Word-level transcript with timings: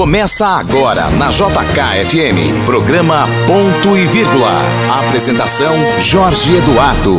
Começa 0.00 0.46
agora 0.46 1.10
na 1.10 1.28
JKFM. 1.28 2.64
Programa 2.64 3.28
Ponto 3.46 3.98
e 3.98 4.06
Vírgula. 4.06 4.62
Apresentação 4.98 5.76
Jorge 6.00 6.56
Eduardo. 6.56 7.18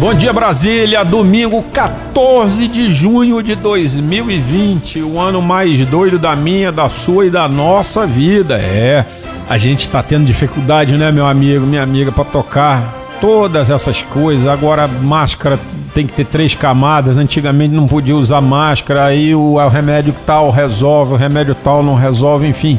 Bom 0.00 0.14
dia 0.14 0.32
Brasília, 0.32 1.04
domingo 1.04 1.62
14 1.64 2.68
de 2.68 2.90
junho 2.90 3.42
de 3.42 3.54
2020, 3.54 5.02
o 5.02 5.20
ano 5.20 5.42
mais 5.42 5.84
doido 5.84 6.18
da 6.18 6.34
minha, 6.34 6.72
da 6.72 6.88
sua 6.88 7.26
e 7.26 7.30
da 7.30 7.46
nossa 7.46 8.06
vida. 8.06 8.56
É, 8.58 9.04
a 9.46 9.58
gente 9.58 9.86
tá 9.86 10.02
tendo 10.02 10.24
dificuldade, 10.24 10.96
né, 10.96 11.12
meu 11.12 11.26
amigo, 11.26 11.66
minha 11.66 11.82
amiga, 11.82 12.10
para 12.10 12.24
tocar 12.24 12.94
todas 13.20 13.68
essas 13.68 14.00
coisas. 14.00 14.46
Agora 14.46 14.88
máscara 14.88 15.60
tem 15.96 16.06
que 16.06 16.12
ter 16.12 16.26
três 16.26 16.54
camadas. 16.54 17.16
Antigamente 17.16 17.74
não 17.74 17.86
podia 17.86 18.14
usar 18.14 18.42
máscara, 18.42 19.06
aí 19.06 19.34
o, 19.34 19.54
o 19.54 19.68
remédio 19.68 20.14
tal 20.26 20.50
resolve, 20.50 21.14
o 21.14 21.16
remédio 21.16 21.54
tal 21.54 21.82
não 21.82 21.94
resolve, 21.94 22.46
enfim. 22.46 22.78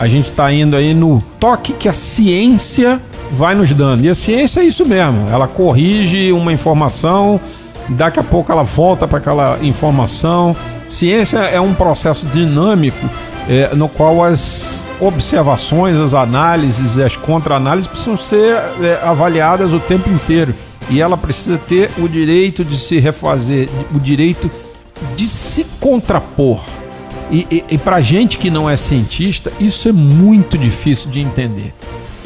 A 0.00 0.08
gente 0.08 0.30
está 0.30 0.50
indo 0.50 0.74
aí 0.74 0.94
no 0.94 1.22
toque 1.38 1.74
que 1.74 1.90
a 1.90 1.92
ciência 1.92 3.02
vai 3.30 3.54
nos 3.54 3.70
dando. 3.74 4.02
E 4.06 4.08
a 4.08 4.14
ciência 4.14 4.60
é 4.60 4.64
isso 4.64 4.86
mesmo. 4.86 5.28
Ela 5.30 5.46
corrige 5.46 6.32
uma 6.32 6.54
informação, 6.54 7.38
daqui 7.90 8.18
a 8.18 8.24
pouco 8.24 8.50
ela 8.50 8.64
volta 8.64 9.06
para 9.06 9.18
aquela 9.18 9.58
informação. 9.60 10.56
Ciência 10.88 11.40
é 11.40 11.60
um 11.60 11.74
processo 11.74 12.24
dinâmico 12.28 13.10
é, 13.46 13.74
no 13.74 13.90
qual 13.90 14.24
as 14.24 14.82
observações, 14.98 15.98
as 15.98 16.14
análises, 16.14 16.98
as 16.98 17.14
contra-análises 17.14 17.88
precisam 17.88 18.16
ser 18.16 18.56
é, 18.80 19.00
avaliadas 19.02 19.74
o 19.74 19.80
tempo 19.80 20.08
inteiro 20.08 20.54
e 20.90 21.00
ela 21.00 21.16
precisa 21.16 21.58
ter 21.58 21.90
o 21.98 22.08
direito 22.08 22.64
de 22.64 22.76
se 22.76 22.98
refazer, 22.98 23.68
o 23.94 23.98
direito 23.98 24.50
de 25.16 25.26
se 25.26 25.64
contrapor. 25.80 26.64
E, 27.30 27.46
e, 27.50 27.64
e 27.70 27.78
para 27.78 28.00
gente 28.00 28.38
que 28.38 28.50
não 28.50 28.68
é 28.68 28.76
cientista, 28.76 29.52
isso 29.58 29.88
é 29.88 29.92
muito 29.92 30.58
difícil 30.58 31.10
de 31.10 31.20
entender. 31.20 31.72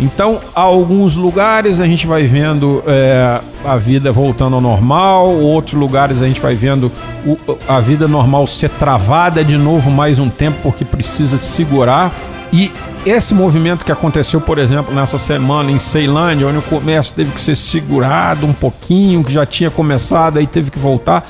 Então, 0.00 0.41
alguns 0.55 1.17
lugares 1.17 1.81
a 1.81 1.87
gente 1.87 2.06
vai 2.06 2.23
vendo 2.23 2.84
é, 2.87 3.41
a 3.65 3.77
vida 3.77 4.12
voltando 4.12 4.55
ao 4.55 4.61
normal, 4.61 5.34
outros 5.34 5.75
lugares 5.75 6.22
a 6.22 6.27
gente 6.27 6.41
vai 6.41 6.55
vendo 6.55 6.93
o, 7.27 7.37
a 7.67 7.81
vida 7.81 8.06
normal 8.06 8.47
ser 8.47 8.70
travada 8.70 9.43
de 9.43 9.56
novo 9.56 9.91
mais 9.91 10.20
um 10.20 10.28
tempo 10.28 10.59
porque 10.62 10.84
precisa 10.84 11.37
segurar. 11.37 12.15
E 12.52 12.72
esse 13.04 13.34
movimento 13.34 13.84
que 13.84 13.92
aconteceu, 13.92 14.41
por 14.41 14.58
exemplo, 14.58 14.94
nessa 14.94 15.18
semana 15.18 15.70
em 15.70 15.78
Ceilândia, 15.78 16.46
onde 16.46 16.58
o 16.58 16.62
comércio 16.62 17.14
teve 17.14 17.32
que 17.32 17.41
ser 17.41 17.54
segurado 17.54 18.46
um 18.46 18.52
pouquinho, 18.52 19.22
que 19.22 19.32
já 19.32 19.44
tinha 19.44 19.70
começado, 19.70 20.38
aí 20.38 20.46
teve 20.46 20.70
que 20.70 20.78
voltar. 20.78 21.26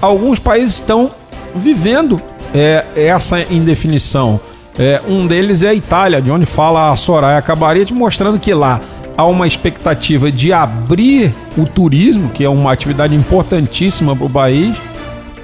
Alguns 0.00 0.38
países 0.38 0.74
estão 0.74 1.10
vivendo 1.54 2.20
é, 2.54 2.84
essa 2.94 3.40
indefinição. 3.52 4.40
É, 4.78 5.00
um 5.08 5.26
deles 5.26 5.62
é 5.62 5.68
a 5.68 5.74
Itália, 5.74 6.22
de 6.22 6.30
onde 6.30 6.46
fala 6.46 6.90
a 6.90 6.96
Soraya 6.96 7.42
Cabarete, 7.42 7.92
mostrando 7.92 8.38
que 8.38 8.54
lá 8.54 8.80
há 9.16 9.24
uma 9.24 9.46
expectativa 9.46 10.30
de 10.32 10.52
abrir 10.52 11.34
o 11.56 11.66
turismo, 11.66 12.30
que 12.30 12.44
é 12.44 12.48
uma 12.48 12.72
atividade 12.72 13.14
importantíssima 13.14 14.16
para 14.16 14.26
o 14.26 14.30
país, 14.30 14.76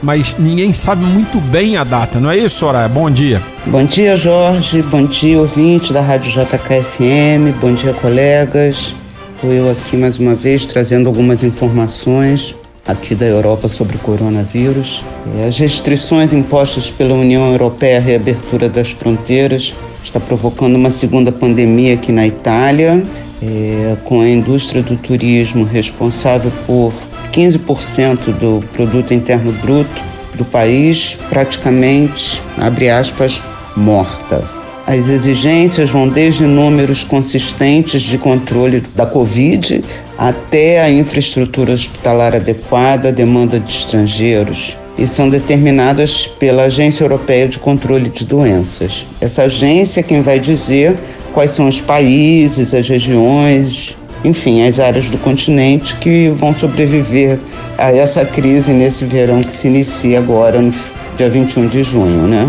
mas 0.02 0.36
ninguém 0.38 0.72
sabe 0.72 1.04
muito 1.04 1.40
bem 1.40 1.76
a 1.76 1.84
data, 1.84 2.20
não 2.20 2.30
é 2.30 2.36
isso, 2.36 2.58
Soraya? 2.58 2.88
Bom 2.88 3.10
dia. 3.10 3.42
Bom 3.66 3.84
dia, 3.84 4.16
Jorge. 4.16 4.82
Bom 4.82 5.04
dia, 5.04 5.38
ouvinte 5.38 5.92
da 5.92 6.00
Rádio 6.00 6.30
JKFM. 6.30 7.58
Bom 7.60 7.72
dia, 7.72 7.92
colegas. 7.94 8.94
Estou 9.34 9.52
eu 9.52 9.70
aqui 9.70 9.96
mais 9.96 10.18
uma 10.18 10.34
vez 10.34 10.64
trazendo 10.64 11.08
algumas 11.08 11.42
informações 11.42 12.56
aqui 12.86 13.14
da 13.14 13.26
Europa 13.26 13.68
sobre 13.68 13.96
o 13.96 13.98
coronavírus. 13.98 15.04
É, 15.38 15.48
as 15.48 15.58
restrições 15.58 16.32
impostas 16.32 16.90
pela 16.90 17.14
União 17.14 17.50
Europeia 17.50 17.98
à 17.98 18.00
reabertura 18.00 18.68
das 18.68 18.90
fronteiras 18.90 19.74
está 20.02 20.20
provocando 20.20 20.76
uma 20.76 20.90
segunda 20.90 21.32
pandemia 21.32 21.94
aqui 21.94 22.12
na 22.12 22.26
Itália, 22.26 23.02
é, 23.42 23.96
com 24.04 24.20
a 24.20 24.28
indústria 24.28 24.82
do 24.82 24.96
turismo 24.96 25.64
responsável 25.64 26.52
por 26.66 26.92
15% 27.36 28.32
do 28.38 28.64
produto 28.72 29.12
interno 29.12 29.52
bruto 29.52 30.00
do 30.34 30.44
país 30.44 31.18
praticamente, 31.28 32.42
abre 32.56 32.88
aspas, 32.88 33.42
morta. 33.76 34.42
As 34.86 35.08
exigências 35.08 35.90
vão 35.90 36.08
desde 36.08 36.44
números 36.44 37.04
consistentes 37.04 38.00
de 38.02 38.16
controle 38.16 38.82
da 38.94 39.04
Covid 39.04 39.82
até 40.16 40.80
a 40.80 40.88
infraestrutura 40.88 41.72
hospitalar 41.72 42.34
adequada, 42.34 43.12
demanda 43.12 43.58
de 43.58 43.70
estrangeiros, 43.70 44.76
e 44.96 45.06
são 45.06 45.28
determinadas 45.28 46.26
pela 46.26 46.64
Agência 46.64 47.04
Europeia 47.04 47.48
de 47.48 47.58
Controle 47.58 48.08
de 48.08 48.24
Doenças. 48.24 49.04
Essa 49.20 49.42
agência 49.42 50.00
é 50.00 50.02
quem 50.02 50.22
vai 50.22 50.38
dizer 50.38 50.96
quais 51.34 51.50
são 51.50 51.68
os 51.68 51.80
países, 51.80 52.72
as 52.72 52.88
regiões, 52.88 53.94
enfim, 54.24 54.66
as 54.66 54.78
áreas 54.78 55.08
do 55.08 55.18
continente 55.18 55.96
que 55.96 56.28
vão 56.30 56.54
sobreviver 56.54 57.38
a 57.78 57.92
essa 57.92 58.24
crise 58.24 58.72
nesse 58.72 59.04
verão 59.04 59.40
que 59.40 59.52
se 59.52 59.68
inicia 59.68 60.18
agora, 60.18 60.60
no 60.60 60.72
dia 61.16 61.28
21 61.28 61.68
de 61.68 61.82
junho, 61.82 62.26
né? 62.26 62.48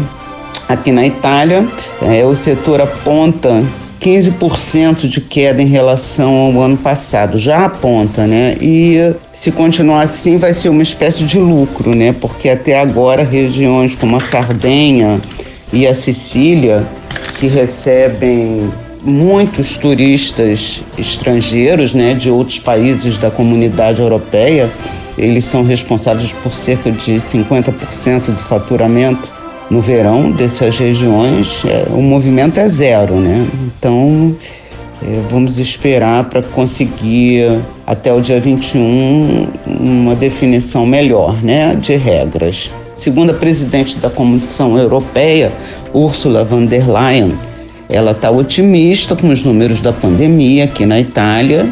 Aqui 0.67 0.91
na 0.91 1.05
Itália, 1.05 1.66
é, 2.01 2.25
o 2.25 2.35
setor 2.35 2.81
aponta 2.81 3.63
15% 4.00 5.07
de 5.07 5.22
queda 5.22 5.61
em 5.61 5.66
relação 5.66 6.33
ao 6.33 6.61
ano 6.61 6.78
passado, 6.78 7.39
já 7.39 7.66
aponta, 7.66 8.28
né? 8.28 8.55
E 8.61 9.13
se 9.34 9.51
continuar 9.51 10.01
assim, 10.01 10.38
vai 10.38 10.53
ser 10.53 10.69
uma 10.69 10.84
espécie 10.84 11.23
de 11.23 11.39
lucro, 11.39 11.95
né? 11.95 12.13
Porque 12.19 12.49
até 12.49 12.79
agora 12.79 13.23
regiões 13.23 13.95
como 13.95 14.17
a 14.17 14.19
Sardenha 14.19 15.19
e 15.73 15.88
a 15.88 15.94
Sicília, 15.94 16.85
que 17.39 17.47
recebem 17.47 18.69
muitos 19.07 19.78
turistas 19.78 20.84
estrangeiros, 20.97 21.94
né, 21.94 22.13
de 22.13 22.29
outros 22.29 22.59
países 22.59 23.18
da 23.18 23.31
comunidade 23.31 24.01
europeia, 24.01 24.69
eles 25.18 25.45
são 25.45 25.63
responsáveis 25.63 26.34
por 26.34 26.51
cerca 26.51 26.91
de 26.91 27.13
50% 27.13 28.25
do 28.25 28.38
faturamento 28.38 29.31
no 29.69 29.81
verão 29.81 30.29
dessas 30.31 30.78
regiões. 30.78 31.63
É, 31.66 31.88
o 31.90 32.01
movimento 32.01 32.59
é 32.59 32.67
zero, 32.67 33.16
né? 33.16 33.47
Então, 33.66 34.35
é, 35.01 35.22
vamos 35.29 35.57
esperar 35.57 36.25
para 36.25 36.44
conseguir 36.44 37.59
até 37.85 38.13
o 38.13 38.22
dia 38.22 38.40
21 38.40 39.47
uma 39.66 40.16
definição 40.16 40.85
melhor, 40.85 41.41
né, 41.41 41.75
de 41.75 41.96
regras. 41.96 42.69
Segundo 42.94 43.29
a 43.29 43.34
presidente 43.34 43.97
da 43.97 44.09
Comissão 44.09 44.78
Europeia, 44.78 45.51
Ursula 45.94 46.44
von 46.44 46.66
der 46.66 46.85
Leyen, 46.90 47.38
ela 47.89 48.11
está 48.11 48.29
otimista 48.29 49.15
com 49.15 49.29
os 49.29 49.43
números 49.43 49.81
da 49.81 49.93
pandemia 49.93 50.65
aqui 50.65 50.85
na 50.85 50.99
Itália 50.99 51.67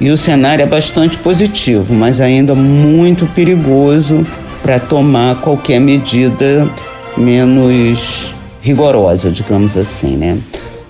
e 0.00 0.10
o 0.10 0.16
cenário 0.16 0.62
é 0.62 0.66
bastante 0.66 1.16
positivo, 1.18 1.94
mas 1.94 2.20
ainda 2.20 2.54
muito 2.54 3.26
perigoso 3.26 4.22
para 4.62 4.78
tomar 4.78 5.40
qualquer 5.40 5.78
medida 5.78 6.68
menos 7.16 8.34
rigorosa, 8.60 9.30
digamos 9.30 9.76
assim, 9.76 10.16
né? 10.16 10.38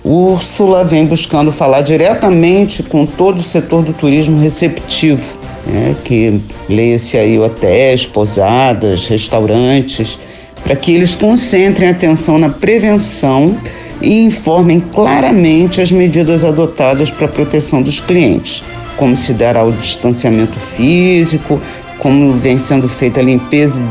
Úrsula 0.03 0.83
vem 0.83 1.05
buscando 1.05 1.51
falar 1.51 1.81
diretamente 1.81 2.83
com 2.83 3.05
todo 3.05 3.39
o 3.39 3.43
setor 3.43 3.83
do 3.83 3.91
turismo 3.91 4.39
receptivo, 4.39 5.35
né? 5.65 5.95
que 6.03 6.39
leia-se 6.69 7.17
aí 7.17 7.39
hotéis, 7.39 8.05
pousadas, 8.05 9.07
restaurantes, 9.07 10.19
para 10.63 10.75
que 10.75 10.93
eles 10.93 11.15
concentrem 11.15 11.89
atenção 11.89 12.37
na 12.37 12.49
prevenção 12.49 13.57
e 14.01 14.21
informem 14.23 14.79
claramente 14.79 15.81
as 15.81 15.91
medidas 15.91 16.43
adotadas 16.43 17.09
para 17.09 17.25
a 17.25 17.29
proteção 17.29 17.81
dos 17.81 17.99
clientes, 17.99 18.63
como 18.97 19.15
se 19.15 19.33
dará 19.33 19.63
o 19.63 19.71
distanciamento 19.71 20.59
físico, 20.59 21.59
como 21.99 22.33
vem 22.33 22.59
sendo 22.59 22.87
feita 22.87 23.19
a 23.19 23.23
limpeza 23.23 23.81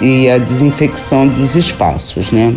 e 0.00 0.28
a 0.28 0.38
desinfecção 0.38 1.26
dos 1.26 1.56
espaços, 1.56 2.30
né? 2.32 2.54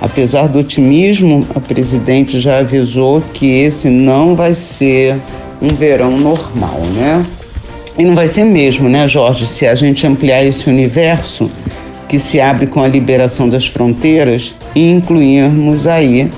Apesar 0.00 0.48
do 0.48 0.58
otimismo, 0.58 1.46
a 1.54 1.60
presidente 1.60 2.40
já 2.40 2.58
avisou 2.58 3.22
que 3.34 3.60
esse 3.60 3.88
não 3.88 4.34
vai 4.34 4.54
ser 4.54 5.16
um 5.60 5.68
verão 5.68 6.18
normal, 6.18 6.80
né? 6.94 7.24
E 7.98 8.04
não 8.04 8.14
vai 8.14 8.26
ser 8.26 8.44
mesmo, 8.44 8.88
né, 8.88 9.06
Jorge? 9.06 9.44
Se 9.44 9.66
a 9.66 9.74
gente 9.74 10.06
ampliar 10.06 10.42
esse 10.42 10.70
universo, 10.70 11.50
que 12.10 12.18
se 12.18 12.40
abre 12.40 12.66
com 12.66 12.82
a 12.82 12.88
liberação 12.88 13.48
das 13.48 13.68
fronteiras 13.68 14.56
e 14.74 14.90
incluirmos 14.90 15.86
aí 15.86 16.28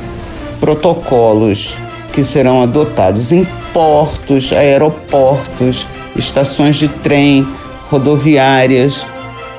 protocolos 0.61 1.79
que 2.13 2.23
serão 2.23 2.61
adotados 2.61 3.33
em 3.33 3.47
portos, 3.73 4.53
aeroportos, 4.53 5.87
estações 6.15 6.77
de 6.77 6.89
trem, 6.89 7.47
rodoviárias 7.89 9.07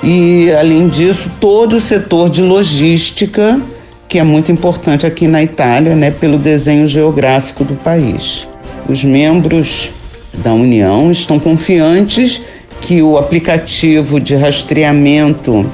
e, 0.03 0.51
além 0.51 0.87
disso, 0.87 1.31
todo 1.39 1.77
o 1.77 1.81
setor 1.81 2.29
de 2.29 2.43
logística, 2.43 3.59
que 4.07 4.19
é 4.19 4.23
muito 4.23 4.51
importante 4.51 5.07
aqui 5.07 5.27
na 5.27 5.41
Itália, 5.41 5.95
né, 5.95 6.11
pelo 6.11 6.37
desenho 6.37 6.87
geográfico 6.87 7.63
do 7.63 7.73
país. 7.73 8.47
Os 8.87 9.03
membros 9.03 9.89
da 10.31 10.53
União 10.53 11.09
estão 11.09 11.39
confiantes 11.39 12.39
que 12.81 13.01
o 13.01 13.17
aplicativo 13.17 14.19
de 14.19 14.35
rastreamento 14.35 15.65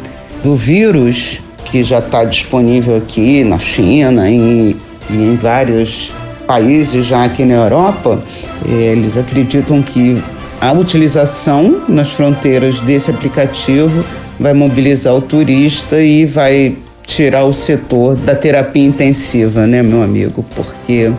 do 0.44 0.56
vírus 0.56 1.42
que 1.66 1.84
já 1.84 2.00
está 2.00 2.24
disponível 2.24 2.96
aqui 2.96 3.44
na 3.44 3.60
China 3.60 4.30
e, 4.30 4.76
e 5.10 5.14
em 5.14 5.36
vários 5.36 6.14
países 6.48 7.06
já 7.06 7.26
aqui 7.26 7.46
na 7.46 7.54
Europa, 7.54 8.22
eles 8.66 9.16
acreditam 9.18 9.82
que 9.82 10.22
a 10.60 10.72
utilização 10.72 11.84
nas 11.88 12.12
fronteiras 12.12 12.82
desse 12.82 13.12
aplicativo 13.12 14.04
vai 14.40 14.54
mobilizar 14.54 15.14
o 15.14 15.22
turista 15.22 16.02
e 16.02 16.26
vai 16.26 16.76
tirar 17.06 17.44
o 17.46 17.54
setor 17.54 18.16
da 18.16 18.36
terapia 18.36 18.84
intensiva, 18.84 19.66
né, 19.68 19.82
meu 19.82 20.02
amigo? 20.02 20.44
Porque 20.56 21.12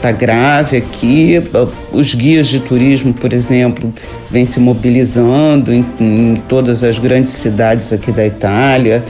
tá 0.00 0.12
grave 0.12 0.76
aqui. 0.76 1.42
Os 1.92 2.14
guias 2.14 2.48
de 2.48 2.60
turismo, 2.60 3.12
por 3.12 3.32
exemplo, 3.32 3.92
vêm 4.30 4.44
se 4.44 4.60
mobilizando 4.60 5.72
em, 5.72 5.84
em 6.00 6.34
todas 6.48 6.82
as 6.82 6.98
grandes 6.98 7.32
cidades 7.32 7.92
aqui 7.92 8.12
da 8.12 8.26
Itália. 8.26 9.04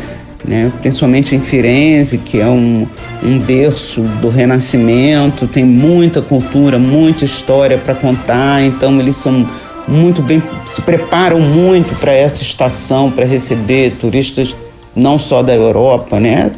Né? 0.45 0.71
principalmente 0.81 1.35
em 1.35 1.41
Firenze, 1.41 2.19
que 2.19 2.41
é 2.41 2.47
um, 2.47 2.87
um 3.21 3.39
berço 3.41 4.03
do 4.21 4.29
Renascimento, 4.29 5.49
tem 5.49 5.65
muita 5.65 6.23
cultura, 6.23 6.79
muita 6.79 7.25
história 7.25 7.77
para 7.77 7.97
contar, 7.97 8.63
então 8.63 9.01
eles 9.01 9.17
são 9.17 9.45
muito 9.89 10.23
bem, 10.23 10.41
se 10.65 10.81
preparam 10.83 11.41
muito 11.41 11.99
para 11.99 12.13
essa 12.13 12.43
estação, 12.43 13.11
para 13.11 13.25
receber 13.25 13.97
turistas 14.01 14.55
não 14.95 15.19
só 15.19 15.43
da 15.43 15.55
Europa, 15.55 16.21
né, 16.21 16.53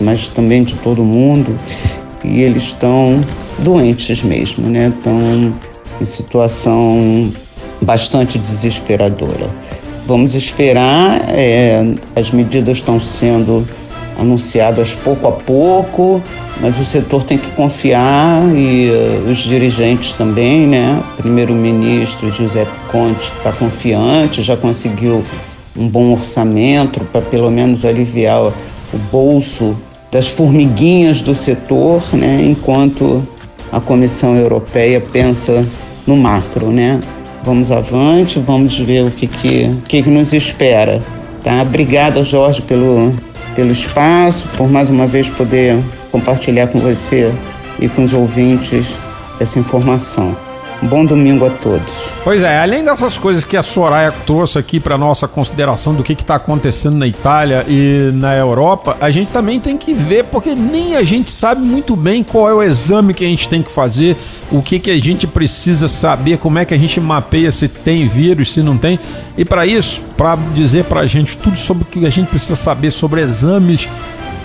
mas 0.00 0.28
também 0.28 0.62
de 0.62 0.76
todo 0.76 1.02
o 1.02 1.04
mundo. 1.04 1.58
E 2.24 2.42
eles 2.42 2.64
estão 2.64 3.20
doentes 3.58 4.22
mesmo, 4.22 4.68
né? 4.68 4.92
Estão 4.96 5.54
em 6.00 6.04
situação 6.04 7.32
bastante 7.80 8.38
desesperadora. 8.38 9.48
Vamos 10.06 10.34
esperar, 10.34 11.20
é, 11.28 11.82
as 12.16 12.30
medidas 12.30 12.78
estão 12.78 13.00
sendo 13.00 13.66
anunciadas 14.18 14.94
pouco 14.94 15.26
a 15.26 15.32
pouco, 15.32 16.22
mas 16.60 16.78
o 16.78 16.84
setor 16.84 17.24
tem 17.24 17.36
que 17.38 17.50
confiar 17.52 18.40
e 18.54 18.90
uh, 18.90 19.30
os 19.30 19.38
dirigentes 19.38 20.12
também, 20.12 20.66
né? 20.66 21.02
O 21.14 21.22
primeiro-ministro 21.22 22.30
Giuseppe 22.32 22.70
Conte 22.90 23.32
está 23.36 23.52
confiante, 23.52 24.42
já 24.42 24.56
conseguiu 24.56 25.22
um 25.76 25.88
bom 25.88 26.12
orçamento 26.12 27.00
para 27.10 27.20
pelo 27.20 27.50
menos 27.50 27.84
aliviar 27.84 28.44
o 28.44 28.52
bolso 29.10 29.76
das 30.14 30.28
formiguinhas 30.28 31.20
do 31.20 31.34
setor, 31.34 32.00
né? 32.12 32.40
Enquanto 32.44 33.26
a 33.72 33.80
Comissão 33.80 34.36
Europeia 34.36 35.00
pensa 35.00 35.66
no 36.06 36.16
macro, 36.16 36.70
né? 36.70 37.00
Vamos 37.42 37.72
avante, 37.72 38.38
vamos 38.38 38.78
ver 38.78 39.06
o 39.06 39.10
que, 39.10 39.26
que, 39.26 39.76
que, 39.88 40.02
que 40.04 40.08
nos 40.10 40.32
espera. 40.32 41.02
Tá? 41.42 41.60
Obrigada, 41.62 42.22
Jorge, 42.22 42.62
pelo, 42.62 43.12
pelo 43.56 43.72
espaço, 43.72 44.46
por 44.56 44.70
mais 44.70 44.88
uma 44.88 45.04
vez 45.04 45.28
poder 45.28 45.76
compartilhar 46.12 46.68
com 46.68 46.78
você 46.78 47.34
e 47.80 47.88
com 47.88 48.04
os 48.04 48.12
ouvintes 48.12 48.94
essa 49.40 49.58
informação. 49.58 50.36
Bom 50.84 51.04
domingo 51.04 51.46
a 51.46 51.50
todos. 51.50 51.90
Pois 52.22 52.42
é, 52.42 52.58
além 52.58 52.84
dessas 52.84 53.16
coisas 53.16 53.42
que 53.42 53.56
a 53.56 53.62
Soraya 53.62 54.12
trouxe 54.12 54.58
aqui 54.58 54.78
para 54.78 54.98
nossa 54.98 55.26
consideração 55.26 55.94
do 55.94 56.02
que 56.02 56.12
está 56.12 56.34
acontecendo 56.34 56.96
na 56.96 57.06
Itália 57.06 57.64
e 57.66 58.10
na 58.12 58.36
Europa, 58.36 58.96
a 59.00 59.10
gente 59.10 59.30
também 59.30 59.58
tem 59.58 59.78
que 59.78 59.94
ver, 59.94 60.24
porque 60.24 60.54
nem 60.54 60.94
a 60.94 61.02
gente 61.02 61.30
sabe 61.30 61.62
muito 61.62 61.96
bem 61.96 62.22
qual 62.22 62.50
é 62.50 62.54
o 62.54 62.62
exame 62.62 63.14
que 63.14 63.24
a 63.24 63.28
gente 63.28 63.48
tem 63.48 63.62
que 63.62 63.70
fazer, 63.70 64.14
o 64.52 64.60
que, 64.60 64.78
que 64.78 64.90
a 64.90 64.98
gente 64.98 65.26
precisa 65.26 65.88
saber, 65.88 66.36
como 66.36 66.58
é 66.58 66.66
que 66.66 66.74
a 66.74 66.78
gente 66.78 67.00
mapeia 67.00 67.50
se 67.50 67.66
tem 67.66 68.06
vírus, 68.06 68.52
se 68.52 68.62
não 68.62 68.76
tem. 68.76 68.98
E 69.38 69.44
para 69.44 69.66
isso, 69.66 70.02
para 70.18 70.36
dizer 70.54 70.84
para 70.84 71.00
a 71.00 71.06
gente 71.06 71.36
tudo 71.38 71.56
sobre 71.56 71.84
o 71.84 71.86
que 71.86 72.06
a 72.06 72.10
gente 72.10 72.28
precisa 72.28 72.56
saber 72.56 72.90
sobre 72.90 73.22
exames 73.22 73.88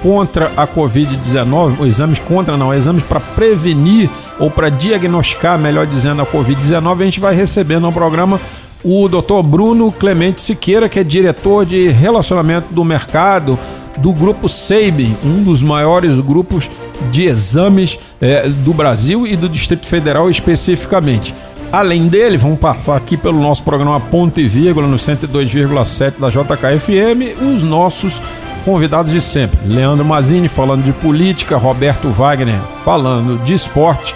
contra 0.01 0.51
a 0.55 0.67
Covid-19, 0.67 1.85
exames 1.85 2.19
contra 2.19 2.57
não, 2.57 2.73
exames 2.73 3.03
para 3.03 3.19
prevenir 3.19 4.09
ou 4.39 4.49
para 4.49 4.69
diagnosticar, 4.69 5.57
melhor 5.57 5.85
dizendo, 5.85 6.21
a 6.21 6.25
Covid-19, 6.25 7.01
a 7.01 7.05
gente 7.05 7.19
vai 7.19 7.35
receber 7.35 7.79
no 7.79 7.91
programa 7.91 8.39
o 8.83 9.09
Dr. 9.09 9.43
Bruno 9.43 9.91
Clemente 9.91 10.41
Siqueira, 10.41 10.87
que 10.87 10.99
é 10.99 11.03
diretor 11.03 11.65
de 11.65 11.89
relacionamento 11.89 12.73
do 12.73 12.83
mercado 12.83 13.59
do 13.97 14.13
grupo 14.13 14.47
SEIB, 14.47 15.15
um 15.23 15.43
dos 15.43 15.61
maiores 15.61 16.17
grupos 16.19 16.69
de 17.11 17.25
exames 17.25 17.99
é, 18.21 18.47
do 18.47 18.73
Brasil 18.73 19.27
e 19.27 19.35
do 19.35 19.49
Distrito 19.49 19.85
Federal 19.85 20.29
especificamente. 20.29 21.35
Além 21.71 22.07
dele, 22.07 22.37
vamos 22.37 22.59
passar 22.59 22.95
aqui 22.95 23.15
pelo 23.15 23.39
nosso 23.39 23.61
programa 23.63 23.99
Ponto 23.99 24.39
e 24.39 24.47
Vírgula 24.47 24.87
no 24.87 24.95
102,7 24.95 26.13
da 26.17 26.29
JKFM, 26.29 27.53
os 27.53 27.61
nossos 27.61 28.21
convidados 28.69 29.11
de 29.11 29.19
sempre. 29.19 29.59
Leandro 29.65 30.05
Mazini 30.05 30.47
falando 30.47 30.83
de 30.83 30.93
política, 30.93 31.57
Roberto 31.57 32.09
Wagner 32.09 32.59
falando 32.85 33.43
de 33.43 33.55
esporte, 33.55 34.13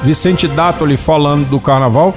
Vicente 0.00 0.46
Dátoli 0.46 0.96
falando 0.96 1.48
do 1.48 1.58
carnaval 1.58 2.14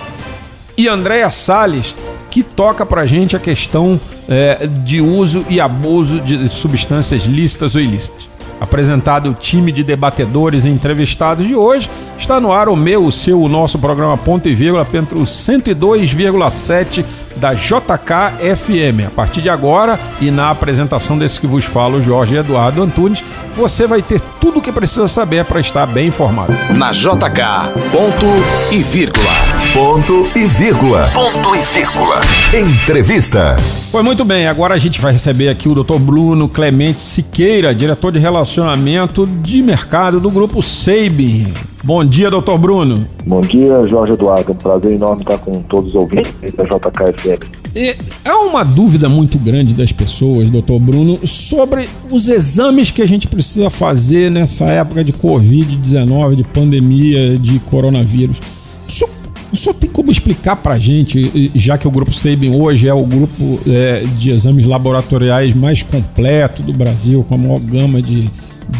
e 0.78 0.88
Andréa 0.88 1.32
Salles 1.32 1.96
que 2.30 2.44
toca 2.44 2.86
pra 2.86 3.08
gente 3.08 3.36
a 3.36 3.40
questão 3.40 4.00
é, 4.28 4.68
de 4.68 5.02
uso 5.02 5.44
e 5.50 5.60
abuso 5.60 6.20
de 6.22 6.48
substâncias 6.48 7.24
lícitas 7.24 7.74
ou 7.74 7.82
ilícitas. 7.82 8.29
Apresentado 8.60 9.30
o 9.30 9.34
time 9.34 9.72
de 9.72 9.84
debatedores 9.84 10.66
e 10.66 10.70
entrevistados 10.70 11.48
de 11.48 11.56
hoje, 11.56 11.90
está 12.18 12.40
no 12.40 12.52
ar 12.52 12.68
o 12.68 12.76
meu, 12.76 13.06
o 13.06 13.12
seu, 13.12 13.42
o 13.42 13.48
nosso 13.48 13.80
programa 13.80 14.18
Ponto 14.18 14.50
e 14.50 14.54
Vírgula, 14.54 14.84
pelo 14.86 15.06
102,7 15.24 17.06
da 17.38 17.54
JK-FM. 17.54 19.08
A 19.08 19.12
partir 19.12 19.42
de 19.42 19.50
agora 19.50 20.00
e 20.20 20.30
na 20.30 20.50
apresentação 20.50 21.18
desse 21.18 21.40
que 21.40 21.48
vos 21.48 21.66
falo, 21.66 22.02
Jorge 22.02 22.36
Eduardo 22.36 22.84
Antunes, 22.84 23.24
você 23.56 23.88
vai 23.88 24.02
ter 24.02 24.22
tudo 24.42 24.60
o 24.60 24.62
que 24.62 24.72
precisa 24.72 25.08
saber 25.08 25.46
para 25.46 25.60
estar 25.60 25.86
bem 25.86 26.08
informado. 26.08 26.54
Na 26.76 26.92
JK, 26.92 27.92
ponto 27.92 28.26
e 28.72 28.84
vírgula. 28.84 29.59
Ponto 29.74 30.28
e 30.36 30.48
vírgula. 30.48 31.12
Ponto 31.14 31.56
e 31.56 31.62
vírgula. 31.62 32.22
Entrevista. 32.52 33.56
Foi 33.92 34.02
muito 34.02 34.26
bem, 34.26 34.48
agora 34.48 34.74
a 34.74 34.78
gente 34.80 35.00
vai 35.00 35.12
receber 35.12 35.48
aqui 35.48 35.70
o 35.70 35.76
Dr. 35.76 36.00
Bruno 36.00 36.50
Clemente 36.50 37.04
Siqueira, 37.04 37.74
diretor 37.74 38.12
de 38.12 38.18
relacionamento 38.18 39.28
de 39.28 39.62
mercado 39.62 40.20
do 40.20 40.32
grupo 40.32 40.64
Seib. 40.64 41.46
Bom 41.84 42.04
dia, 42.04 42.32
doutor 42.32 42.58
Bruno. 42.58 43.08
Bom 43.26 43.42
dia, 43.42 43.88
Jorge 43.88 44.14
Eduardo. 44.14 44.52
É 44.52 44.54
um 44.54 44.58
prazer 44.58 44.92
enorme 44.92 45.22
estar 45.22 45.38
com 45.38 45.52
todos 45.62 45.90
os 45.90 45.96
ouvintes 45.96 46.34
da 46.54 46.64
JKFM. 46.64 47.46
E 47.76 47.96
há 48.26 48.40
uma 48.40 48.66
dúvida 48.66 49.08
muito 49.08 49.38
grande 49.38 49.76
das 49.76 49.92
pessoas, 49.92 50.50
doutor 50.50 50.80
Bruno, 50.80 51.20
sobre 51.28 51.88
os 52.10 52.28
exames 52.28 52.90
que 52.90 53.04
a 53.04 53.08
gente 53.08 53.28
precisa 53.28 53.70
fazer 53.70 54.32
nessa 54.32 54.66
época 54.66 55.04
de 55.04 55.14
Covid-19, 55.14 56.36
de 56.36 56.44
pandemia, 56.44 57.38
de 57.38 57.60
coronavírus. 57.60 58.42
O 58.88 58.92
senhor, 58.92 59.19
o 59.52 59.56
senhor 59.56 59.74
tem 59.74 59.90
como 59.90 60.12
explicar 60.12 60.56
para 60.56 60.76
a 60.76 60.80
gente, 60.80 61.52
já 61.56 61.78
que 61.78 61.88
o 61.88 61.92
Grupo 61.92 62.14
Sabin 62.14 62.56
hoje 62.56 62.88
é 62.88 62.94
o 62.94 63.04
grupo 63.04 63.60
é, 63.68 64.04
de 64.18 64.32
exames 64.32 64.66
laboratoriais 64.66 65.54
mais 65.54 65.82
completo 65.82 66.62
do 66.62 66.74
Brasil, 66.74 67.26
com 67.28 67.36
a 67.36 67.38
maior 67.38 67.60
gama 67.60 68.02
de, 68.02 68.30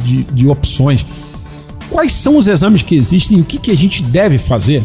de, 0.04 0.24
de 0.24 0.48
opções, 0.48 1.06
Quais 1.90 2.14
são 2.14 2.38
os 2.38 2.48
exames 2.48 2.82
que 2.82 2.96
existem 2.96 3.40
e 3.40 3.42
o 3.42 3.44
que, 3.44 3.58
que 3.58 3.72
a 3.72 3.76
gente 3.76 4.04
deve 4.04 4.38
fazer? 4.38 4.84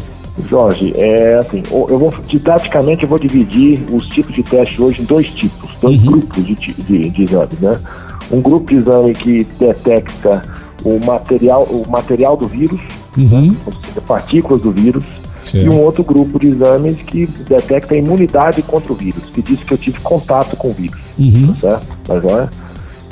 Jorge, 0.48 0.92
é 0.96 1.38
assim, 1.38 1.62
eu 1.70 1.98
vou 1.98 2.12
didaticamente 2.26 3.04
eu 3.04 3.08
vou 3.08 3.18
dividir 3.18 3.84
os 3.92 4.06
tipos 4.08 4.34
de 4.34 4.42
teste 4.42 4.82
hoje 4.82 5.02
em 5.02 5.04
dois 5.04 5.28
tipos, 5.28 5.70
dois 5.80 6.02
uhum. 6.02 6.12
grupos 6.12 6.44
de, 6.44 6.54
de, 6.54 7.10
de 7.10 7.22
exames, 7.22 7.58
né? 7.60 7.78
Um 8.32 8.40
grupo 8.40 8.70
de 8.70 8.78
exame 8.78 9.12
que 9.12 9.46
detecta 9.60 10.42
o 10.82 10.98
material, 11.04 11.64
o 11.64 11.88
material 11.88 12.36
do 12.36 12.48
vírus, 12.48 12.80
uhum. 13.16 13.52
né? 13.52 13.56
ou 13.64 13.72
seja, 13.72 14.00
partículas 14.00 14.62
do 14.62 14.72
vírus, 14.72 15.04
certo. 15.44 15.66
e 15.66 15.68
um 15.68 15.80
outro 15.80 16.02
grupo 16.02 16.38
de 16.38 16.48
exames 16.48 16.96
que 17.06 17.26
detecta 17.26 17.94
a 17.94 17.96
imunidade 17.96 18.62
contra 18.62 18.92
o 18.92 18.96
vírus, 18.96 19.24
que 19.26 19.42
diz 19.42 19.62
que 19.62 19.72
eu 19.72 19.78
tive 19.78 19.98
contato 20.00 20.56
com 20.56 20.70
o 20.70 20.72
vírus, 20.72 21.00
uhum. 21.18 21.56
certo? 21.58 21.86
Mas 22.08 22.22
não 22.22 22.40
é? 22.40 22.48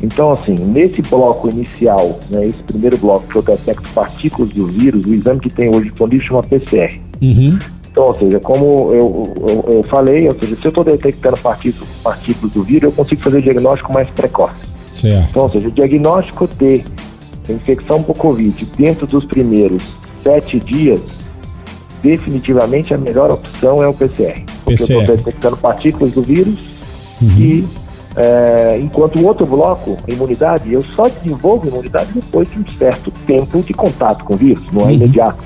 Então, 0.02 0.32
assim, 0.32 0.54
nesse 0.54 1.00
bloco 1.02 1.48
inicial, 1.48 2.18
né, 2.28 2.46
esse 2.46 2.60
primeiro 2.64 2.98
bloco 2.98 3.28
que 3.28 3.36
eu 3.36 3.42
detecto 3.42 3.88
partículas 3.94 4.50
do 4.50 4.66
vírus, 4.66 5.06
o 5.06 5.14
exame 5.14 5.38
que 5.38 5.50
tem 5.50 5.68
hoje 5.68 5.90
disponível 5.90 6.26
chama 6.26 6.42
PCR. 6.42 7.00
Uhum. 7.22 7.58
Então, 7.88 8.04
ou 8.04 8.18
seja, 8.18 8.40
como 8.40 8.92
eu, 8.92 9.34
eu, 9.46 9.74
eu, 9.74 9.82
falei, 9.84 10.26
ou 10.26 10.34
seja, 10.40 10.54
se 10.54 10.64
eu 10.64 10.70
estou 10.70 10.82
detectando 10.82 11.36
partículas, 11.36 11.88
partículas 12.02 12.52
do 12.52 12.62
vírus, 12.64 12.84
eu 12.84 12.92
consigo 12.92 13.22
fazer 13.22 13.42
diagnóstico 13.42 13.92
mais 13.92 14.08
precoce. 14.10 14.56
Certo. 14.92 15.28
Então, 15.30 15.42
ou 15.42 15.50
seja, 15.50 15.68
o 15.68 15.70
diagnóstico 15.70 16.48
de 16.58 16.84
infecção 17.48 18.02
por 18.02 18.16
Covid 18.16 18.66
dentro 18.76 19.06
dos 19.06 19.24
primeiros 19.24 19.82
sete 20.22 20.58
dias, 20.58 21.00
definitivamente 22.02 22.92
a 22.92 22.98
melhor 22.98 23.30
opção 23.30 23.82
é 23.82 23.86
o 23.86 23.94
PCR. 23.94 24.42
Porque 24.64 24.76
PCR. 24.76 24.92
eu 24.92 25.00
estou 25.00 25.16
detectando 25.16 25.56
partículas 25.56 26.12
do 26.12 26.22
vírus 26.22 27.16
uhum. 27.20 27.28
e 27.38 27.68
é, 28.16 28.78
enquanto 28.80 29.18
o 29.18 29.26
outro 29.26 29.46
bloco, 29.46 29.96
imunidade, 30.06 30.72
eu 30.72 30.82
só 30.82 31.08
desenvolvo 31.08 31.68
imunidade 31.68 32.12
depois 32.12 32.50
de 32.50 32.58
um 32.58 32.64
certo 32.78 33.10
tempo 33.26 33.62
de 33.62 33.72
contato 33.72 34.24
com 34.24 34.34
o 34.34 34.36
vírus, 34.36 34.64
não 34.72 34.82
é 34.82 34.84
uhum. 34.84 34.90
imediato. 34.92 35.42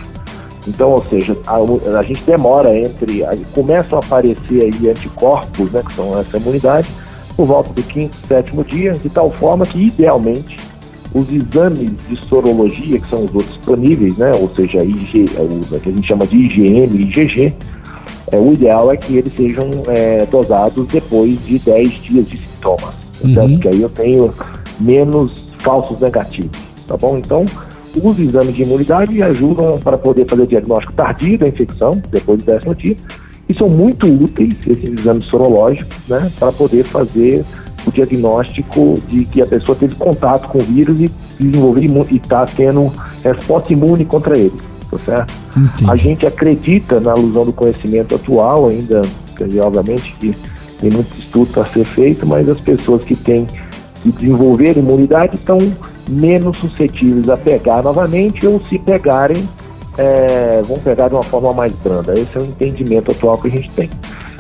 Então, 0.66 0.90
ou 0.90 1.04
seja, 1.08 1.36
a, 1.46 1.58
a, 1.98 2.02
gente 2.02 2.22
demora 2.24 2.76
entre. 2.76 3.24
A, 3.24 3.36
começam 3.54 4.00
a 4.00 4.04
aparecer 4.04 4.64
aí 4.64 4.90
anticorpos, 4.90 5.72
né, 5.72 5.82
que 5.86 5.94
são 5.94 6.18
essa 6.18 6.38
imunidade, 6.38 6.88
por 7.36 7.46
volta 7.46 7.72
do 7.72 7.82
quinto, 7.84 8.16
sétimo 8.26 8.64
dia, 8.64 8.92
de 8.94 9.08
tal 9.08 9.30
forma 9.30 9.64
que, 9.64 9.86
idealmente, 9.86 10.56
os 11.14 11.32
exames 11.32 11.90
de 12.08 12.26
sorologia, 12.28 12.98
que 12.98 13.08
são 13.08 13.24
os 13.24 13.34
outros 13.34 13.54
disponíveis, 13.54 14.16
né, 14.16 14.32
ou 14.34 14.48
seja, 14.54 14.84
IG, 14.84 15.26
o 15.38 15.80
que 15.80 15.88
a 15.88 15.92
gente 15.92 16.06
chama 16.06 16.26
de 16.26 16.36
IgM 16.36 16.94
e 16.94 17.02
IgG, 17.02 17.54
é, 18.32 18.36
o 18.36 18.52
ideal 18.52 18.92
é 18.92 18.96
que 18.96 19.16
eles 19.16 19.32
sejam 19.34 19.70
é, 19.88 20.26
dosados 20.26 20.88
depois 20.88 21.44
de 21.46 21.58
10 21.60 21.90
dias 22.02 22.28
de 22.28 22.38
sintomas, 22.38 22.94
uhum. 23.22 23.52
porque 23.52 23.68
aí 23.68 23.82
eu 23.82 23.88
tenho 23.88 24.34
menos 24.80 25.46
falsos 25.58 25.98
negativos, 26.00 26.58
tá 26.86 26.96
bom? 26.96 27.18
Então, 27.18 27.44
os 28.02 28.18
exames 28.18 28.54
de 28.54 28.62
imunidade 28.62 29.22
ajudam 29.22 29.78
para 29.78 29.96
poder 29.96 30.26
fazer 30.26 30.46
diagnóstico 30.46 30.92
tardio 30.92 31.38
da 31.38 31.48
infecção, 31.48 32.02
depois 32.10 32.42
do 32.42 32.46
décimo 32.46 32.74
dia, 32.74 32.96
e 33.48 33.54
são 33.54 33.68
muito 33.68 34.06
úteis 34.06 34.54
esses 34.66 34.92
exames 34.92 35.24
sorológicos, 35.24 36.08
né, 36.08 36.30
para 36.38 36.52
poder 36.52 36.82
fazer 36.82 37.44
o 37.86 37.92
diagnóstico 37.92 39.00
de 39.08 39.24
que 39.24 39.40
a 39.40 39.46
pessoa 39.46 39.76
teve 39.76 39.94
contato 39.94 40.48
com 40.48 40.58
o 40.58 40.62
vírus 40.62 40.96
e 41.00 41.10
desenvolveu 41.38 42.06
e 42.10 42.16
está 42.16 42.44
tendo 42.46 42.92
resposta 43.22 43.72
imune 43.72 44.04
contra 44.04 44.36
ele, 44.36 44.54
tá 44.90 44.98
certo? 45.04 45.34
Entendi. 45.56 45.90
A 45.90 45.96
gente 45.96 46.26
acredita 46.26 47.00
na 47.00 47.12
alusão 47.12 47.44
do 47.44 47.52
conhecimento 47.52 48.14
atual 48.14 48.68
ainda, 48.68 49.02
quer 49.36 49.46
dizer, 49.46 49.60
obviamente 49.60 50.16
que 50.16 50.34
tem 50.80 50.90
muito 50.90 51.12
estudo 51.18 51.52
para 51.52 51.64
ser 51.64 51.84
feito, 51.84 52.26
mas 52.26 52.48
as 52.48 52.60
pessoas 52.60 53.04
que 53.04 53.14
têm 53.14 53.46
que 54.02 54.12
desenvolver 54.12 54.76
imunidade 54.76 55.36
estão 55.36 55.58
menos 56.08 56.56
suscetíveis 56.58 57.28
a 57.28 57.36
pegar 57.36 57.82
novamente 57.82 58.46
ou 58.46 58.60
se 58.64 58.78
pegarem 58.78 59.48
é, 59.98 60.62
vão 60.62 60.78
pegar 60.78 61.08
de 61.08 61.14
uma 61.14 61.22
forma 61.22 61.52
mais 61.52 61.72
branda. 61.72 62.12
Esse 62.18 62.36
é 62.36 62.40
o 62.40 62.44
entendimento 62.44 63.10
atual 63.10 63.38
que 63.38 63.48
a 63.48 63.50
gente 63.50 63.70
tem. 63.70 63.90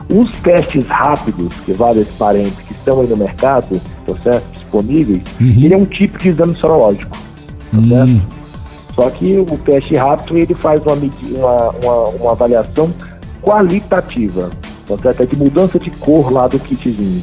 Os 0.08 0.30
testes 0.40 0.86
rápidos, 0.86 1.52
que 1.64 1.72
vale 1.72 2.00
esse 2.00 2.12
parênteses, 2.12 2.60
que 2.60 2.72
estão 2.72 3.00
aí 3.00 3.08
no 3.08 3.16
mercado, 3.16 3.80
tá 4.06 4.40
disponíveis, 4.52 5.22
uhum. 5.40 5.46
ele 5.46 5.74
é 5.74 5.76
um 5.76 5.86
tipo 5.86 6.18
de 6.18 6.28
exame 6.28 6.56
sorológico. 6.56 7.16
Tá 7.70 7.76
uhum. 7.76 8.20
Só 8.94 9.10
que 9.10 9.36
o 9.38 9.58
teste 9.58 9.94
rápido 9.94 10.38
ele 10.38 10.54
faz 10.54 10.80
uma, 10.82 10.94
uma, 10.94 11.70
uma, 11.70 12.08
uma 12.08 12.30
avaliação 12.32 12.92
qualitativa, 13.42 14.50
tá 14.86 14.96
certo? 14.98 15.22
É 15.22 15.26
de 15.26 15.36
mudança 15.36 15.78
de 15.78 15.90
cor 15.90 16.32
lá 16.32 16.48
do 16.48 16.58
kitzinho. 16.58 17.22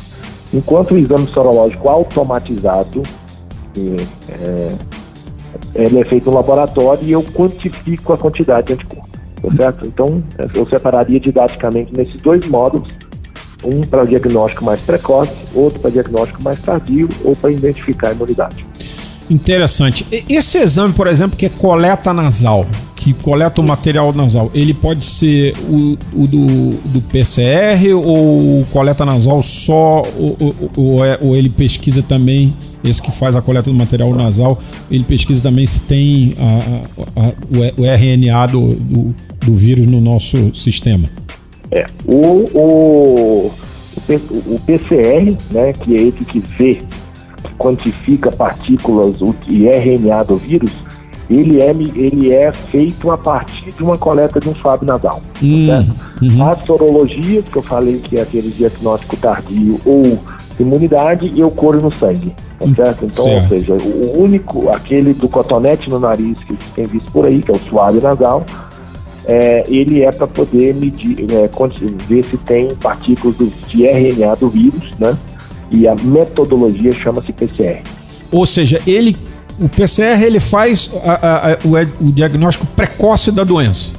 Enquanto 0.54 0.94
o 0.94 0.98
exame 0.98 1.28
sorológico 1.28 1.90
automatizado, 1.90 3.02
é, 3.76 4.76
ele 5.74 6.00
é 6.00 6.06
feito 6.06 6.30
no 6.30 6.36
laboratório 6.36 7.04
e 7.04 7.12
eu 7.12 7.24
quantifico 7.24 8.14
a 8.14 8.18
quantidade 8.18 8.68
de 8.68 8.74
anticorpo, 8.74 9.13
tá 9.44 9.56
certo? 9.56 9.88
Então, 9.88 10.24
eu 10.56 10.68
separaria 10.68 11.20
didaticamente 11.20 11.96
nesses 11.96 12.22
dois 12.22 12.46
módulos, 12.48 12.88
um 13.64 13.82
para 13.82 14.06
diagnóstico 14.06 14.66
mais 14.66 14.82
precoce, 14.82 15.34
outro 15.56 15.80
para 15.80 15.92
diagnóstico 15.92 16.44
mais 16.44 16.62
tardio 16.62 17.08
ou 17.24 17.36
para 17.36 17.52
identificar 17.52 18.10
a 18.10 18.12
imunidade. 18.12 18.66
Interessante. 19.30 20.06
Esse 20.30 20.58
exame, 20.58 20.94
por 20.94 21.08
exemplo, 21.08 21.38
que 21.38 21.46
é 21.46 21.50
coleta 21.50 22.14
nasal, 22.14 22.66
que 22.96 23.14
coleta 23.14 23.62
o 23.62 23.64
material 23.64 24.14
nasal, 24.14 24.52
ele 24.54 24.74
pode 24.74 25.06
ser 25.06 25.54
o, 25.70 25.98
o 26.14 26.28
do, 26.28 26.72
do, 26.86 27.02
PCR 27.02 27.94
ou 27.94 28.66
coleta 28.72 29.06
nasal 29.06 29.42
só, 29.42 30.04
ou, 30.18 30.38
ou, 30.40 30.72
ou, 30.76 31.06
é, 31.06 31.18
ou, 31.22 31.36
ele 31.36 31.50
pesquisa 31.50 32.02
também, 32.02 32.56
esse 32.84 33.02
que 33.02 33.12
faz 33.12 33.36
a 33.36 33.42
coleta 33.42 33.70
do 33.70 33.76
material 33.76 34.14
nasal, 34.14 34.60
ele 34.90 35.04
pesquisa 35.04 35.42
também 35.42 35.66
se 35.66 35.82
tem 35.82 36.36
a, 36.40 37.22
a, 37.22 37.28
a, 37.28 37.34
o 37.78 37.86
RNA 37.86 38.48
do, 38.48 38.76
do, 38.76 39.16
do, 39.46 39.54
vírus 39.54 39.88
no 39.88 40.00
nosso 40.00 40.54
sistema? 40.54 41.10
É, 41.72 41.86
o, 42.06 42.50
o, 42.54 43.52
o 44.48 44.60
PCR, 44.66 45.36
né, 45.52 45.74
que 45.74 45.96
é 45.96 46.02
esse 46.04 46.26
que 46.26 46.44
vê 46.58 46.82
quantifica 47.58 48.32
partículas 48.32 49.16
e 49.48 49.68
RNA 49.68 50.24
do 50.24 50.38
vírus, 50.38 50.72
ele 51.30 51.62
é, 51.62 51.70
ele 51.70 52.34
é 52.34 52.52
feito 52.52 53.10
a 53.10 53.18
partir 53.18 53.72
de 53.72 53.82
uma 53.82 53.98
coleta 53.98 54.40
de 54.40 54.50
um 54.50 54.56
swab 54.56 54.84
nasal. 54.84 55.22
Hum, 55.42 55.68
uhum. 56.22 56.48
A 56.48 56.56
sorologia, 56.66 57.42
que 57.42 57.56
eu 57.56 57.64
falei 57.64 57.98
que 57.98 58.18
é 58.18 58.22
aquele 58.22 58.50
diagnóstico 58.50 59.18
tardio 59.18 59.80
ou 59.86 60.20
imunidade, 60.60 61.32
e 61.34 61.40
eu 61.40 61.50
coro 61.50 61.82
no 61.82 61.92
sangue. 61.92 62.36
Tá 62.60 62.66
hum, 62.66 62.76
certo? 62.76 63.06
Então, 63.06 63.24
certo. 63.24 63.44
ou 63.44 63.50
seja, 63.50 63.74
o 63.74 64.22
único, 64.22 64.70
aquele 64.70 65.14
do 65.14 65.28
cotonete 65.28 65.90
no 65.90 66.00
nariz 66.00 66.38
que 66.44 66.56
tem 66.76 66.86
visto 66.86 67.12
por 67.12 67.26
aí, 67.26 67.42
que 67.42 67.52
é 67.52 67.56
o 67.56 67.60
swab 67.60 68.00
nasal, 68.00 68.46
é, 69.26 69.64
ele 69.68 70.04
é 70.04 70.12
para 70.12 70.28
poder 70.28 70.76
medir, 70.76 71.26
é, 71.32 71.50
ver 72.08 72.24
se 72.26 72.38
tem 72.38 72.76
partículas 72.76 73.38
de 73.68 73.86
RNA 73.88 74.36
do 74.36 74.50
vírus, 74.50 74.92
né? 75.00 75.18
E 75.74 75.88
a 75.88 75.96
metodologia 75.96 76.92
chama-se 76.92 77.34
PCR. 77.34 77.82
Ou 78.32 78.46
seja, 78.46 78.80
ele, 78.86 79.18
o 79.60 79.68
PCR 79.68 80.24
ele 80.24 80.40
faz 80.40 80.90
a, 81.04 81.52
a, 81.52 81.58
o, 81.66 82.08
o, 82.08 82.12
diagnóstico 82.12 82.66
precoce 82.68 83.32
da 83.32 83.44
doença. 83.44 83.96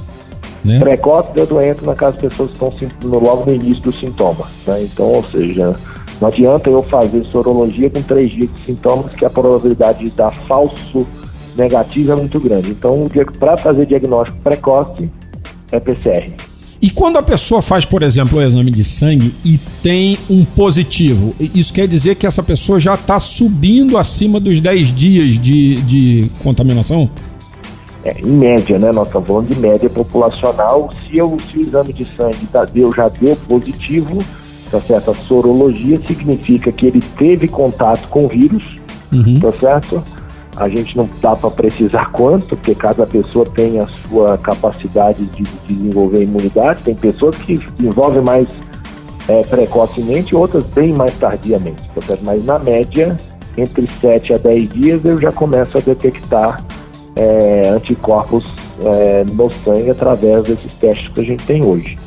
Né? 0.63 0.79
Precoce 0.79 1.33
da 1.33 1.45
doença 1.45 1.81
na 1.83 1.93
caso 1.93 2.15
as 2.15 2.21
pessoas 2.21 2.51
estão 2.51 2.73
logo 3.03 3.45
no 3.45 3.53
início 3.53 3.83
dos 3.83 3.99
sintomas. 3.99 4.47
Né? 4.65 4.83
Então, 4.83 5.05
ou 5.05 5.23
seja, 5.25 5.75
não 6.21 6.29
adianta 6.29 6.69
eu 6.69 6.81
fazer 6.83 7.25
sorologia 7.25 7.89
com 7.89 8.01
três 8.01 8.31
dias 8.31 8.49
de 8.55 8.65
sintomas, 8.65 9.13
que 9.15 9.25
a 9.25 9.29
probabilidade 9.29 10.05
de 10.05 10.11
dar 10.11 10.31
falso 10.47 11.05
negativo 11.57 12.13
é 12.13 12.15
muito 12.15 12.39
grande. 12.39 12.69
Então, 12.69 13.07
para 13.37 13.57
fazer 13.57 13.85
diagnóstico 13.85 14.37
precoce, 14.39 15.09
é 15.71 15.79
PCR. 15.79 16.33
E 16.81 16.89
quando 16.89 17.17
a 17.17 17.23
pessoa 17.23 17.61
faz, 17.61 17.85
por 17.85 18.03
exemplo, 18.03 18.37
o 18.37 18.41
exame 18.41 18.69
de 18.69 18.83
sangue 18.83 19.33
e 19.43 19.57
tem 19.81 20.17
um 20.29 20.43
positivo, 20.43 21.33
isso 21.39 21.73
quer 21.73 21.87
dizer 21.87 22.15
que 22.15 22.27
essa 22.27 22.43
pessoa 22.43 22.79
já 22.79 22.95
está 22.95 23.17
subindo 23.17 23.97
acima 23.97 24.39
dos 24.39 24.59
10 24.59 24.93
dias 24.93 25.39
de, 25.39 25.81
de 25.81 26.31
contaminação? 26.43 27.09
É, 28.03 28.19
em 28.19 28.35
média, 28.35 28.77
né? 28.77 28.91
Nós 28.91 29.07
estamos 29.07 29.27
falando 29.27 29.47
de 29.47 29.59
média 29.59 29.89
populacional. 29.89 30.91
Se, 31.07 31.17
eu, 31.17 31.35
se 31.49 31.57
o 31.57 31.61
exame 31.61 31.91
de 31.91 32.05
sangue 32.11 32.45
tá, 32.51 32.65
deu, 32.65 32.91
já 32.93 33.09
deu 33.09 33.35
positivo, 33.35 34.23
tá 34.69 34.79
certo? 34.79 35.11
A 35.11 35.15
sorologia 35.15 35.99
significa 36.05 36.71
que 36.71 36.85
ele 36.85 37.01
teve 37.17 37.47
contato 37.47 38.07
com 38.09 38.25
o 38.25 38.27
vírus, 38.27 38.75
uhum. 39.11 39.39
tá 39.39 39.51
certo? 39.59 40.03
A 40.55 40.69
gente 40.69 40.95
não 40.95 41.09
dá 41.21 41.35
para 41.35 41.51
precisar 41.51 42.11
quanto, 42.11 42.47
porque 42.47 42.73
cada 42.73 43.05
pessoa 43.05 43.45
tem 43.45 43.79
a 43.79 43.87
sua 43.87 44.37
capacidade 44.37 45.25
de 45.25 45.43
desenvolver 45.67 46.23
imunidade. 46.23 46.83
Tem 46.83 46.95
pessoas 46.95 47.35
que 47.35 47.57
desenvolvem 47.77 48.21
mais 48.21 48.47
é, 49.27 49.43
precocemente, 49.43 50.33
outras 50.33 50.63
bem 50.67 50.93
mais 50.93 51.13
tardiamente. 51.17 51.81
Tá 51.93 52.15
Mas 52.21 52.45
na 52.45 52.57
média, 52.57 53.17
entre 53.57 53.89
7 53.99 54.33
a 54.33 54.37
10 54.37 54.69
dias, 54.69 55.05
eu 55.05 55.19
já 55.19 55.31
começo 55.31 55.77
a 55.77 55.81
detectar 55.81 56.63
é, 57.17 57.69
anticorpos 57.69 58.45
é, 58.81 59.25
no 59.25 59.51
sangue 59.51 59.89
através 59.89 60.43
desses 60.43 60.71
testes 60.73 61.09
que 61.09 61.19
a 61.19 61.23
gente 61.23 61.45
tem 61.45 61.65
hoje. 61.65 61.97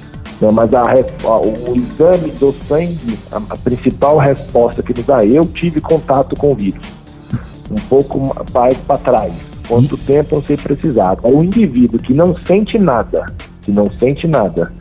Não, 0.40 0.52
mas 0.52 0.72
a, 0.72 0.82
a, 0.82 1.38
o 1.38 1.76
exame 1.76 2.30
do 2.32 2.50
sangue, 2.52 3.18
a, 3.30 3.42
a 3.50 3.56
principal 3.56 4.16
resposta 4.16 4.82
que 4.82 4.94
nos 4.94 5.04
dá, 5.04 5.22
eu 5.22 5.44
tive 5.44 5.82
contato 5.82 6.34
com 6.34 6.52
o 6.52 6.54
vírus 6.54 6.97
um 7.70 7.80
pouco 7.88 8.34
mais 8.52 8.76
para 8.78 8.98
trás. 8.98 9.32
Quanto 9.66 9.94
hum. 9.94 9.98
tempo 10.06 10.36
não 10.36 10.42
ser 10.42 10.58
precisado. 10.58 11.20
O 11.26 11.44
indivíduo 11.44 11.98
que 11.98 12.14
não 12.14 12.34
sente 12.46 12.78
nada, 12.78 13.32
que 13.62 13.70
não 13.70 13.90
sente 13.98 14.26
nada, 14.26 14.72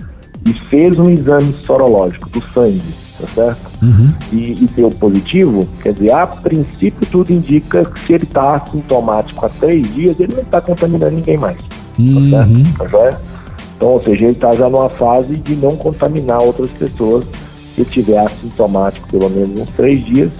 e 0.46 0.54
fez 0.70 0.98
um 0.98 1.10
exame 1.10 1.52
sorológico 1.52 2.30
do 2.30 2.42
sangue, 2.42 2.82
tá 3.20 3.28
certo? 3.28 3.68
Uhum. 3.82 4.14
E, 4.32 4.64
e, 4.64 4.70
deu 4.76 4.90
positivo, 4.92 5.68
quer 5.82 5.94
dizer, 5.94 6.12
a 6.12 6.26
princípio 6.26 7.06
tudo 7.12 7.32
indica 7.32 7.84
que 7.84 8.00
se 8.00 8.14
ele 8.14 8.24
está 8.24 8.56
assintomático 8.56 9.46
há 9.46 9.50
três 9.50 9.94
dias, 9.94 10.18
ele 10.20 10.34
não 10.34 10.44
está 10.44 10.62
contaminando 10.62 11.16
ninguém 11.16 11.38
mais. 11.38 11.58
Uhum. 12.00 12.64
Tá 12.78 12.88
certo? 12.88 13.18
Tá 13.18 13.38
então, 13.76 13.90
ou 13.90 14.04
seja, 14.04 14.24
ele 14.24 14.32
está 14.32 14.52
já 14.54 14.70
numa 14.70 14.90
fase 14.90 15.36
de 15.36 15.56
não 15.56 15.76
contaminar 15.76 16.42
outras 16.42 16.72
pessoas 16.72 17.26
se 17.26 17.86
tiver 17.86 18.18
assintomático 18.18 19.08
pelo 19.08 19.30
menos 19.30 19.62
uns 19.62 19.70
três 19.76 20.04
dias 20.04 20.32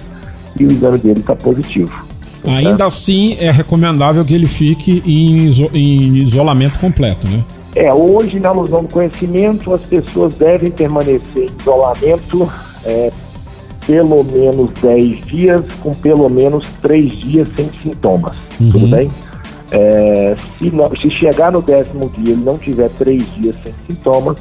e 0.58 0.64
o 0.64 0.72
exame 0.72 0.98
dele 0.98 1.20
está 1.20 1.36
positivo. 1.36 2.07
Ainda 2.50 2.86
assim, 2.86 3.36
é 3.38 3.50
recomendável 3.50 4.24
que 4.24 4.34
ele 4.34 4.46
fique 4.46 5.02
em, 5.04 5.46
iso 5.46 5.70
em 5.72 6.16
isolamento 6.16 6.78
completo, 6.78 7.26
né? 7.28 7.42
É, 7.74 7.92
hoje, 7.92 8.40
na 8.40 8.48
alusão 8.48 8.82
do 8.82 8.92
conhecimento, 8.92 9.72
as 9.72 9.82
pessoas 9.82 10.34
devem 10.34 10.70
permanecer 10.70 11.44
em 11.44 11.60
isolamento 11.60 12.50
é, 12.84 13.12
pelo 13.86 14.24
menos 14.24 14.70
10 14.82 15.26
dias, 15.26 15.62
com 15.80 15.94
pelo 15.94 16.28
menos 16.28 16.66
3 16.82 17.10
dias 17.20 17.48
sem 17.56 17.70
sintomas. 17.82 18.36
Uhum. 18.60 18.70
Tudo 18.70 18.88
bem? 18.88 19.10
É, 19.70 20.34
se, 20.58 20.70
não, 20.70 20.90
se 20.96 21.10
chegar 21.10 21.52
no 21.52 21.60
décimo 21.62 22.10
dia 22.16 22.32
ele 22.32 22.42
não 22.42 22.58
tiver 22.58 22.88
3 22.90 23.22
dias 23.36 23.54
sem 23.62 23.74
sintomas, 23.88 24.36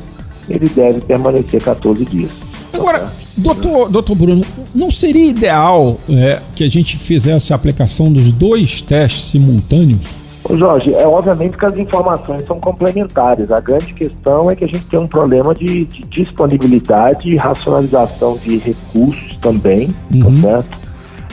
ele 0.49 0.67
deve 0.69 1.01
permanecer 1.01 1.61
14 1.61 2.05
dias. 2.05 2.31
Agora, 2.73 3.11
Doutor, 3.38 3.89
doutor 3.89 4.15
Bruno, 4.15 4.44
não 4.74 4.89
seria 4.89 5.29
ideal 5.29 5.98
é, 6.10 6.41
que 6.56 6.63
a 6.63 6.70
gente 6.70 6.98
fizesse 6.98 7.53
a 7.53 7.56
aplicação 7.56 8.12
dos 8.12 8.32
dois 8.32 8.82
testes 8.82 9.25
simultâneos? 9.25 10.17
Jorge, 10.56 10.94
é 10.94 11.06
obviamente 11.06 11.58
que 11.58 11.65
as 11.65 11.75
informações 11.75 12.46
são 12.48 12.60
complementares. 12.60 13.51
A 13.51 13.60
grande 13.60 13.94
questão 13.94 14.50
é 14.50 14.56
que 14.56 14.63
a 14.63 14.67
gente 14.67 14.86
tem 14.86 15.00
um 15.00 15.08
problema 15.08 15.53
de, 15.53 15.86
de 15.86 16.03
disponibilidade 16.06 17.29
e 17.29 17.36
racionalização 17.36 18.38
de 18.38 18.58
recursos 18.58 19.38
também, 19.41 19.88
tá 19.88 19.94
uhum. 20.13 20.41
tá 20.41 20.41
certo? 20.41 20.88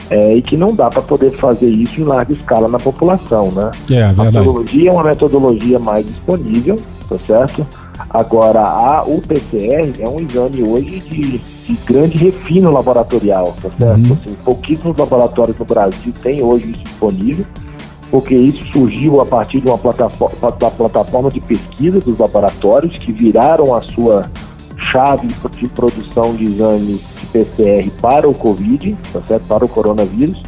É, 0.09 0.35
e 0.35 0.41
que 0.41 0.55
não 0.55 0.75
dá 0.75 0.89
para 0.89 1.01
poder 1.01 1.31
fazer 1.37 1.69
isso 1.69 1.99
em 1.99 2.03
larga 2.03 2.33
escala 2.33 2.67
na 2.67 2.77
população, 2.77 3.49
né? 3.51 3.71
É, 3.89 4.03
a 4.03 4.13
metodologia 4.13 4.89
é 4.89 4.93
uma 4.93 5.03
metodologia 5.03 5.79
mais 5.79 6.05
disponível, 6.05 6.79
tá 7.09 7.17
certo? 7.25 7.65
Agora, 8.09 8.61
a, 8.61 9.03
o 9.03 9.21
PCR 9.21 9.93
é 9.99 10.07
um 10.07 10.19
exame 10.19 10.63
hoje 10.63 10.99
de, 10.99 11.37
de 11.37 11.73
grande 11.85 12.17
refino 12.17 12.71
laboratorial, 12.71 13.55
tá 13.61 13.69
certo? 13.77 14.07
Uhum. 14.07 14.13
Assim, 14.13 14.35
pouquíssimos 14.43 14.97
laboratórios 14.97 15.57
no 15.57 15.65
Brasil 15.65 16.13
têm 16.21 16.41
hoje 16.41 16.71
isso 16.71 16.83
disponível 16.83 17.45
porque 18.11 18.35
isso 18.35 18.63
surgiu 18.71 19.19
a 19.19 19.25
partir 19.25 19.59
de 19.59 19.67
uma 19.67 19.77
plataforma, 19.77 20.51
da 20.51 20.71
plataforma 20.71 21.29
de 21.29 21.39
pesquisa 21.39 21.99
dos 21.99 22.17
laboratórios 22.17 22.97
que 22.97 23.11
viraram 23.11 23.75
a 23.75 23.81
sua 23.81 24.29
chave 24.91 25.27
de 25.27 25.67
produção 25.69 26.33
de 26.33 26.45
exames 26.45 27.01
de 27.19 27.25
PCR 27.27 27.89
para 28.01 28.29
o 28.29 28.33
Covid, 28.33 28.97
tá 29.11 29.21
certo? 29.27 29.47
para 29.47 29.65
o 29.65 29.67
coronavírus. 29.67 30.41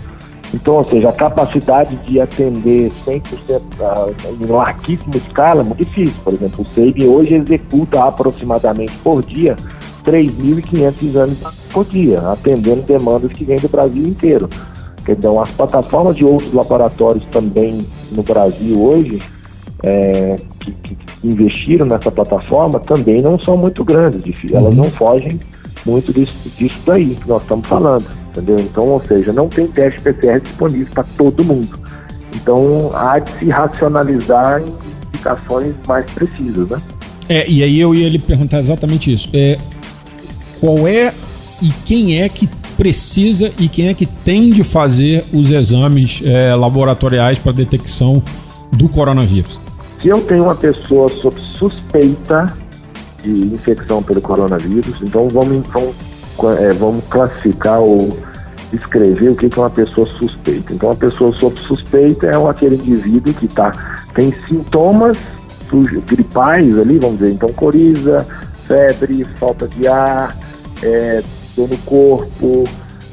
Então, 0.59 0.77
ou 0.77 0.85
seja, 0.85 1.09
a 1.09 1.13
capacidade 1.13 1.95
de 1.97 2.19
atender 2.19 2.91
100% 3.05 3.61
em 4.41 4.45
larguíssima 4.47 5.15
escala 5.15 5.61
é 5.61 5.63
muito 5.63 5.85
difícil. 5.85 6.15
Por 6.23 6.33
exemplo, 6.33 6.65
o 6.65 6.73
SEIB 6.73 7.05
hoje 7.05 7.35
executa 7.35 8.03
aproximadamente 8.03 8.91
por 9.03 9.23
dia 9.23 9.55
3.500 10.03 11.03
exames 11.03 11.43
por 11.71 11.85
dia, 11.85 12.19
atendendo 12.21 12.81
demandas 12.81 13.31
que 13.33 13.45
vêm 13.45 13.59
do 13.59 13.69
Brasil 13.69 14.03
inteiro. 14.03 14.49
Então, 15.07 15.39
as 15.39 15.51
plataformas 15.51 16.15
de 16.15 16.25
outros 16.25 16.51
laboratórios 16.51 17.23
também 17.31 17.85
no 18.11 18.23
Brasil 18.23 18.81
hoje, 18.81 19.21
é, 19.83 20.37
que, 20.59 20.71
que, 20.71 20.97
investiram 21.23 21.85
nessa 21.85 22.11
plataforma, 22.11 22.79
também 22.79 23.21
não 23.21 23.39
são 23.39 23.55
muito 23.55 23.85
grandes, 23.85 24.43
elas 24.51 24.73
uhum. 24.73 24.83
não 24.83 24.89
fogem 24.89 25.39
muito 25.85 26.11
disso, 26.11 26.49
disso 26.57 26.79
daí 26.85 27.15
que 27.15 27.27
nós 27.27 27.43
estamos 27.43 27.67
falando, 27.67 28.05
entendeu? 28.37 28.59
Então, 28.59 28.87
ou 28.87 29.03
seja, 29.03 29.33
não 29.33 29.49
tem 29.49 29.67
teste 29.67 29.99
PCR 30.01 30.39
disponível 30.39 30.87
para 30.93 31.03
todo 31.03 31.43
mundo. 31.43 31.79
Então, 32.35 32.91
há 32.93 33.19
de 33.19 33.31
se 33.39 33.49
racionalizar 33.49 34.61
em 34.61 34.73
indicações 35.07 35.73
mais 35.87 36.05
precisas, 36.11 36.69
né? 36.69 36.77
É, 37.29 37.49
e 37.49 37.63
aí 37.63 37.79
eu 37.79 37.93
ia 37.93 38.07
lhe 38.07 38.19
perguntar 38.19 38.59
exatamente 38.59 39.11
isso. 39.11 39.29
É, 39.33 39.57
qual 40.59 40.87
é 40.87 41.13
e 41.61 41.69
quem 41.85 42.21
é 42.21 42.29
que 42.29 42.47
precisa 42.77 43.51
e 43.57 43.67
quem 43.67 43.87
é 43.87 43.93
que 43.93 44.05
tem 44.05 44.51
de 44.51 44.63
fazer 44.63 45.25
os 45.33 45.49
exames 45.51 46.21
é, 46.23 46.53
laboratoriais 46.53 47.39
para 47.39 47.51
detecção 47.51 48.21
do 48.71 48.87
coronavírus? 48.87 49.59
Se 50.01 50.09
eu 50.09 50.21
tenho 50.21 50.43
uma 50.43 50.55
pessoa 50.55 51.09
sob 51.09 51.35
suspeita 51.57 52.55
de 53.23 53.31
infecção 53.31 54.03
pelo 54.03 54.21
coronavírus, 54.21 55.01
então 55.01 55.27
vamos, 55.27 55.57
então, 55.57 55.91
é, 56.59 56.71
vamos 56.73 57.03
classificar 57.09 57.79
ou 57.79 58.15
descrever 58.71 59.29
o 59.29 59.35
que 59.35 59.45
é 59.45 59.49
uma 59.59 59.69
pessoa 59.69 60.07
suspeita. 60.19 60.73
Então, 60.73 60.89
uma 60.89 60.95
pessoa 60.95 61.31
sob 61.37 61.59
suspeita 61.61 62.27
é 62.27 62.49
aquele 62.49 62.75
indivíduo 62.75 63.33
que 63.33 63.47
tá, 63.47 63.71
tem 64.13 64.33
sintomas 64.47 65.17
gripais 66.05 66.77
ali, 66.77 66.97
vamos 66.97 67.19
dizer, 67.19 67.33
então 67.33 67.49
coriza, 67.49 68.25
febre, 68.65 69.25
falta 69.37 69.67
de 69.67 69.87
ar, 69.87 70.35
é, 70.81 71.21
dor 71.55 71.69
no 71.69 71.77
corpo, 71.79 72.63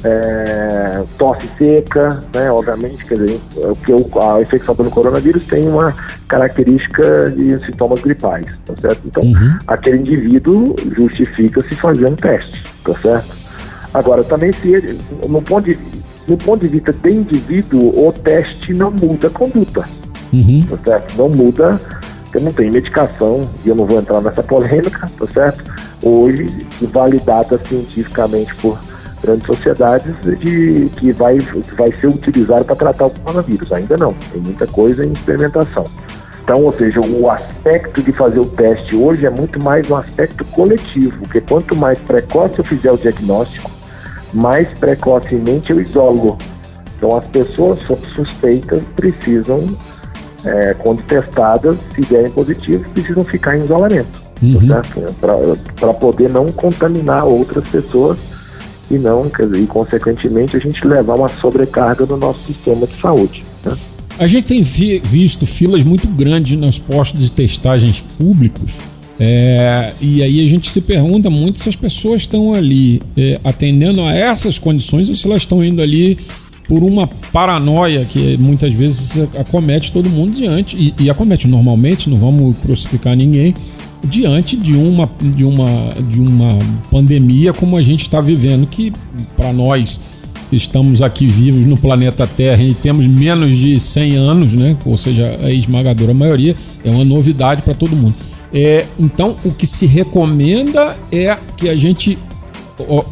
é, 0.05 1.03
tosse 1.17 1.49
seca, 1.57 2.23
né? 2.35 2.51
Obviamente, 2.53 3.05
quer 3.05 3.19
dizer, 3.19 3.41
porque 3.55 3.93
a 4.21 4.41
infecção 4.41 4.77
pelo 4.77 4.91
coronavírus 4.91 5.47
tem 5.47 5.67
uma 5.67 5.95
característica 6.29 7.31
de 7.31 7.59
sintomas 7.65 8.01
gripais, 8.01 8.47
tá 8.67 8.75
certo? 8.81 9.01
Então, 9.07 9.23
uhum. 9.23 9.59
aquele 9.67 9.99
indivíduo 9.99 10.77
justifica-se 10.97 11.75
fazendo 11.75 12.17
teste, 12.17 12.63
tá 12.85 12.95
certo? 12.95 13.44
Agora, 13.95 14.25
também 14.25 14.53
se 14.53 14.75
ele, 14.75 15.01
no 15.29 15.41
ponto 15.41 15.69
de, 15.69 15.79
no 16.27 16.37
ponto 16.37 16.63
de 16.63 16.69
vista 16.69 16.93
do 16.93 17.09
indivíduo, 17.09 18.09
o 18.09 18.13
teste 18.13 18.75
não 18.75 18.91
muda 18.91 19.29
a 19.29 19.31
conduta, 19.31 19.89
uhum. 20.33 20.67
tá 20.69 20.79
certo? 20.85 21.17
Não 21.17 21.29
muda, 21.29 21.81
porque 22.25 22.41
não 22.41 22.53
tem 22.53 22.73
medicação, 22.73 23.49
e 23.65 23.69
eu 23.69 23.77
não 23.77 23.87
vou 23.87 24.01
entrar 24.01 24.21
nessa 24.21 24.43
polêmica, 24.43 25.09
tá 25.17 25.27
certo? 25.33 25.65
Hoje, 26.03 26.47
validada 26.93 27.57
cientificamente 27.57 28.53
por 28.57 28.79
grandes 29.23 29.47
sociedades 29.47 30.15
de 30.23 30.91
que 30.97 31.13
vai, 31.13 31.39
que 31.39 31.75
vai 31.75 31.91
ser 32.01 32.09
utilizado 32.09 32.65
para 32.65 32.77
tratar 32.77 33.07
o 33.07 33.11
coronavírus. 33.11 33.73
Ainda 33.73 33.97
não, 33.97 34.13
tem 34.33 34.41
muita 34.43 34.67
coisa 34.67 35.07
em 35.07 35.13
experimentação. 35.13 35.85
Então, 36.43 36.63
ou 36.63 36.75
seja, 36.75 37.01
o 37.01 37.31
aspecto 37.31 38.03
de 38.03 38.13
fazer 38.13 38.39
o 38.39 38.45
teste 38.45 38.95
hoje 38.95 39.25
é 39.25 39.31
muito 39.31 39.63
mais 39.63 39.89
um 39.89 39.97
aspecto 39.97 40.45
coletivo, 40.47 41.17
porque 41.21 41.41
quanto 41.41 41.75
mais 41.75 41.99
precoce 42.01 42.59
eu 42.59 42.65
fizer 42.65 42.93
o 42.93 42.99
diagnóstico, 42.99 43.71
mais 44.35 44.69
precocemente 44.79 45.71
eu 45.71 45.81
isolo. 45.81 46.37
Então, 46.97 47.17
as 47.17 47.25
pessoas 47.27 47.79
suspeitas 48.15 48.83
precisam, 48.97 49.67
é, 50.45 50.75
quando 50.75 51.03
testadas, 51.03 51.79
se 51.95 52.01
derem 52.03 52.31
positivos, 52.31 52.87
precisam 52.89 53.25
ficar 53.25 53.57
em 53.57 53.65
isolamento, 53.65 54.23
uhum. 54.43 54.69
tá 54.69 54.83
para 55.81 55.95
poder 55.95 56.29
não 56.29 56.47
contaminar 56.47 57.25
outras 57.25 57.65
pessoas 57.69 58.19
e 58.91 58.99
não, 58.99 59.27
dizer, 59.27 59.57
e 59.57 59.67
consequentemente 59.67 60.57
a 60.57 60.61
gente 60.61 60.87
levar 60.87 61.17
uma 61.17 61.29
sobrecarga 61.29 62.05
no 62.07 62.17
nosso 62.17 62.41
sistema 62.45 62.87
de 62.87 63.01
saúde. 63.01 63.45
Né? 63.65 63.73
A 64.19 64.27
gente 64.27 64.47
tem 64.47 64.63
vi 64.63 65.01
visto 65.01 65.45
filas 65.45 65.83
muito 65.83 66.07
grandes 66.09 66.59
nos 66.59 66.79
postos 66.79 67.21
de 67.21 67.33
testagens 67.33 68.01
públicos. 68.01 68.79
É, 69.27 69.91
e 70.03 70.23
aí 70.23 70.45
a 70.45 70.49
gente 70.51 70.69
se 70.69 70.83
pergunta 70.83 71.31
muito 71.31 71.59
se 71.59 71.67
as 71.67 71.75
pessoas 71.75 72.21
estão 72.21 72.53
ali 72.53 73.01
é, 73.17 73.41
atendendo 73.43 74.03
a 74.03 74.13
essas 74.13 74.59
condições 74.59 75.09
ou 75.09 75.15
se 75.15 75.27
elas 75.27 75.41
estão 75.41 75.65
indo 75.65 75.81
ali 75.81 76.19
por 76.69 76.83
uma 76.83 77.07
paranoia 77.33 78.05
que 78.05 78.37
muitas 78.37 78.75
vezes 78.75 79.19
acomete 79.39 79.91
todo 79.91 80.11
mundo 80.11 80.35
diante 80.35 80.77
e, 80.77 81.05
e 81.05 81.09
acomete 81.09 81.49
normalmente, 81.49 82.11
não 82.11 82.19
vamos 82.19 82.55
crucificar 82.59 83.17
ninguém, 83.17 83.55
diante 84.05 84.59
de 84.59 84.75
uma, 84.75 85.09
de 85.23 85.45
uma, 85.45 85.95
de 86.07 86.21
uma 86.21 86.59
pandemia 86.91 87.55
como 87.55 87.79
a 87.79 87.83
gente 87.83 88.03
está 88.03 88.21
vivendo, 88.21 88.67
que 88.67 88.93
para 89.39 89.55
nós 89.55 89.99
que 90.51 90.57
estamos 90.57 91.01
aqui 91.01 91.27
vivos 91.27 91.65
no 91.65 91.79
planeta 91.79 92.27
Terra 92.27 92.63
e 92.63 92.75
temos 92.75 93.07
menos 93.07 93.57
de 93.57 93.81
100 93.81 94.17
anos, 94.17 94.53
né? 94.53 94.77
ou 94.85 94.99
seja, 94.99 95.39
a 95.43 95.51
esmagadora 95.51 96.13
maioria, 96.13 96.55
é 96.85 96.91
uma 96.91 97.07
novidade 97.07 97.63
para 97.63 97.73
todo 97.73 97.97
mundo. 97.97 98.15
É, 98.55 98.87
então, 98.97 99.37
o 99.45 99.51
que 99.51 99.67
se 99.67 99.85
recomenda 99.85 100.97
é 101.11 101.37
que 101.57 101.69
a 101.69 101.75
gente 101.75 102.17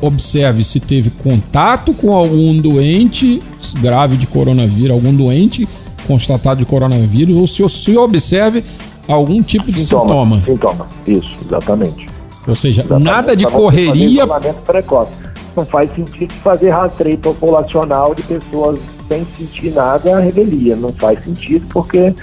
observe 0.01 0.63
se 0.63 0.79
teve 0.79 1.11
contato 1.11 1.93
com 1.95 2.15
algum 2.15 2.57
doente 2.61 3.41
grave 3.81 4.17
de 4.17 4.27
coronavírus, 4.27 4.93
algum 4.93 5.15
doente 5.15 5.69
constatado 6.07 6.61
de 6.61 6.67
coronavírus, 6.67 7.37
ou 7.37 7.47
se, 7.47 7.69
se 7.69 7.97
observe 7.97 8.63
algum 9.09 9.43
tipo 9.43 9.71
de 9.71 9.81
sintoma. 9.81 10.43
Sintoma, 10.45 10.87
isso, 11.07 11.37
exatamente. 11.45 12.07
Ou 12.47 12.55
seja, 12.55 12.83
exatamente. 12.83 13.05
nada 13.05 13.37
de 13.37 13.47
correria. 13.47 14.27
precoce. 14.65 15.13
Não 15.57 15.67
faz 15.67 15.93
sentido 15.95 16.33
fazer 16.35 16.71
rastreio 16.71 17.19
populacional 17.19 18.15
de 18.15 18.23
pessoas 18.23 18.79
sem 19.07 19.25
sentir 19.25 19.73
nada 19.73 20.17
a 20.17 20.21
revelia. 20.21 20.77
Não 20.77 20.93
faz 20.93 21.23
sentido 21.23 21.67
porque 21.69 22.15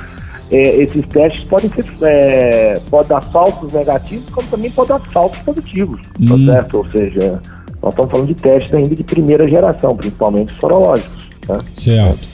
é, 0.51 0.77
esses 0.77 1.05
testes 1.07 1.43
podem 1.43 1.69
ser 1.69 1.85
é, 2.01 2.79
pode 2.89 3.09
dar 3.09 3.21
falsos 3.21 3.71
negativos, 3.71 4.29
como 4.29 4.47
também 4.47 4.71
pode 4.71 4.89
dar 4.89 4.99
falsos 4.99 5.37
positivos, 5.39 6.01
tá 6.01 6.33
hum. 6.33 6.45
tá 6.45 6.53
certo? 6.53 6.77
Ou 6.77 6.89
seja, 6.89 7.41
nós 7.81 7.93
estamos 7.93 8.11
falando 8.11 8.27
de 8.27 8.35
testes 8.35 8.73
ainda 8.73 8.95
de 8.95 9.03
primeira 9.03 9.47
geração, 9.47 9.95
principalmente 9.95 10.53
sorológicos. 10.59 11.29
Tá? 11.45 11.59
Certo. 11.75 12.27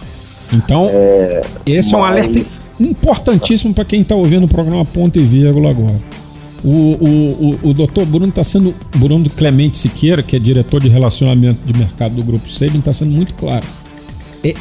Então, 0.53 0.89
é, 0.91 1.41
esse 1.65 1.93
é 1.93 1.97
um 1.97 2.03
alerta 2.03 2.39
importantíssimo 2.79 3.73
para 3.73 3.85
quem 3.85 4.01
está 4.01 4.15
ouvindo 4.15 4.45
o 4.45 4.47
programa 4.47 4.85
Ponto 4.85 5.19
e 5.19 5.23
Vírgula 5.23 5.71
agora. 5.71 6.01
O, 6.63 6.69
o, 6.69 7.59
o, 7.63 7.69
o 7.69 7.73
doutor 7.73 8.05
Bruno 8.05 8.29
está 8.29 8.43
sendo, 8.43 8.73
Bruno 8.95 9.29
Clemente 9.29 9.77
Siqueira, 9.77 10.23
que 10.23 10.35
é 10.35 10.39
diretor 10.39 10.81
de 10.81 10.89
relacionamento 10.89 11.59
de 11.65 11.77
mercado 11.77 12.15
do 12.15 12.23
Grupo 12.23 12.49
Sabin, 12.49 12.79
está 12.79 12.91
sendo 12.91 13.11
muito 13.11 13.35
claro. 13.35 13.65
É 14.43 14.55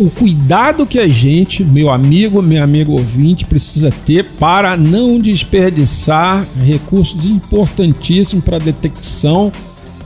o 0.00 0.10
cuidado 0.10 0.86
que 0.86 0.98
a 0.98 1.08
gente, 1.08 1.64
meu 1.64 1.90
amigo, 1.90 2.40
meu 2.40 2.62
amigo 2.62 2.92
ouvinte, 2.92 3.44
precisa 3.44 3.92
ter 4.04 4.24
para 4.38 4.76
não 4.76 5.18
desperdiçar 5.18 6.46
recursos 6.56 7.26
importantíssimos 7.26 8.44
para 8.44 8.56
a 8.56 8.60
detecção 8.60 9.52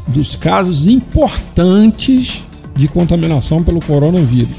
dos 0.06 0.34
casos 0.34 0.88
importantes 0.88 2.44
de 2.74 2.88
contaminação 2.88 3.62
pelo 3.62 3.80
coronavírus. 3.80 4.56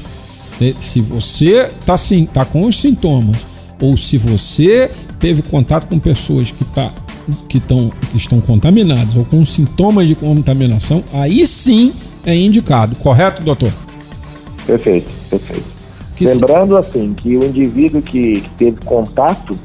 Né? 0.60 0.74
Se 0.80 1.00
você 1.00 1.70
está 1.80 1.96
tá 2.32 2.44
com 2.44 2.62
os 2.66 2.76
sintomas 2.76 3.46
ou 3.80 3.96
se 3.96 4.16
você 4.18 4.90
teve 5.18 5.42
contato 5.42 5.86
com 5.86 5.98
pessoas 5.98 6.52
que, 6.52 6.64
tá, 6.64 6.92
que, 7.48 7.60
tão, 7.60 7.90
que 8.10 8.16
estão 8.16 8.40
contaminadas 8.40 9.16
ou 9.16 9.24
com 9.24 9.44
sintomas 9.44 10.06
de 10.06 10.14
contaminação, 10.14 11.02
aí 11.12 11.46
sim 11.46 11.92
é 12.24 12.36
indicado, 12.36 12.96
correto, 12.96 13.42
doutor? 13.42 13.72
Perfeito, 14.68 15.10
perfeito. 15.30 15.64
Lembrando 16.20 16.76
assim 16.76 17.14
que 17.14 17.38
o 17.38 17.44
indivíduo 17.44 18.02
que, 18.02 18.42
que 18.42 18.50
teve 18.50 18.76
contato, 18.84 19.58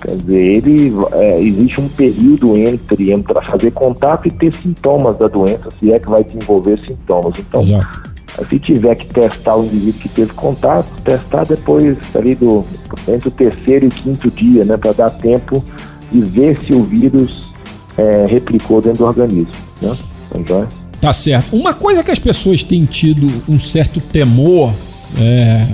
quer 0.00 0.16
dizer, 0.18 0.56
ele 0.56 0.92
é, 1.12 1.42
existe 1.42 1.80
um 1.80 1.88
período 1.88 2.56
entre 2.56 3.16
para 3.22 3.42
fazer 3.42 3.72
contato 3.72 4.28
e 4.28 4.30
ter 4.30 4.54
sintomas 4.54 5.18
da 5.18 5.26
doença, 5.26 5.68
se 5.80 5.90
é 5.90 5.98
que 5.98 6.08
vai 6.08 6.22
desenvolver 6.22 6.78
sintomas. 6.86 7.34
Então, 7.40 7.60
Exato. 7.60 8.12
se 8.48 8.58
tiver 8.60 8.94
que 8.94 9.08
testar 9.08 9.56
o 9.56 9.64
indivíduo 9.64 10.00
que 10.00 10.08
teve 10.10 10.32
contato, 10.34 10.88
testar 11.02 11.44
depois 11.44 11.98
ali 12.14 12.36
do 12.36 12.64
entre 13.08 13.28
o 13.28 13.32
terceiro 13.32 13.86
e 13.86 13.88
o 13.88 13.90
quinto 13.90 14.30
dia, 14.30 14.64
né, 14.64 14.76
para 14.76 14.92
dar 14.92 15.10
tempo 15.10 15.64
de 16.12 16.20
ver 16.20 16.56
se 16.64 16.72
o 16.72 16.84
vírus 16.84 17.50
é, 17.98 18.26
replicou 18.26 18.80
dentro 18.80 18.98
do 18.98 19.06
organismo, 19.06 19.54
né? 19.82 19.96
Então, 20.36 20.66
Tá 21.00 21.12
certo. 21.12 21.56
Uma 21.56 21.72
coisa 21.72 22.04
que 22.04 22.10
as 22.10 22.18
pessoas 22.18 22.62
têm 22.62 22.84
tido 22.84 23.26
um 23.48 23.58
certo 23.58 24.00
temor, 24.00 24.72
é, 25.18 25.66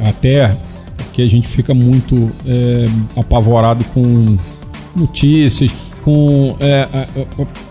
até 0.00 0.56
porque 0.96 1.22
a 1.22 1.28
gente 1.28 1.46
fica 1.46 1.72
muito 1.72 2.32
é, 2.46 2.88
apavorado 3.16 3.84
com 3.92 4.36
notícias, 4.96 5.70
com 6.02 6.56
é, 6.58 6.88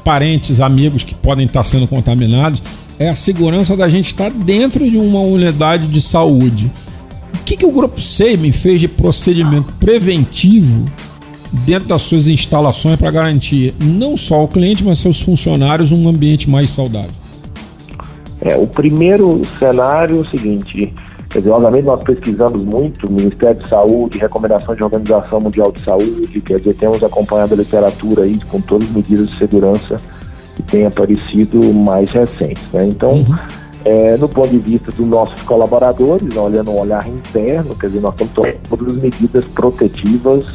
parentes, 0.03 0.61
amigos 0.61 1.03
que 1.03 1.13
podem 1.13 1.45
estar 1.45 1.63
sendo 1.63 1.87
contaminados, 1.87 2.63
é 2.97 3.09
a 3.09 3.15
segurança 3.15 3.75
da 3.75 3.89
gente 3.89 4.07
estar 4.07 4.29
dentro 4.29 4.87
de 4.89 4.97
uma 4.97 5.19
unidade 5.19 5.87
de 5.87 5.99
saúde. 5.99 6.71
O 7.33 7.43
que, 7.43 7.57
que 7.57 7.65
o 7.65 7.71
Grupo 7.71 7.99
Seimen 7.99 8.51
fez 8.51 8.79
de 8.79 8.87
procedimento 8.87 9.73
preventivo 9.79 10.85
dentro 11.51 11.89
das 11.89 12.01
suas 12.03 12.27
instalações 12.27 12.97
para 12.97 13.11
garantir 13.11 13.73
não 13.79 14.15
só 14.15 14.35
ao 14.35 14.47
cliente, 14.47 14.83
mas 14.83 14.99
seus 14.99 15.21
funcionários 15.21 15.91
um 15.91 16.07
ambiente 16.07 16.49
mais 16.49 16.71
saudável? 16.71 17.11
É, 18.41 18.55
o 18.55 18.65
primeiro 18.65 19.45
cenário 19.59 20.17
é 20.17 20.19
o 20.19 20.25
seguinte, 20.25 20.91
quer 21.29 21.39
dizer, 21.39 21.51
obviamente 21.51 21.85
nós 21.85 22.01
pesquisamos 22.03 22.63
muito, 22.65 23.05
o 23.05 23.11
Ministério 23.11 23.61
de 23.61 23.69
Saúde, 23.69 24.17
recomendação 24.17 24.75
de 24.75 24.83
Organização 24.83 25.39
Mundial 25.39 25.71
de 25.71 25.83
Saúde, 25.83 26.41
quer 26.41 26.57
dizer, 26.57 26.73
temos 26.75 27.03
acompanhado 27.03 27.53
a 27.53 27.57
literatura 27.57 28.23
aí 28.23 28.39
com 28.49 28.59
todas 28.59 28.87
as 28.87 28.95
medidas 28.95 29.29
de 29.29 29.37
segurança 29.37 29.97
que 30.55 30.63
têm 30.63 30.87
aparecido 30.87 31.61
mais 31.71 32.09
recentes. 32.09 32.63
Né? 32.73 32.87
Então, 32.87 33.13
uhum. 33.13 33.37
é, 33.85 34.17
no 34.17 34.27
ponto 34.27 34.49
de 34.49 34.57
vista 34.57 34.91
dos 34.91 35.07
nossos 35.07 35.39
colaboradores, 35.43 36.35
olhando 36.35 36.71
um 36.71 36.79
olhar 36.79 37.07
interno, 37.07 37.75
quer 37.75 37.87
dizer, 37.87 38.01
nós 38.01 38.13
estamos 38.13 38.33
tomando 38.33 38.57
todas 38.67 38.95
as 38.95 39.03
medidas 39.03 39.45
protetivas 39.53 40.45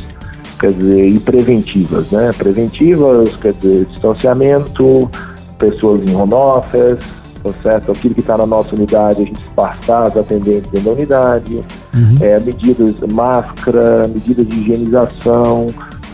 quer 0.58 0.72
dizer, 0.72 1.08
e 1.08 1.18
preventivas, 1.20 2.10
né? 2.10 2.32
Preventivas, 2.36 3.36
quer 3.36 3.52
dizer, 3.52 3.86
distanciamento, 3.86 5.10
pessoas 5.58 6.00
em 6.08 6.14
home 6.14 6.34
office, 6.34 6.98
tá 7.42 7.50
certo? 7.62 7.92
Aquilo 7.92 8.14
que 8.14 8.20
está 8.20 8.36
na 8.36 8.46
nossa 8.46 8.74
unidade, 8.74 9.22
a 9.22 9.24
gente 9.24 9.40
passar 9.54 10.08
os 10.08 10.16
atendentes 10.16 10.70
dentro 10.70 10.86
da 10.86 10.92
unidade, 10.92 11.64
uhum. 11.94 12.16
é, 12.20 12.40
medidas, 12.40 12.94
máscara, 13.10 14.08
medidas 14.08 14.46
de 14.46 14.56
higienização, 14.56 15.66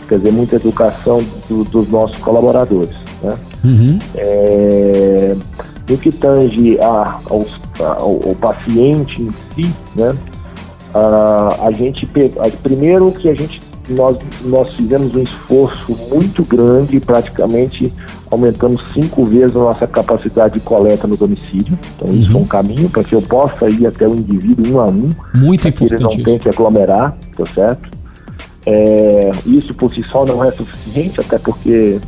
quer 0.07 0.15
dizer, 0.15 0.31
muita 0.31 0.55
educação 0.57 1.23
do, 1.49 1.63
dos 1.63 1.89
nossos 1.89 2.17
colaboradores, 2.17 2.95
né? 3.21 3.37
Uhum. 3.63 3.99
É, 4.15 5.35
no 5.89 5.97
que 5.97 6.11
tange 6.11 6.77
a, 6.81 7.19
aos, 7.29 7.59
ao, 7.79 8.19
ao 8.27 8.35
paciente 8.35 9.21
em 9.21 9.33
si, 9.55 9.73
né? 9.95 10.15
a 10.95 11.71
gente 11.71 12.07
primeiro 12.61 13.11
que 13.11 13.29
a 13.29 13.33
gente 13.33 13.59
nós, 13.89 14.17
nós 14.45 14.73
fizemos 14.73 15.13
um 15.15 15.21
esforço 15.21 15.95
muito 16.09 16.43
grande, 16.43 16.99
praticamente 16.99 17.91
aumentamos 18.31 18.83
cinco 18.93 19.25
vezes 19.25 19.55
a 19.55 19.59
nossa 19.59 19.85
capacidade 19.85 20.55
de 20.55 20.59
coleta 20.61 21.07
no 21.07 21.17
domicílio. 21.17 21.77
Então, 21.95 22.07
uhum. 22.07 22.21
isso 22.21 22.35
é 22.35 22.39
um 22.39 22.45
caminho 22.45 22.89
para 22.89 23.03
que 23.03 23.13
eu 23.13 23.21
possa 23.21 23.69
ir 23.69 23.85
até 23.85 24.07
o 24.07 24.15
indivíduo 24.15 24.73
um 24.73 24.79
a 24.79 24.85
um, 24.85 25.13
muito 25.35 25.61
para 25.61 25.71
que 25.71 25.83
ele 25.85 26.01
não 26.01 26.09
tenha 26.09 26.39
que 26.39 26.49
aglomerar, 26.49 27.15
tá 27.35 27.45
certo? 27.53 27.89
É, 28.65 29.31
isso 29.45 29.73
por 29.73 29.93
si 29.93 30.01
só 30.03 30.25
não 30.25 30.43
é 30.43 30.49
suficiente, 30.49 31.19
até 31.19 31.37
porque 31.37 31.99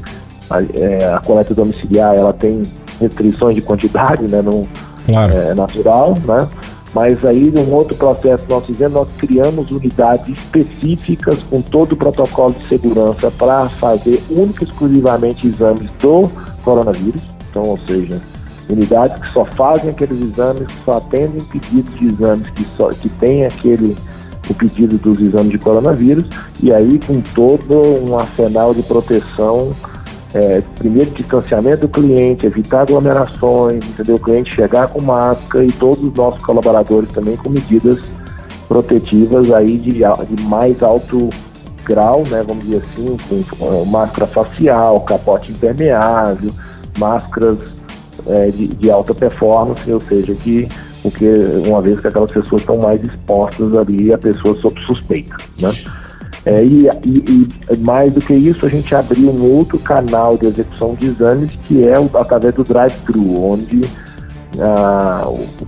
a, 0.50 0.62
é, 0.74 1.14
a 1.14 1.20
coleta 1.20 1.54
domiciliar 1.54 2.16
ela 2.16 2.32
tem 2.32 2.64
restrições 3.00 3.56
de 3.56 3.62
quantidade, 3.62 4.24
né? 4.24 4.42
Não, 4.42 4.66
claro. 5.06 5.34
é 5.34 5.54
natural, 5.54 6.16
né? 6.26 6.48
Mas 6.96 7.26
aí, 7.26 7.52
num 7.52 7.74
outro 7.74 7.94
processo 7.98 8.44
que 8.44 8.50
nós 8.50 8.66
fizemos, 8.66 8.94
nós 8.94 9.08
criamos 9.18 9.70
unidades 9.70 10.30
específicas 10.30 11.44
com 11.44 11.62
todo 11.62 11.92
o 11.92 11.98
protocolo 11.98 12.54
de 12.54 12.66
segurança 12.70 13.30
para 13.32 13.68
fazer 13.68 14.24
única 14.30 14.64
e 14.64 14.68
exclusivamente 14.68 15.46
exames 15.46 15.90
do 16.00 16.32
coronavírus. 16.64 17.22
Então, 17.50 17.64
ou 17.64 17.78
seja, 17.86 18.22
unidades 18.70 19.22
que 19.22 19.30
só 19.34 19.44
fazem 19.44 19.90
aqueles 19.90 20.22
exames, 20.22 20.68
que 20.68 20.86
só 20.86 20.94
atendem 20.94 21.42
pedidos 21.42 22.00
de 22.00 22.08
exames 22.08 22.50
que, 22.52 22.66
só, 22.78 22.88
que 22.92 23.10
tem 23.10 23.46
aquele 23.46 23.98
o 24.50 24.54
pedido 24.54 24.98
dos 24.98 25.20
exames 25.20 25.50
de 25.50 25.58
coronavírus 25.58 26.26
e 26.62 26.72
aí 26.72 27.00
com 27.00 27.20
todo 27.20 28.06
um 28.06 28.18
arsenal 28.18 28.74
de 28.74 28.84
proteção 28.84 29.76
é, 30.36 30.62
primeiro 30.78 31.12
distanciamento 31.12 31.88
do 31.88 31.88
cliente, 31.88 32.46
evitar 32.46 32.82
aglomerações, 32.82 33.86
entendeu? 33.86 34.18
O 34.18 34.20
cliente 34.20 34.54
chegar 34.54 34.90
com 34.90 35.02
máscara 35.02 35.64
e 35.64 35.72
todos 35.72 36.04
os 36.04 36.14
nossos 36.14 36.44
colaboradores 36.44 37.10
também 37.14 37.38
com 37.38 37.50
medidas 37.50 38.00
protetivas 38.68 39.50
aí 39.54 39.78
de, 39.78 39.92
de 39.94 40.44
mais 40.44 40.84
alto 40.84 41.30
grau, 41.86 42.24
né? 42.30 42.44
Vamos 42.46 42.66
dizer 42.66 42.84
assim, 42.84 43.18
com 43.58 43.86
máscara 43.86 44.28
facial, 44.28 45.00
capote 45.02 45.54
impermeável, 45.54 46.52
máscaras 46.98 47.60
é, 48.28 48.52
de, 48.52 48.68
de, 48.68 48.92
alta 48.92 49.16
performance, 49.16 49.90
ou 49.90 50.02
seja, 50.02 50.36
que 50.36 50.68
porque 51.02 51.30
uma 51.68 51.82
vez 51.82 52.00
que 52.00 52.08
aquelas 52.08 52.32
pessoas 52.32 52.62
estão 52.62 52.78
mais 52.78 53.02
expostas 53.02 53.78
ali 53.78 54.12
a 54.12 54.18
pessoas 54.18 54.60
sob 54.60 54.78
suspeita, 54.82 55.38
né? 55.62 55.70
É, 56.46 56.64
e, 56.64 56.88
e, 57.04 57.48
e, 57.72 57.78
mais 57.78 58.14
do 58.14 58.22
que 58.22 58.34
isso, 58.34 58.68
a 58.68 58.70
gente 58.70 58.94
abriu 58.94 59.32
um 59.32 59.58
outro 59.58 59.80
canal 59.80 60.38
de 60.38 60.46
execução 60.46 60.94
de 60.94 61.08
exames, 61.08 61.52
que 61.68 61.88
é 61.88 62.00
o, 62.00 62.10
através 62.14 62.54
do 62.54 62.64
drive-thru, 62.64 63.44
onde 63.44 63.82
ah, 64.60 65.24
o, 65.26 65.44
o, 65.44 65.66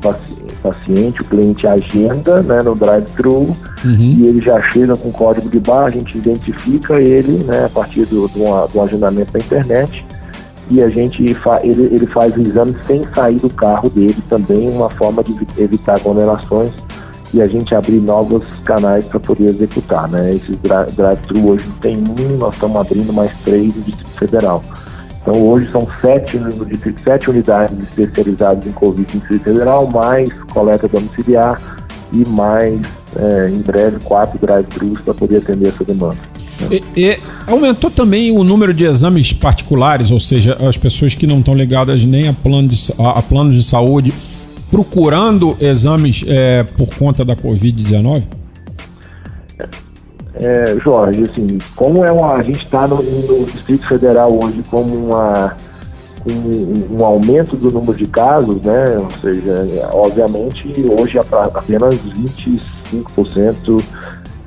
paciente, 0.61 1.21
o 1.21 1.25
cliente 1.25 1.65
agenda 1.65 2.41
né, 2.43 2.61
no 2.61 2.75
drive-thru 2.75 3.55
uhum. 3.83 3.97
e 3.99 4.27
ele 4.27 4.41
já 4.41 4.61
chega 4.71 4.95
com 4.95 5.11
código 5.11 5.49
de 5.49 5.59
barra, 5.59 5.87
a 5.87 5.89
gente 5.89 6.17
identifica 6.17 7.01
ele 7.01 7.43
né, 7.43 7.65
a 7.65 7.69
partir 7.69 8.05
do, 8.05 8.27
do, 8.27 8.67
do 8.67 8.81
agendamento 8.81 9.31
da 9.31 9.39
internet 9.39 10.05
e 10.69 10.83
a 10.83 10.89
gente 10.89 11.33
fa 11.33 11.59
ele, 11.63 11.83
ele 11.85 12.05
faz 12.05 12.35
o 12.35 12.41
exame 12.41 12.75
sem 12.85 13.03
sair 13.13 13.37
do 13.37 13.49
carro 13.49 13.89
dele 13.89 14.17
também, 14.29 14.69
uma 14.69 14.89
forma 14.89 15.23
de 15.23 15.35
evitar 15.57 15.95
aglomerações 15.95 16.71
e 17.33 17.41
a 17.41 17.47
gente 17.47 17.75
abrir 17.75 17.99
novos 17.99 18.43
canais 18.63 19.05
para 19.05 19.19
poder 19.19 19.49
executar. 19.49 20.07
Né? 20.07 20.35
Esses 20.35 20.55
drive-thru 20.95 21.49
hoje 21.49 21.65
tem 21.81 21.97
um, 21.97 22.37
nós 22.37 22.53
estamos 22.53 22.77
abrindo 22.77 23.13
mais 23.13 23.31
três 23.43 23.75
no 23.75 23.81
Distrito 23.81 24.17
Federal. 24.17 24.61
Então 25.21 25.41
hoje 25.41 25.69
são 25.71 25.85
sete 25.99 26.37
no 26.37 26.65
distrito, 26.65 27.01
sete 27.01 27.29
unidades 27.29 27.77
especializadas 27.83 28.65
em 28.65 28.71
Covid 28.71 29.13
no 29.13 29.19
Distrito 29.19 29.43
Federal, 29.43 29.85
mais 29.87 30.31
coleta 30.53 30.87
domiciliar 30.87 31.61
e 32.13 32.25
mais, 32.29 32.79
é, 33.15 33.49
em 33.49 33.59
breve, 33.59 33.97
quatro 34.03 34.39
drive-thrus 34.39 35.01
para 35.01 35.13
poder 35.13 35.37
atender 35.37 35.67
essa 35.67 35.83
demanda. 35.83 36.17
E, 36.71 36.81
e, 36.95 37.19
aumentou 37.45 37.91
também 37.91 38.31
o 38.31 38.43
número 38.43 38.73
de 38.73 38.85
exames 38.85 39.33
particulares, 39.33 40.11
ou 40.11 40.19
seja, 40.19 40.57
as 40.67 40.77
pessoas 40.77 41.13
que 41.13 41.27
não 41.27 41.39
estão 41.39 41.53
ligadas 41.53 42.03
nem 42.03 42.29
a 42.29 42.33
plano 42.33 42.69
de, 42.69 42.93
a, 42.97 43.19
a 43.19 43.21
plano 43.21 43.53
de 43.53 43.61
saúde 43.61 44.13
procurando 44.69 45.55
exames 45.59 46.23
é, 46.27 46.63
por 46.63 46.87
conta 46.95 47.23
da 47.23 47.35
Covid-19? 47.35 48.23
É, 50.39 50.77
Jorge, 50.83 51.23
assim, 51.23 51.57
como 51.75 52.05
é 52.05 52.11
uma, 52.11 52.33
a 52.33 52.43
gente 52.43 52.63
está 52.63 52.87
no, 52.87 53.01
no, 53.01 53.45
Distrito 53.45 53.87
Federal 53.87 54.31
hoje 54.31 54.61
como 54.69 54.93
uma, 54.93 55.55
um, 56.27 56.95
um, 56.99 57.03
aumento 57.03 57.55
do 57.55 57.71
número 57.71 57.97
de 57.97 58.05
casos, 58.05 58.61
né? 58.61 58.99
Ou 58.99 59.09
seja, 59.19 59.89
obviamente 59.91 60.71
hoje 60.99 61.17
apenas 61.17 61.95
25% 61.95 63.83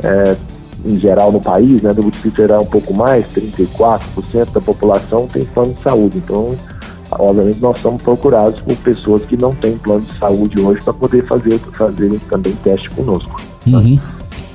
é, 0.05 0.37
em 0.85 0.97
geral 0.97 1.33
no 1.33 1.41
país, 1.41 1.83
né? 1.83 1.93
No 1.93 2.09
Distrito 2.09 2.37
Federal 2.37 2.63
um 2.63 2.67
pouco 2.67 2.95
mais, 2.95 3.27
34% 3.35 4.53
da 4.53 4.61
população 4.61 5.27
tem 5.27 5.45
plano 5.45 5.75
de 5.75 5.83
saúde. 5.83 6.19
Então, 6.19 6.55
obviamente 7.13 7.61
nós 7.61 7.79
somos 7.79 8.03
procurados 8.03 8.61
por 8.61 8.77
pessoas 8.77 9.25
que 9.25 9.37
não 9.37 9.55
têm 9.55 9.77
plano 9.77 10.03
de 10.03 10.19
saúde 10.19 10.61
hoje 10.61 10.83
para 10.83 10.93
poder 10.93 11.27
fazer 11.27 11.59
fazerem 11.59 12.19
também 12.29 12.53
teste 12.63 12.91
conosco. 12.91 13.41
Uhum. 13.67 13.99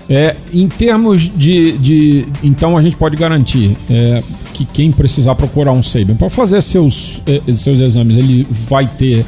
É, 0.07 0.35
em 0.53 0.67
termos 0.67 1.23
de, 1.35 1.71
de, 1.79 2.25
Então 2.43 2.77
a 2.77 2.81
gente 2.81 2.95
pode 2.95 3.15
garantir 3.15 3.75
é, 3.89 4.21
que 4.53 4.63
quem 4.63 4.91
precisar 4.91 5.33
procurar 5.33 5.71
um 5.71 5.81
Sabian 5.81 6.15
para 6.15 6.29
fazer 6.29 6.61
seus, 6.61 7.23
é, 7.25 7.41
seus 7.53 7.79
exames, 7.79 8.15
ele 8.15 8.47
vai 8.49 8.87
ter 8.87 9.25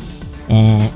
ah, 0.49 0.87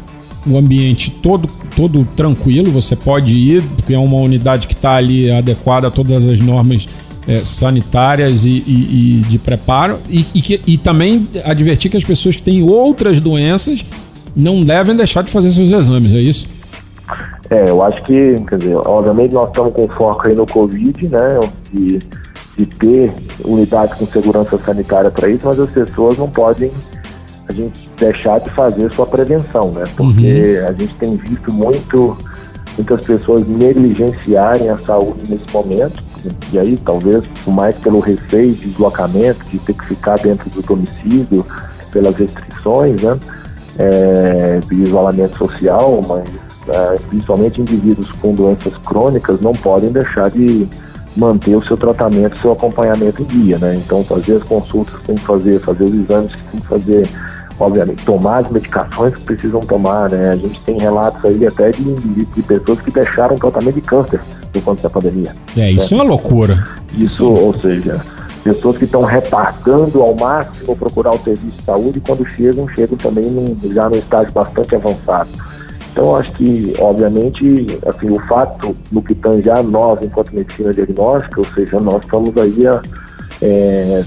o 0.46 0.58
ambiente 0.58 1.12
todo, 1.12 1.50
todo 1.76 2.06
tranquilo, 2.16 2.72
você 2.72 2.96
pode 2.96 3.34
ir, 3.34 3.64
porque 3.76 3.94
é 3.94 4.00
uma 4.00 4.18
unidade 4.18 4.68
que 4.68 4.74
está 4.74 4.96
ali 4.96 5.32
adequada 5.32 5.88
a 5.88 5.92
todas 5.92 6.26
as 6.26 6.40
normas 6.40 6.88
é, 7.28 7.44
sanitárias 7.44 8.46
e, 8.46 8.50
e, 8.50 9.22
e, 9.22 9.26
de 9.28 9.38
preparo 9.38 10.00
e, 10.10 10.26
e, 10.34 10.42
que, 10.42 10.62
e 10.66 10.78
também 10.78 11.28
advertir 11.46 11.92
que 11.92 11.98
as 11.98 12.04
pessoas 12.04 12.36
que 12.36 12.42
têm 12.42 12.64
outras 12.64 13.20
doenças 13.20 13.86
não 14.36 14.64
devem 14.64 14.96
deixar 14.96 15.24
de 15.24 15.32
fazer 15.32 15.50
seus 15.50 15.72
exames, 15.72 16.14
é 16.14 16.20
isso? 16.20 16.48
É, 17.50 17.70
eu 17.70 17.82
acho 17.84 18.02
que, 18.04 18.42
quer 18.48 18.58
dizer, 18.58 18.78
obviamente 18.86 19.34
nós 19.34 19.50
estamos 19.50 19.74
com 19.74 19.88
foco 19.90 20.28
aí 20.28 20.34
no 20.34 20.46
Covid, 20.46 21.08
né? 21.10 21.40
De, 21.72 22.00
de 22.58 22.66
ter 22.66 23.14
unidades 23.44 23.96
com 23.96 24.06
segurança 24.06 24.58
sanitária 24.58 25.12
para 25.12 25.30
isso, 25.30 25.46
mas 25.46 25.60
as 25.60 25.70
pessoas 25.70 26.18
não 26.18 26.30
podem 26.30 26.72
a 27.50 27.54
gente 27.54 27.90
deixar 27.98 28.40
de 28.40 28.50
fazer 28.52 28.92
sua 28.94 29.06
prevenção, 29.06 29.72
né? 29.72 29.84
Porque 29.98 30.60
uhum. 30.62 30.68
a 30.68 30.72
gente 30.72 30.94
tem 30.96 31.18
visto 31.18 31.52
muito 31.52 32.18
muitas 32.78 33.02
pessoas 33.06 33.46
negligenciarem 33.46 34.70
a 34.70 34.78
saúde 34.78 35.30
nesse 35.30 35.44
momento, 35.52 36.02
e 36.52 36.60
aí 36.60 36.78
talvez 36.78 37.24
mais 37.48 37.76
pelo 37.78 38.00
receio 38.00 38.54
de 38.54 38.68
deslocamento, 38.68 39.44
de 39.46 39.60
ter 39.60 39.74
que 39.74 39.86
ficar 39.86 40.18
dentro 40.18 40.50
do 40.50 40.62
domicílio, 40.62 41.46
pelas 41.92 42.16
restrições, 42.16 43.02
né? 43.02 43.18
É, 43.78 44.60
de 44.68 44.76
isolamento 44.84 45.38
social, 45.38 46.02
mas 46.08 46.26
é, 46.68 47.00
principalmente 47.10 47.62
indivíduos 47.62 48.12
com 48.12 48.36
doenças 48.36 48.76
crônicas 48.86 49.40
não 49.42 49.54
podem 49.54 49.92
deixar 49.92 50.30
de 50.30 50.68
manter 51.16 51.56
o 51.56 51.66
seu 51.66 51.76
tratamento, 51.78 52.38
seu 52.38 52.52
acompanhamento 52.52 53.22
em 53.22 53.26
dia, 53.26 53.58
né? 53.58 53.76
Então 53.76 54.04
fazer 54.04 54.36
as 54.36 54.44
consultas 54.44 54.98
que 54.98 55.06
tem 55.06 55.16
que 55.16 55.26
fazer, 55.26 55.60
fazer 55.60 55.84
os 55.86 55.94
exames 55.94 56.32
que 56.34 56.44
tem 56.52 56.60
que 56.60 56.68
fazer, 56.68 57.10
obviamente, 57.60 58.06
tomar 58.06 58.40
as 58.40 58.52
medicações 58.52 59.14
que 59.16 59.22
precisam 59.22 59.62
tomar, 59.62 60.12
né? 60.12 60.32
A 60.32 60.36
gente 60.36 60.60
tem 60.62 60.78
relatos 60.80 61.24
aí 61.26 61.46
até 61.48 61.72
de, 61.72 61.94
de, 61.96 62.26
de 62.26 62.44
pessoas 62.44 62.80
que 62.82 62.92
deixaram 62.92 63.36
o 63.36 63.40
tratamento 63.40 63.76
de 63.76 63.82
câncer 63.82 64.22
por 64.52 64.62
conta 64.62 64.84
da 64.84 64.90
pandemia. 64.90 65.36
É, 65.58 65.72
isso 65.72 65.94
né? 65.94 66.00
é 66.00 66.04
uma 66.04 66.10
loucura. 66.10 66.64
Isso, 66.98 67.26
ou 67.26 67.58
seja, 67.60 68.02
pessoas 68.44 68.78
que 68.78 68.86
estão 68.86 69.04
repartando 69.04 70.02
ao 70.02 70.16
máximo 70.16 70.76
procurar 70.76 71.14
o 71.14 71.20
serviço 71.20 71.58
de 71.58 71.64
saúde 71.64 71.98
e 72.00 72.02
quando 72.02 72.28
chegam, 72.30 72.68
chegam 72.70 72.98
também 72.98 73.26
num, 73.26 73.58
já 73.72 73.90
num 73.90 73.98
estágio 73.98 74.32
bastante 74.32 74.76
avançado. 74.76 75.30
Então, 75.92 76.16
acho 76.16 76.32
que, 76.34 76.74
obviamente, 76.80 77.78
assim, 77.86 78.10
o 78.10 78.20
fato 78.22 78.76
no 78.92 79.02
que 79.02 79.14
tange 79.14 79.50
a 79.50 79.62
nós, 79.62 80.00
enquanto 80.02 80.34
medicina 80.34 80.74
diagnóstica, 80.74 81.40
ou 81.40 81.46
seja, 81.54 81.80
nós 81.82 82.04
estamos 82.04 82.36
aí 82.38 82.66
a, 82.66 82.82
é, 83.42 84.04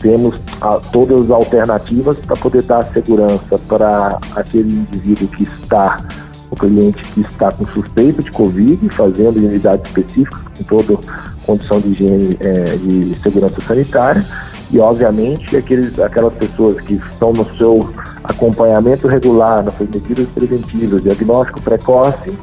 temos 0.00 0.34
a, 0.60 0.76
todas 0.92 1.22
as 1.24 1.30
alternativas 1.30 2.16
para 2.18 2.36
poder 2.36 2.62
dar 2.62 2.90
segurança 2.92 3.58
para 3.68 4.18
aquele 4.34 4.70
indivíduo 4.70 5.28
que 5.28 5.44
está, 5.44 6.02
o 6.50 6.56
cliente 6.56 7.02
que 7.12 7.20
está 7.20 7.52
com 7.52 7.66
suspeita 7.68 8.22
de 8.22 8.30
Covid, 8.30 8.88
fazendo 8.90 9.38
em 9.38 9.46
unidades 9.46 9.86
específicas, 9.86 10.40
com 10.56 10.64
toda 10.64 10.98
condição 11.46 11.80
de 11.80 11.90
higiene, 11.90 12.36
é, 12.40 12.76
de 12.76 13.14
segurança 13.22 13.60
sanitária, 13.60 14.24
e 14.70 14.78
obviamente 14.78 15.56
aqueles, 15.56 15.98
aquelas 15.98 16.32
pessoas 16.34 16.80
que 16.80 16.94
estão 16.94 17.32
no 17.32 17.44
seu 17.56 17.92
acompanhamento 18.22 19.08
regular, 19.08 19.62
nas 19.62 19.76
suas 19.76 19.90
medidas 19.90 20.28
preventivas, 20.28 21.02
diagnóstico 21.02 21.60
precoce, 21.60 22.36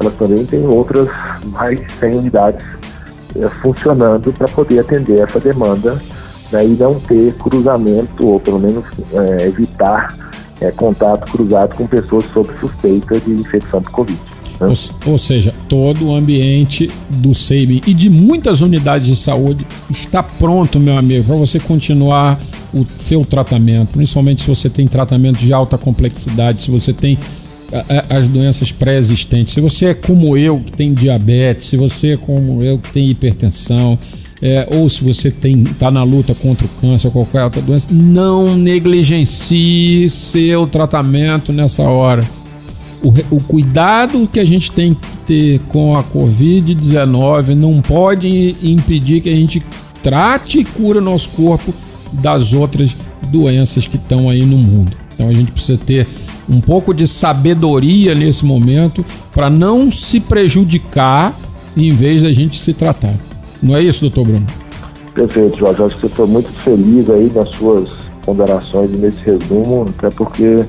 elas 0.00 0.14
também 0.14 0.44
têm 0.44 0.66
outras 0.66 1.08
mais 1.46 1.80
de 1.80 1.92
100 1.92 2.16
unidades 2.16 2.66
é, 3.36 3.48
funcionando 3.48 4.32
para 4.32 4.48
poder 4.48 4.80
atender 4.80 5.20
essa 5.20 5.40
demanda 5.40 5.96
né, 6.52 6.66
e 6.66 6.76
não 6.76 6.98
ter 7.00 7.32
cruzamento, 7.34 8.26
ou 8.26 8.40
pelo 8.40 8.58
menos 8.58 8.84
é, 9.12 9.46
evitar 9.46 10.14
é, 10.64 10.70
contato 10.70 11.30
cruzado 11.30 11.74
com 11.74 11.86
pessoas 11.86 12.24
sob 12.32 12.48
suspeita 12.60 13.18
de 13.20 13.32
infecção 13.32 13.82
por 13.82 13.90
Covid. 13.90 14.18
Né? 14.60 14.68
Ou, 14.68 15.12
ou, 15.12 15.18
seja, 15.18 15.54
todo 15.68 16.08
o 16.08 16.14
ambiente 16.14 16.90
do 17.08 17.34
SEIB 17.34 17.82
e 17.86 17.94
de 17.94 18.08
muitas 18.08 18.60
unidades 18.60 19.06
de 19.06 19.16
saúde 19.16 19.66
está 19.90 20.22
pronto, 20.22 20.78
meu 20.78 20.96
amigo, 20.96 21.24
para 21.24 21.36
você 21.36 21.58
continuar 21.58 22.40
o 22.72 22.84
seu 23.00 23.24
tratamento, 23.24 23.92
principalmente 23.92 24.42
se 24.42 24.48
você 24.48 24.68
tem 24.68 24.86
tratamento 24.86 25.38
de 25.38 25.52
alta 25.52 25.78
complexidade, 25.78 26.62
se 26.62 26.70
você 26.70 26.92
tem 26.92 27.18
as 28.08 28.28
doenças 28.28 28.70
pré-existentes. 28.70 29.54
Se 29.54 29.60
você 29.60 29.86
é 29.86 29.94
como 29.94 30.36
eu, 30.36 30.60
que 30.60 30.72
tem 30.72 30.94
diabetes, 30.94 31.66
se 31.66 31.76
você 31.76 32.12
é 32.12 32.16
como 32.16 32.62
eu, 32.62 32.78
que 32.78 32.90
tem 32.92 33.08
hipertensão, 33.08 33.98
é, 34.42 34.68
ou 34.70 34.88
se 34.88 35.02
você 35.02 35.28
está 35.28 35.90
na 35.90 36.02
luta 36.02 36.34
contra 36.34 36.66
o 36.66 36.68
câncer 36.80 37.06
ou 37.08 37.12
qualquer 37.12 37.44
outra 37.44 37.62
doença, 37.62 37.88
não 37.90 38.56
negligencie 38.56 40.08
seu 40.08 40.66
tratamento 40.66 41.52
nessa 41.52 41.82
hora. 41.82 42.24
O, 43.02 43.36
o 43.36 43.40
cuidado 43.40 44.28
que 44.30 44.40
a 44.40 44.44
gente 44.44 44.70
tem 44.72 44.94
que 44.94 45.16
ter 45.26 45.60
com 45.68 45.96
a 45.96 46.02
Covid-19 46.02 47.54
não 47.54 47.80
pode 47.80 48.56
impedir 48.62 49.20
que 49.20 49.28
a 49.28 49.36
gente 49.36 49.62
trate 50.02 50.60
e 50.60 50.64
cure 50.64 51.00
nosso 51.00 51.30
corpo 51.30 51.72
das 52.12 52.52
outras 52.52 52.96
doenças 53.30 53.86
que 53.86 53.96
estão 53.96 54.28
aí 54.28 54.44
no 54.44 54.56
mundo. 54.56 54.96
Então 55.14 55.28
a 55.28 55.34
gente 55.34 55.52
precisa 55.52 55.78
ter 55.78 56.06
um 56.48 56.60
pouco 56.60 56.92
de 56.92 57.06
sabedoria 57.06 58.14
nesse 58.14 58.44
momento 58.44 59.04
para 59.32 59.48
não 59.48 59.90
se 59.90 60.20
prejudicar 60.20 61.38
em 61.76 61.92
vez 61.92 62.22
da 62.22 62.32
gente 62.32 62.58
se 62.58 62.72
tratar. 62.72 63.14
Não 63.64 63.76
é 63.76 63.82
isso, 63.82 64.02
doutor 64.02 64.26
Bruno? 64.26 64.46
Perfeito, 65.14 65.56
Jorge. 65.56 65.82
Acho 65.82 65.94
que 65.94 66.00
você 66.02 66.08
foi 66.10 66.26
muito 66.26 66.48
feliz 66.50 67.08
aí 67.08 67.32
nas 67.34 67.48
suas 67.50 67.90
ponderações 68.22 68.90
e 68.90 68.96
nesse 68.96 69.24
resumo, 69.24 69.86
até 69.96 70.10
porque 70.10 70.66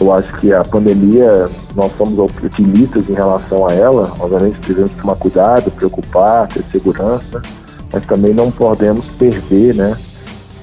eu 0.00 0.12
acho 0.12 0.32
que 0.38 0.52
a 0.52 0.62
pandemia, 0.62 1.50
nós 1.74 1.92
somos 1.96 2.18
otimistas 2.18 3.08
em 3.08 3.14
relação 3.14 3.68
a 3.68 3.74
ela, 3.74 4.12
obviamente 4.18 4.58
devemos 4.66 4.92
tomar 4.92 5.16
cuidado, 5.16 5.70
preocupar, 5.72 6.46
ter 6.48 6.64
segurança, 6.72 7.42
mas 7.92 8.06
também 8.06 8.32
não 8.32 8.50
podemos 8.50 9.04
perder 9.18 9.74
né, 9.74 9.96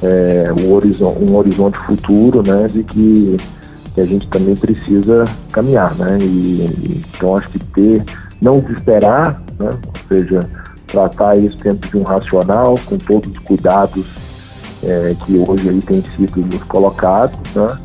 é, 0.02 0.54
um, 0.58 0.74
horizonte, 0.74 1.24
um 1.24 1.36
horizonte 1.36 1.78
futuro 1.80 2.42
né, 2.46 2.68
de 2.68 2.84
que, 2.84 3.38
que 3.94 4.02
a 4.02 4.06
gente 4.06 4.28
também 4.28 4.56
precisa 4.56 5.26
caminhar. 5.52 5.94
Né, 5.96 6.18
e, 6.22 7.04
então 7.16 7.36
acho 7.36 7.50
que 7.50 7.60
ter, 7.60 8.04
não 8.42 8.60
desesperar, 8.60 9.42
né, 9.60 9.70
ou 9.70 10.18
seja, 10.18 10.50
tratar 10.88 11.38
isso 11.38 11.58
dentro 11.58 11.90
de 11.90 11.98
um 11.98 12.04
racional, 12.04 12.76
com 12.86 12.98
todos 12.98 13.32
os 13.32 13.40
cuidados 13.40 14.28
é, 14.84 15.16
que 15.26 15.38
hoje 15.38 15.70
aí 15.70 15.82
tem 15.82 16.04
sido 16.16 16.42
nos 16.42 16.64
colocados, 16.64 17.38
né? 17.56 17.78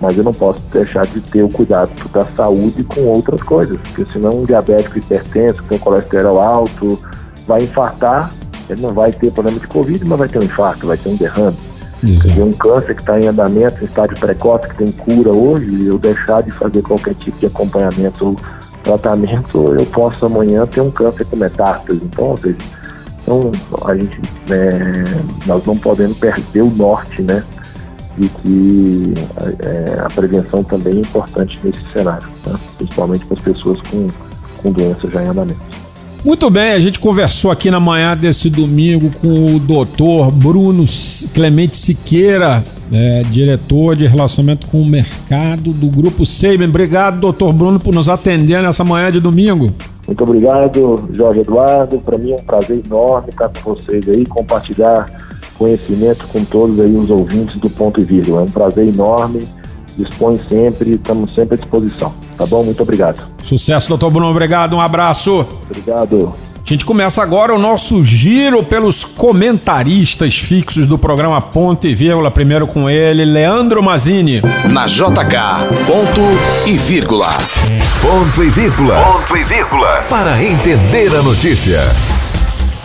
mas 0.00 0.16
eu 0.16 0.24
não 0.24 0.32
posso 0.32 0.60
deixar 0.72 1.06
de 1.06 1.20
ter 1.20 1.42
o 1.42 1.48
cuidado 1.48 1.90
da 2.12 2.24
saúde 2.36 2.84
com 2.84 3.00
outras 3.02 3.42
coisas, 3.42 3.78
porque 3.78 4.10
senão 4.12 4.42
um 4.42 4.44
diabético 4.44 4.98
hipertenso, 4.98 5.62
com 5.64 5.78
colesterol 5.78 6.40
alto, 6.40 6.98
vai 7.46 7.62
infartar, 7.62 8.32
ele 8.68 8.80
não 8.80 8.92
vai 8.92 9.12
ter 9.12 9.32
problema 9.32 9.58
de 9.58 9.66
Covid, 9.66 10.04
mas 10.04 10.18
vai 10.18 10.28
ter 10.28 10.38
um 10.38 10.42
infarto, 10.42 10.86
vai 10.86 10.96
ter 10.96 11.08
um 11.08 11.16
derrame. 11.16 11.56
Exato. 12.00 12.44
um 12.44 12.52
câncer 12.52 12.94
que 12.94 13.00
está 13.00 13.18
em 13.18 13.26
andamento, 13.26 13.82
em 13.82 13.86
estágio 13.86 14.16
precoce, 14.18 14.68
que 14.68 14.76
tem 14.76 14.92
cura 14.92 15.30
hoje, 15.30 15.84
eu 15.84 15.98
deixar 15.98 16.44
de 16.44 16.50
fazer 16.52 16.80
qualquer 16.82 17.14
tipo 17.14 17.36
de 17.38 17.46
acompanhamento 17.46 18.36
tratamento, 18.88 19.74
eu 19.78 19.84
posso 19.86 20.24
amanhã 20.24 20.66
ter 20.66 20.80
um 20.80 20.90
câncer 20.90 21.26
com 21.26 21.36
metástase. 21.36 22.00
Então, 22.02 22.26
ou 22.26 22.36
seja, 22.38 22.56
então 23.22 23.52
a 23.84 23.94
gente, 23.94 24.18
é, 24.50 25.46
nós 25.46 25.64
não 25.66 25.76
podemos 25.76 26.16
perder 26.16 26.62
o 26.62 26.70
norte, 26.70 27.20
né? 27.20 27.44
E 28.16 28.28
que 28.28 29.14
é, 29.60 30.00
a 30.00 30.08
prevenção 30.08 30.64
também 30.64 30.96
é 30.96 31.00
importante 31.00 31.60
nesse 31.62 31.80
cenário, 31.92 32.26
né? 32.46 32.58
principalmente 32.78 33.24
para 33.26 33.36
as 33.36 33.42
pessoas 33.42 33.78
com, 33.82 34.06
com 34.62 34.72
doenças 34.72 35.12
já 35.12 35.22
em 35.22 35.28
andamento. 35.28 35.60
Muito 36.24 36.50
bem, 36.50 36.72
a 36.72 36.80
gente 36.80 36.98
conversou 36.98 37.50
aqui 37.50 37.70
na 37.70 37.78
manhã 37.78 38.16
desse 38.16 38.50
domingo 38.50 39.10
com 39.20 39.54
o 39.54 39.60
doutor 39.60 40.32
Bruno 40.32 40.84
Clemente 41.32 41.76
Siqueira, 41.76 42.64
é, 42.92 43.22
diretor 43.30 43.94
de 43.94 44.06
relacionamento 44.06 44.66
com 44.66 44.82
o 44.82 44.84
mercado 44.84 45.72
do 45.72 45.88
Grupo 45.88 46.26
Seiben. 46.26 46.68
Obrigado, 46.68 47.20
doutor 47.20 47.52
Bruno, 47.52 47.78
por 47.78 47.94
nos 47.94 48.08
atender 48.08 48.60
nessa 48.60 48.82
manhã 48.82 49.12
de 49.12 49.20
domingo. 49.20 49.72
Muito 50.08 50.24
obrigado, 50.24 51.08
Jorge 51.12 51.40
Eduardo. 51.40 51.98
Para 51.98 52.18
mim 52.18 52.32
é 52.32 52.36
um 52.36 52.44
prazer 52.44 52.82
enorme 52.84 53.28
estar 53.28 53.48
com 53.50 53.74
vocês 53.74 54.08
aí, 54.08 54.26
compartilhar 54.26 55.06
conhecimento 55.56 56.26
com 56.28 56.44
todos 56.44 56.80
aí 56.80 56.96
os 56.96 57.10
ouvintes 57.10 57.58
do 57.60 57.70
Ponto 57.70 58.00
e 58.00 58.04
Vírgula. 58.04 58.40
É 58.40 58.44
um 58.44 58.50
prazer 58.50 58.88
enorme. 58.88 59.46
Dispõe 59.98 60.40
sempre, 60.48 60.92
estamos 60.92 61.34
sempre 61.34 61.56
à 61.56 61.58
disposição. 61.58 62.14
Tá 62.36 62.46
bom? 62.46 62.62
Muito 62.62 62.80
obrigado. 62.80 63.20
Sucesso, 63.42 63.88
doutor 63.88 64.10
Bruno. 64.10 64.30
Obrigado, 64.30 64.76
um 64.76 64.80
abraço. 64.80 65.44
Obrigado. 65.68 66.32
A 66.54 66.68
gente 66.68 66.84
começa 66.84 67.22
agora 67.22 67.54
o 67.54 67.58
nosso 67.58 68.04
giro 68.04 68.62
pelos 68.62 69.02
comentaristas 69.02 70.36
fixos 70.36 70.86
do 70.86 70.98
programa 70.98 71.40
Ponto 71.40 71.86
e 71.86 71.94
Vírgula. 71.94 72.30
Primeiro 72.30 72.66
com 72.66 72.90
ele, 72.90 73.24
Leandro 73.24 73.82
Mazini. 73.82 74.42
Na 74.70 74.86
JK, 74.86 75.86
ponto 75.86 76.20
e 76.66 76.76
vírgula. 76.76 77.30
Ponto 78.02 78.44
e 78.44 78.50
vírgula. 78.50 79.02
Ponto 79.02 79.36
e 79.36 79.44
vírgula. 79.44 80.04
Para 80.10 80.44
entender 80.44 81.16
a 81.16 81.22
notícia. 81.22 81.80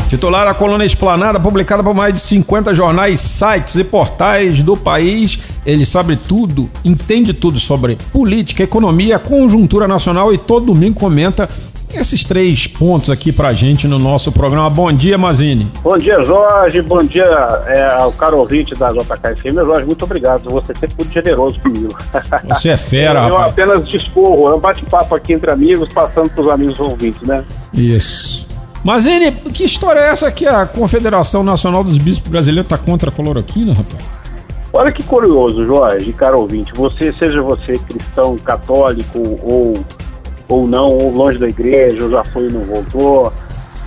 Titular 0.07 0.45
da 0.45 0.53
coluna 0.53 0.85
Esplanada, 0.85 1.39
publicada 1.39 1.83
por 1.83 1.93
mais 1.93 2.13
de 2.13 2.19
50 2.19 2.73
jornais, 2.73 3.19
sites 3.19 3.75
e 3.75 3.83
portais 3.83 4.61
do 4.61 4.77
país. 4.77 5.39
Ele 5.65 5.85
sabe 5.85 6.17
tudo, 6.17 6.69
entende 6.83 7.33
tudo 7.33 7.59
sobre 7.59 7.97
política, 8.11 8.63
economia, 8.63 9.17
conjuntura 9.17 9.87
nacional 9.87 10.33
e 10.33 10.37
todo 10.37 10.67
domingo 10.67 10.99
comenta 10.99 11.47
esses 11.93 12.23
três 12.23 12.65
pontos 12.67 13.09
aqui 13.09 13.31
pra 13.31 13.53
gente 13.53 13.87
no 13.87 13.99
nosso 13.99 14.31
programa. 14.31 14.69
Bom 14.69 14.91
dia, 14.91 15.17
Mazini. 15.17 15.71
Bom 15.83 15.97
dia, 15.97 16.23
Jorge. 16.25 16.81
Bom 16.81 17.03
dia 17.03 17.23
é, 17.67 17.93
ao 17.99 18.11
caro 18.11 18.39
ouvinte 18.39 18.73
da 18.73 18.91
JKFM. 18.91 19.53
Jorge, 19.63 19.85
muito 19.85 20.03
obrigado. 20.03 20.49
Você 20.49 20.71
é 20.71 20.75
sempre 20.75 20.95
muito 20.97 21.13
generoso 21.13 21.59
comigo. 21.59 21.95
Você 22.49 22.69
é 22.69 22.77
fera, 22.77 23.27
Eu 23.27 23.35
rapaz. 23.35 23.51
apenas 23.51 23.87
discorro, 23.87 24.49
é 24.49 24.55
um 24.55 24.59
bate-papo 24.59 25.13
aqui 25.15 25.33
entre 25.33 25.51
amigos, 25.51 25.87
passando 25.93 26.29
pros 26.29 26.49
amigos 26.49 26.79
ouvintes, 26.79 27.21
né? 27.27 27.43
Isso. 27.73 28.47
Mazini, 28.83 29.31
que 29.31 29.63
história 29.63 29.99
é 29.99 30.09
essa 30.09 30.29
que 30.31 30.45
a 30.45 30.65
Confederação 30.65 31.43
Nacional 31.43 31.83
dos 31.83 31.97
Bispos 31.97 32.29
Brasileiros 32.29 32.67
tá 32.67 32.77
contra 32.77 33.09
a 33.09 33.13
cloroquina, 33.13 33.73
rapaz? 33.73 34.03
Olha 34.75 34.91
que 34.91 35.03
curioso, 35.03 35.63
Jorge, 35.63 36.11
caro 36.13 36.39
ouvinte. 36.39 36.73
Você, 36.73 37.13
seja 37.13 37.43
você 37.43 37.73
cristão, 37.73 38.35
católico 38.39 39.19
ou, 39.43 39.73
ou 40.49 40.67
não, 40.67 40.89
ou 40.89 41.13
longe 41.13 41.37
da 41.37 41.47
igreja, 41.47 42.03
ou 42.03 42.09
já 42.09 42.23
foi 42.25 42.47
e 42.47 42.51
não 42.51 42.63
voltou. 42.65 43.31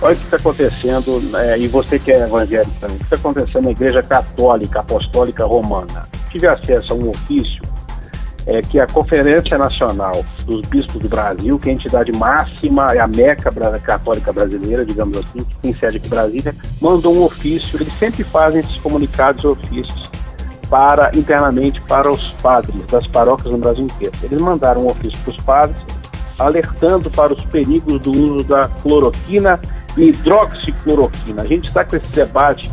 Olha 0.01 0.13
o 0.13 0.17
que 0.17 0.23
está 0.23 0.37
acontecendo, 0.37 1.21
é, 1.35 1.59
e 1.59 1.67
você 1.67 1.99
que 1.99 2.09
é 2.09 2.21
evangélico 2.21 2.71
também, 2.79 2.95
o 2.95 2.99
que 2.99 3.05
está 3.05 3.17
acontecendo 3.17 3.65
na 3.65 3.71
igreja 3.71 4.01
católica, 4.01 4.79
apostólica 4.79 5.43
romana. 5.43 6.07
Tive 6.29 6.47
acesso 6.47 6.93
a 6.93 6.95
um 6.95 7.09
ofício 7.09 7.61
é, 8.45 8.61
que 8.61 8.79
a 8.79 8.87
Conferência 8.87 9.57
Nacional 9.57 10.23
dos 10.45 10.61
Bispos 10.69 11.01
do 11.01 11.09
Brasil, 11.09 11.59
que 11.59 11.67
é 11.67 11.71
a 11.73 11.75
entidade 11.75 12.13
máxima, 12.13 12.93
é 12.93 12.99
a 12.99 13.07
Meca 13.07 13.51
Católica 13.79 14.31
Brasileira, 14.31 14.85
digamos 14.85 15.17
assim, 15.17 15.43
que 15.43 15.55
tem 15.57 15.73
sede 15.73 15.97
aqui 15.97 16.07
em 16.07 16.11
Brasília, 16.11 16.55
mandou 16.79 17.13
um 17.13 17.23
ofício, 17.23 17.75
eles 17.75 17.91
sempre 17.99 18.23
fazem 18.23 18.61
esses 18.61 18.77
comunicados 18.77 19.43
ofícios 19.43 20.16
para 20.69 21.11
internamente 21.15 21.81
para 21.81 22.11
os 22.11 22.31
padres 22.41 22.85
das 22.85 23.07
paróquias 23.07 23.51
no 23.51 23.57
Brasil 23.57 23.85
inteiro. 23.85 24.13
Eles 24.23 24.41
mandaram 24.41 24.83
um 24.83 24.87
ofício 24.87 25.17
para 25.23 25.31
os 25.31 25.43
padres 25.43 25.97
alertando 26.39 27.09
para 27.09 27.33
os 27.33 27.43
perigos 27.45 27.99
do 28.01 28.11
uso 28.11 28.43
da 28.43 28.67
cloroquina 28.81 29.59
e 29.97 30.09
hidroxicloroquina. 30.09 31.41
A 31.41 31.45
gente 31.47 31.67
está 31.67 31.83
com 31.83 31.95
esse 31.95 32.13
debate 32.13 32.69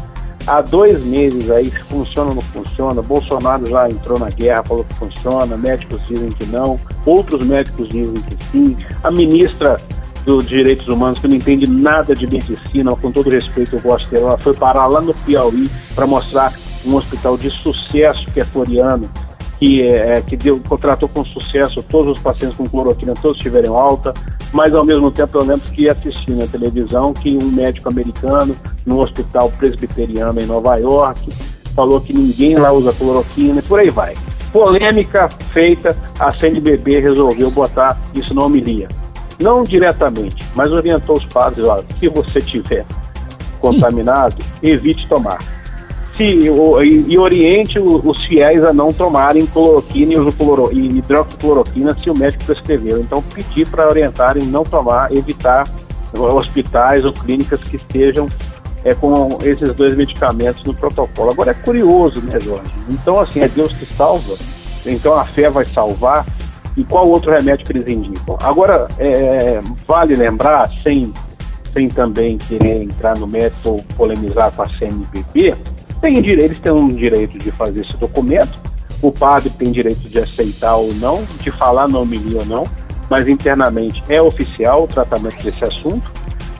há 0.46 0.60
dois 0.60 1.04
meses 1.04 1.50
aí, 1.50 1.70
se 1.70 1.82
funciona 1.84 2.30
ou 2.30 2.34
não 2.34 2.42
funciona. 2.42 3.00
Bolsonaro 3.00 3.66
já 3.66 3.88
entrou 3.88 4.18
na 4.18 4.30
guerra, 4.30 4.64
falou 4.64 4.84
que 4.84 4.94
funciona, 4.94 5.56
médicos 5.56 6.00
dizem 6.06 6.30
que 6.30 6.46
não, 6.46 6.78
outros 7.06 7.44
médicos 7.46 7.88
dizem 7.88 8.14
que 8.14 8.44
sim. 8.44 8.76
A 9.02 9.10
ministra 9.10 9.80
dos 10.24 10.46
Direitos 10.46 10.88
Humanos, 10.88 11.18
que 11.18 11.28
não 11.28 11.36
entende 11.36 11.66
nada 11.66 12.14
de 12.14 12.26
medicina, 12.26 12.94
com 12.96 13.12
todo 13.12 13.30
respeito 13.30 13.76
eu 13.76 13.80
gosto 13.80 14.10
dela, 14.10 14.28
ela 14.28 14.38
foi 14.38 14.54
parar 14.54 14.86
lá 14.86 15.00
no 15.00 15.14
Piauí 15.14 15.70
para 15.94 16.06
mostrar 16.06 16.52
um 16.86 16.96
hospital 16.96 17.36
de 17.36 17.50
sucesso 17.50 18.30
que 18.30 18.40
é 18.40 18.44
coreano, 18.44 19.08
que, 19.58 19.82
é, 19.82 20.20
que 20.20 20.36
deu, 20.36 20.60
contratou 20.68 21.08
com 21.08 21.24
sucesso 21.24 21.82
todos 21.82 22.16
os 22.16 22.22
pacientes 22.22 22.56
com 22.56 22.68
cloroquina, 22.68 23.14
todos 23.14 23.38
tiveram 23.38 23.76
alta, 23.76 24.12
mas 24.52 24.74
ao 24.74 24.84
mesmo 24.84 25.10
tempo 25.10 25.38
eu 25.38 25.44
lembro 25.44 25.70
que 25.70 25.88
assisti 25.88 26.32
na 26.32 26.46
televisão 26.46 27.12
que 27.12 27.36
um 27.40 27.50
médico 27.50 27.88
americano, 27.88 28.56
num 28.84 29.00
hospital 29.00 29.50
presbiteriano 29.52 30.40
em 30.40 30.46
Nova 30.46 30.76
York, 30.76 31.30
falou 31.74 32.00
que 32.00 32.12
ninguém 32.12 32.56
lá 32.56 32.72
usa 32.72 32.92
cloroquina 32.92 33.60
e 33.60 33.62
por 33.62 33.80
aí 33.80 33.90
vai. 33.90 34.14
Polêmica 34.52 35.28
feita, 35.28 35.96
a 36.18 36.32
CNBB 36.32 37.00
resolveu 37.00 37.50
botar 37.50 38.00
isso 38.14 38.32
na 38.32 38.44
homilia. 38.44 38.88
Não 39.40 39.64
diretamente, 39.64 40.44
mas 40.54 40.70
orientou 40.70 41.16
os 41.16 41.24
padres, 41.24 41.66
ó, 41.66 41.82
se 41.98 42.08
você 42.08 42.40
tiver 42.40 42.86
contaminado, 43.60 44.36
evite 44.62 45.08
tomar 45.08 45.38
se, 46.16 46.48
o, 46.48 46.82
e, 46.82 47.12
e 47.12 47.18
oriente 47.18 47.78
o, 47.78 48.08
os 48.08 48.24
fiéis 48.24 48.62
a 48.64 48.72
não 48.72 48.92
tomarem 48.92 49.46
cloroquina 49.46 50.14
e, 50.14 50.76
e 50.76 50.98
hidroxicloroquina 50.98 51.94
se 52.02 52.10
o 52.10 52.18
médico 52.18 52.44
prescreveu. 52.44 53.00
Então, 53.00 53.22
pedir 53.22 53.68
para 53.68 53.88
orientarem 53.88 54.46
não 54.46 54.62
tomar, 54.64 55.12
evitar 55.12 55.64
hospitais 56.12 57.04
ou 57.04 57.12
clínicas 57.12 57.60
que 57.62 57.76
estejam 57.76 58.28
é, 58.84 58.94
com 58.94 59.38
esses 59.42 59.74
dois 59.74 59.96
medicamentos 59.96 60.62
no 60.64 60.74
protocolo. 60.74 61.30
Agora, 61.30 61.50
é 61.50 61.54
curioso, 61.54 62.20
né, 62.20 62.38
Jorge? 62.38 62.72
Então, 62.88 63.18
assim, 63.18 63.40
é 63.40 63.48
Deus 63.48 63.72
que 63.72 63.86
salva, 63.86 64.34
então 64.86 65.14
a 65.18 65.24
fé 65.24 65.50
vai 65.50 65.64
salvar. 65.64 66.26
E 66.76 66.82
qual 66.82 67.08
outro 67.08 67.30
remédio 67.30 67.64
que 67.64 67.72
eles 67.72 67.86
indicam? 67.86 68.36
Agora, 68.42 68.88
é, 68.98 69.62
vale 69.86 70.16
lembrar, 70.16 70.68
sem, 70.82 71.12
sem 71.72 71.88
também 71.88 72.36
querer 72.36 72.82
entrar 72.82 73.16
no 73.16 73.28
método 73.28 73.76
ou 73.76 73.84
polemizar 73.96 74.50
com 74.50 74.62
a 74.62 74.68
CNBB, 74.68 75.54
tem 76.04 76.20
direito, 76.20 76.50
eles 76.50 76.60
têm 76.60 76.70
um 76.72 76.88
direito 76.88 77.38
de 77.38 77.50
fazer 77.50 77.80
esse 77.80 77.96
documento, 77.96 78.60
o 79.00 79.10
padre 79.10 79.48
tem 79.48 79.72
direito 79.72 80.06
de 80.06 80.18
aceitar 80.18 80.76
ou 80.76 80.92
não, 80.96 81.24
de 81.40 81.50
falar 81.50 81.88
não 81.88 82.02
homilia 82.02 82.40
ou 82.40 82.44
não, 82.44 82.64
mas 83.08 83.26
internamente 83.26 84.02
é 84.10 84.20
oficial 84.20 84.84
o 84.84 84.86
tratamento 84.86 85.42
desse 85.42 85.64
assunto, 85.64 86.12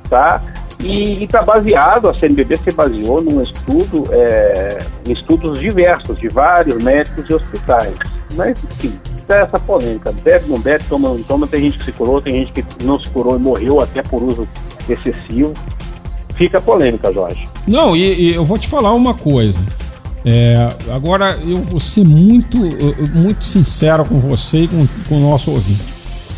tá? 0.08 0.42
E 0.80 1.24
está 1.24 1.42
baseado, 1.42 2.08
a 2.08 2.18
CNBB 2.18 2.56
se 2.56 2.72
baseou 2.72 3.20
num 3.20 3.42
estudo, 3.42 4.04
é, 4.12 4.78
em 5.06 5.12
estudos 5.12 5.58
diversos, 5.58 6.18
de 6.18 6.28
vários 6.28 6.82
médicos 6.82 7.28
e 7.28 7.34
hospitais. 7.34 7.94
Mas, 8.34 8.64
enfim, 8.64 8.98
é 9.28 9.42
essa 9.42 9.58
polêmica, 9.58 10.10
deve, 10.10 10.50
não 10.50 10.58
deve, 10.58 10.84
toma, 10.84 11.10
não 11.10 11.22
toma, 11.22 11.46
tem 11.46 11.64
gente 11.64 11.78
que 11.78 11.84
se 11.84 11.92
curou, 11.92 12.20
tem 12.20 12.44
gente 12.44 12.52
que 12.52 12.84
não 12.84 12.98
se 12.98 13.10
curou 13.10 13.36
e 13.36 13.38
morreu 13.38 13.82
até 13.82 14.02
por 14.02 14.22
uso 14.22 14.48
excessivo. 14.88 15.52
Fica 16.34 16.62
polêmica, 16.62 17.12
Jorge. 17.12 17.46
Não, 17.66 17.96
e, 17.96 18.30
e 18.30 18.34
eu 18.34 18.44
vou 18.44 18.58
te 18.58 18.68
falar 18.68 18.92
uma 18.92 19.14
coisa. 19.14 19.60
É, 20.24 20.74
agora 20.90 21.38
eu 21.46 21.58
vou 21.58 21.78
ser 21.78 22.04
muito, 22.04 22.58
muito 23.14 23.44
sincero 23.44 24.04
com 24.04 24.18
você 24.18 24.62
e 24.62 24.68
com, 24.68 24.86
com 25.08 25.16
o 25.16 25.20
nosso 25.20 25.50
ouvinte. 25.50 25.82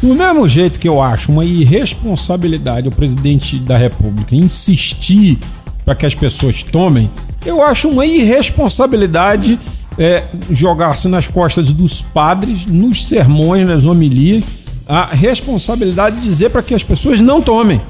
Do 0.03 0.15
mesmo 0.15 0.49
jeito 0.49 0.79
que 0.79 0.89
eu 0.89 1.01
acho 1.01 1.33
uma 1.33 1.45
irresponsabilidade 1.45 2.89
o 2.89 2.91
presidente 2.91 3.59
da 3.59 3.77
República 3.77 4.35
insistir 4.35 5.39
para 5.85 5.95
que 5.95 6.05
as 6.05 6.15
pessoas 6.15 6.63
tomem, 6.63 7.11
eu 7.45 7.63
acho 7.63 7.89
uma 7.89 8.05
irresponsabilidade 8.05 9.59
é, 9.99 10.25
jogar-se 10.51 11.09
nas 11.09 11.29
costas 11.29 11.71
dos 11.71 12.03
padres, 12.03 12.67
nos 12.67 13.07
sermões, 13.07 13.67
nas 13.67 13.85
homilias, 13.85 14.43
a 14.87 15.07
responsabilidade 15.07 16.17
de 16.17 16.23
dizer 16.23 16.51
para 16.51 16.63
que 16.63 16.75
as 16.75 16.83
pessoas 16.83 17.21
não 17.21 17.41
tomem. 17.41 17.81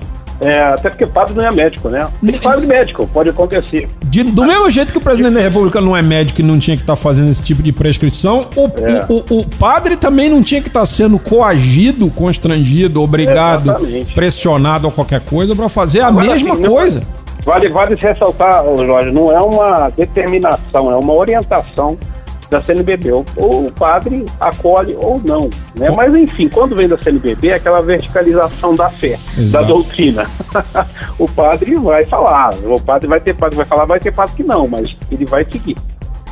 É, 0.40 0.60
até 0.64 0.90
porque 0.90 1.06
padre 1.06 1.34
não 1.34 1.44
é 1.44 1.50
médico, 1.50 1.88
né? 1.88 2.06
Tem 2.24 2.38
padre 2.38 2.66
médico, 2.66 3.06
pode 3.12 3.30
acontecer. 3.30 3.88
De, 4.04 4.22
do 4.22 4.44
mesmo 4.44 4.70
jeito 4.70 4.92
que 4.92 4.98
o 4.98 5.00
presidente 5.00 5.34
da 5.34 5.40
República 5.40 5.80
não 5.80 5.96
é 5.96 6.02
médico 6.02 6.40
e 6.40 6.44
não 6.44 6.58
tinha 6.58 6.76
que 6.76 6.82
estar 6.82 6.94
fazendo 6.96 7.30
esse 7.30 7.42
tipo 7.42 7.62
de 7.62 7.72
prescrição, 7.72 8.46
o, 8.54 8.66
É. 8.82 9.06
o, 9.08 9.14
o- 9.34 9.40
o 9.40 9.44
padre 9.56 9.96
também 9.96 10.28
não 10.28 10.42
tinha 10.42 10.60
que 10.60 10.68
estar 10.68 10.84
sendo 10.84 11.18
coagido, 11.18 12.10
constrangido, 12.10 13.00
obrigado, 13.02 13.70
Exatamente. 13.70 14.14
pressionado 14.14 14.86
ou 14.86 14.92
qualquer 14.92 15.20
coisa 15.20 15.56
para 15.56 15.68
fazer 15.70 16.00
a 16.00 16.08
Agora, 16.08 16.26
mesma 16.26 16.52
assim, 16.54 16.62
não- 16.62 16.70
coisa. 16.70 17.02
Vale, 17.44 17.68
vale 17.68 17.94
ressaltar, 17.94 18.64
Jorge, 18.84 19.12
não 19.12 19.30
é 19.30 19.40
uma 19.40 19.88
determinação, 19.96 20.90
é 20.90 20.96
uma 20.96 21.12
orientação 21.14 21.96
da 22.50 22.60
CNBB. 22.62 23.12
Ou, 23.12 23.24
ou 23.36 23.66
o 23.66 23.72
padre 23.72 24.24
acolhe 24.40 24.94
ou 24.98 25.20
não. 25.24 25.50
Né? 25.78 25.90
Mas, 25.90 26.14
enfim, 26.14 26.48
quando 26.48 26.76
vem 26.76 26.88
da 26.88 26.98
CNBB, 26.98 27.48
é 27.48 27.54
aquela 27.56 27.80
verticalização 27.82 28.74
da 28.74 28.88
fé, 28.90 29.18
Exato. 29.36 29.64
da 29.64 29.72
doutrina. 29.72 30.26
o 31.18 31.28
padre 31.28 31.76
vai 31.76 32.04
falar, 32.06 32.50
o 32.64 32.80
padre 32.80 33.08
vai 33.08 33.20
ter 33.20 33.34
padre, 33.34 33.56
vai 33.56 33.66
falar, 33.66 33.84
vai 33.84 34.00
ter 34.00 34.12
padre 34.12 34.36
que 34.36 34.42
não, 34.42 34.66
mas 34.68 34.96
ele 35.10 35.24
vai 35.24 35.44
seguir. 35.50 35.76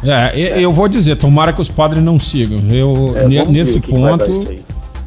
É, 0.02 0.38
e- 0.38 0.62
eu 0.62 0.72
vou 0.72 0.86
dizer, 0.88 1.16
tomara 1.16 1.52
que 1.52 1.60
os 1.60 1.68
padres 1.68 2.02
não 2.02 2.18
sigam. 2.18 2.60
Eu, 2.70 3.14
É, 3.16 3.44
nesse 3.46 3.80
ponto, 3.80 4.46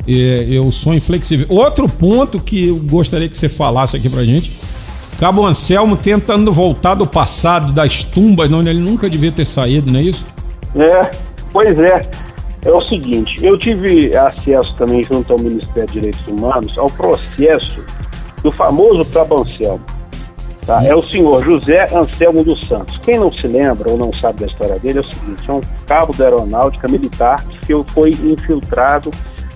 é, 0.07 0.45
eu 0.49 0.71
sou 0.71 0.93
inflexível. 0.93 1.45
Outro 1.49 1.87
ponto 1.87 2.39
que 2.39 2.69
eu 2.69 2.77
gostaria 2.77 3.29
que 3.29 3.37
você 3.37 3.47
falasse 3.49 3.95
aqui 3.95 4.09
pra 4.09 4.23
gente. 4.23 4.51
Cabo 5.19 5.45
Anselmo 5.45 5.97
tentando 5.97 6.53
voltar 6.53 6.93
do 6.93 7.07
passado, 7.07 7.73
das 7.73 8.03
tumbas, 8.03 8.51
onde 8.51 8.69
ele 8.69 8.79
nunca 8.79 9.09
devia 9.09 9.31
ter 9.31 9.45
saído, 9.45 9.91
não 9.91 9.99
é 9.99 10.03
isso? 10.03 10.25
É, 10.77 11.11
pois 11.51 11.79
é. 11.79 12.05
É 12.65 12.71
o 12.71 12.81
seguinte, 12.81 13.37
eu 13.45 13.57
tive 13.57 14.15
acesso 14.17 14.75
também 14.75 15.03
junto 15.03 15.31
ao 15.31 15.39
Ministério 15.39 15.87
de 15.87 15.93
Direitos 15.93 16.27
Humanos 16.27 16.77
ao 16.77 16.89
processo 16.89 17.85
do 18.43 18.51
famoso 18.51 19.09
Cabo 19.11 19.41
Anselmo. 19.41 19.81
Tá? 20.65 20.83
É 20.83 20.93
o 20.93 21.01
senhor 21.01 21.45
José 21.45 21.87
Anselmo 21.95 22.43
dos 22.43 22.67
Santos. 22.67 22.97
Quem 22.97 23.17
não 23.17 23.31
se 23.31 23.47
lembra 23.47 23.89
ou 23.89 23.97
não 23.97 24.11
sabe 24.11 24.41
da 24.41 24.47
história 24.47 24.77
dele 24.79 24.97
é 24.97 25.01
o 25.01 25.03
seguinte, 25.03 25.49
é 25.49 25.53
um 25.53 25.61
cabo 25.85 26.13
da 26.13 26.25
aeronáutica 26.25 26.89
militar 26.89 27.41
que 27.65 27.73
foi 27.93 28.09
infiltrado 28.09 29.11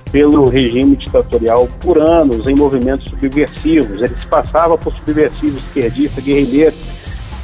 pelo 0.09 0.47
regime 0.47 0.95
ditatorial 0.95 1.67
por 1.81 1.97
anos 1.97 2.47
em 2.47 2.55
movimentos 2.55 3.09
subversivos. 3.09 4.01
Ele 4.01 4.15
se 4.21 4.27
passava 4.27 4.77
por 4.77 4.93
subversivo, 4.95 5.57
esquerdista, 5.57 6.21
guerrilheiro 6.21 6.75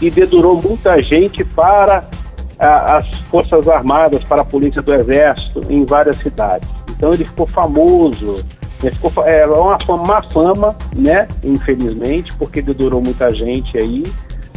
e 0.01 0.09
dedurou 0.09 0.61
muita 0.61 1.01
gente 1.01 1.43
para 1.43 2.05
as 2.59 3.07
Forças 3.29 3.67
Armadas, 3.67 4.23
para 4.23 4.41
a 4.41 4.45
Polícia 4.45 4.81
do 4.81 4.93
Exército 4.93 5.61
em 5.69 5.85
várias 5.85 6.17
cidades. 6.17 6.67
Então 6.89 7.11
ele 7.11 7.23
ficou 7.23 7.47
famoso, 7.47 8.43
ele 8.83 8.95
ficou, 8.95 9.23
é 9.25 9.45
uma 9.45 9.79
fama, 9.79 10.03
má 10.03 10.21
fama, 10.23 10.75
né? 10.95 11.27
Infelizmente, 11.43 12.33
porque 12.35 12.61
dedurou 12.61 13.01
muita 13.01 13.33
gente 13.33 13.77
aí, 13.77 14.03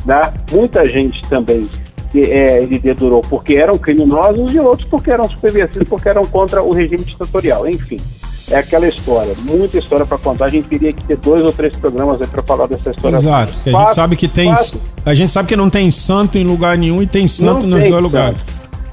né? 0.04 0.32
Muita 0.50 0.88
gente 0.88 1.20
também 1.28 1.68
é, 2.14 2.62
ele 2.62 2.78
dedurou 2.78 3.20
porque 3.20 3.54
eram 3.54 3.78
criminosos 3.78 4.52
e 4.52 4.58
outros 4.58 4.88
porque 4.88 5.10
eram 5.10 5.28
subversivos, 5.28 5.88
porque 5.88 6.08
eram 6.08 6.24
contra 6.26 6.62
o 6.62 6.72
regime 6.72 7.04
ditatorial, 7.04 7.68
enfim. 7.68 8.00
É 8.50 8.58
aquela 8.58 8.88
história, 8.88 9.34
muita 9.42 9.78
história 9.78 10.04
para 10.04 10.18
contar. 10.18 10.46
A 10.46 10.48
gente 10.48 10.68
teria 10.68 10.92
que 10.92 11.04
ter 11.04 11.16
dois 11.16 11.42
ou 11.42 11.52
três 11.52 11.76
programas 11.76 12.20
aí 12.20 12.26
para 12.26 12.42
falar 12.42 12.66
dessa 12.66 12.90
história. 12.90 13.16
Exato. 13.16 13.52
porque 13.52 13.70
a 13.70 13.78
gente 13.78 13.94
sabe 13.94 14.16
que 14.16 14.28
tem. 14.28 14.52
A 15.06 15.14
gente 15.14 15.30
sabe 15.30 15.48
que 15.48 15.56
não 15.56 15.70
tem 15.70 15.90
santo 15.90 16.36
em 16.36 16.44
lugar 16.44 16.76
nenhum 16.76 17.00
e 17.00 17.06
tem 17.06 17.28
santo 17.28 17.62
Não 17.62 17.70
nos 17.70 17.82
tem 17.82 17.90
dois 17.90 18.02
lugares. 18.02 18.38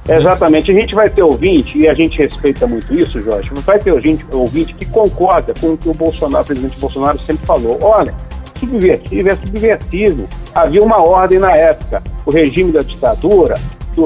Exatamente. 0.08 0.70
A 0.70 0.74
gente 0.74 0.94
vai 0.94 1.10
ter 1.10 1.22
ouvinte, 1.22 1.78
e 1.78 1.86
a 1.86 1.92
gente 1.92 2.16
respeita 2.16 2.66
muito 2.66 2.94
isso, 2.94 3.20
Jorge, 3.20 3.50
vai 3.56 3.78
ter 3.78 3.92
ouvinte, 3.92 4.24
ouvinte 4.32 4.74
que 4.74 4.86
concorda 4.86 5.52
com 5.60 5.72
o 5.72 5.76
que 5.76 5.88
o 5.88 5.94
Bolsonaro, 5.94 6.44
o 6.44 6.46
presidente 6.46 6.78
Bolsonaro 6.78 7.20
sempre 7.20 7.44
falou. 7.44 7.78
Olha, 7.82 8.14
subversivo 8.58 9.28
é 9.28 9.36
subversivo. 9.36 10.28
Havia 10.54 10.82
uma 10.82 11.02
ordem 11.02 11.38
na 11.38 11.52
época. 11.52 12.02
O 12.24 12.30
regime 12.30 12.72
da 12.72 12.80
ditadura 12.80 13.56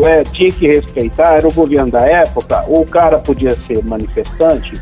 é, 0.04 0.22
tinha 0.22 0.50
que 0.50 0.66
respeitar, 0.66 1.34
era 1.34 1.46
o 1.46 1.52
governo 1.52 1.92
da 1.92 2.00
época, 2.00 2.64
ou 2.66 2.82
o 2.82 2.86
cara 2.86 3.18
podia 3.18 3.54
ser 3.54 3.84
manifestante 3.84 4.72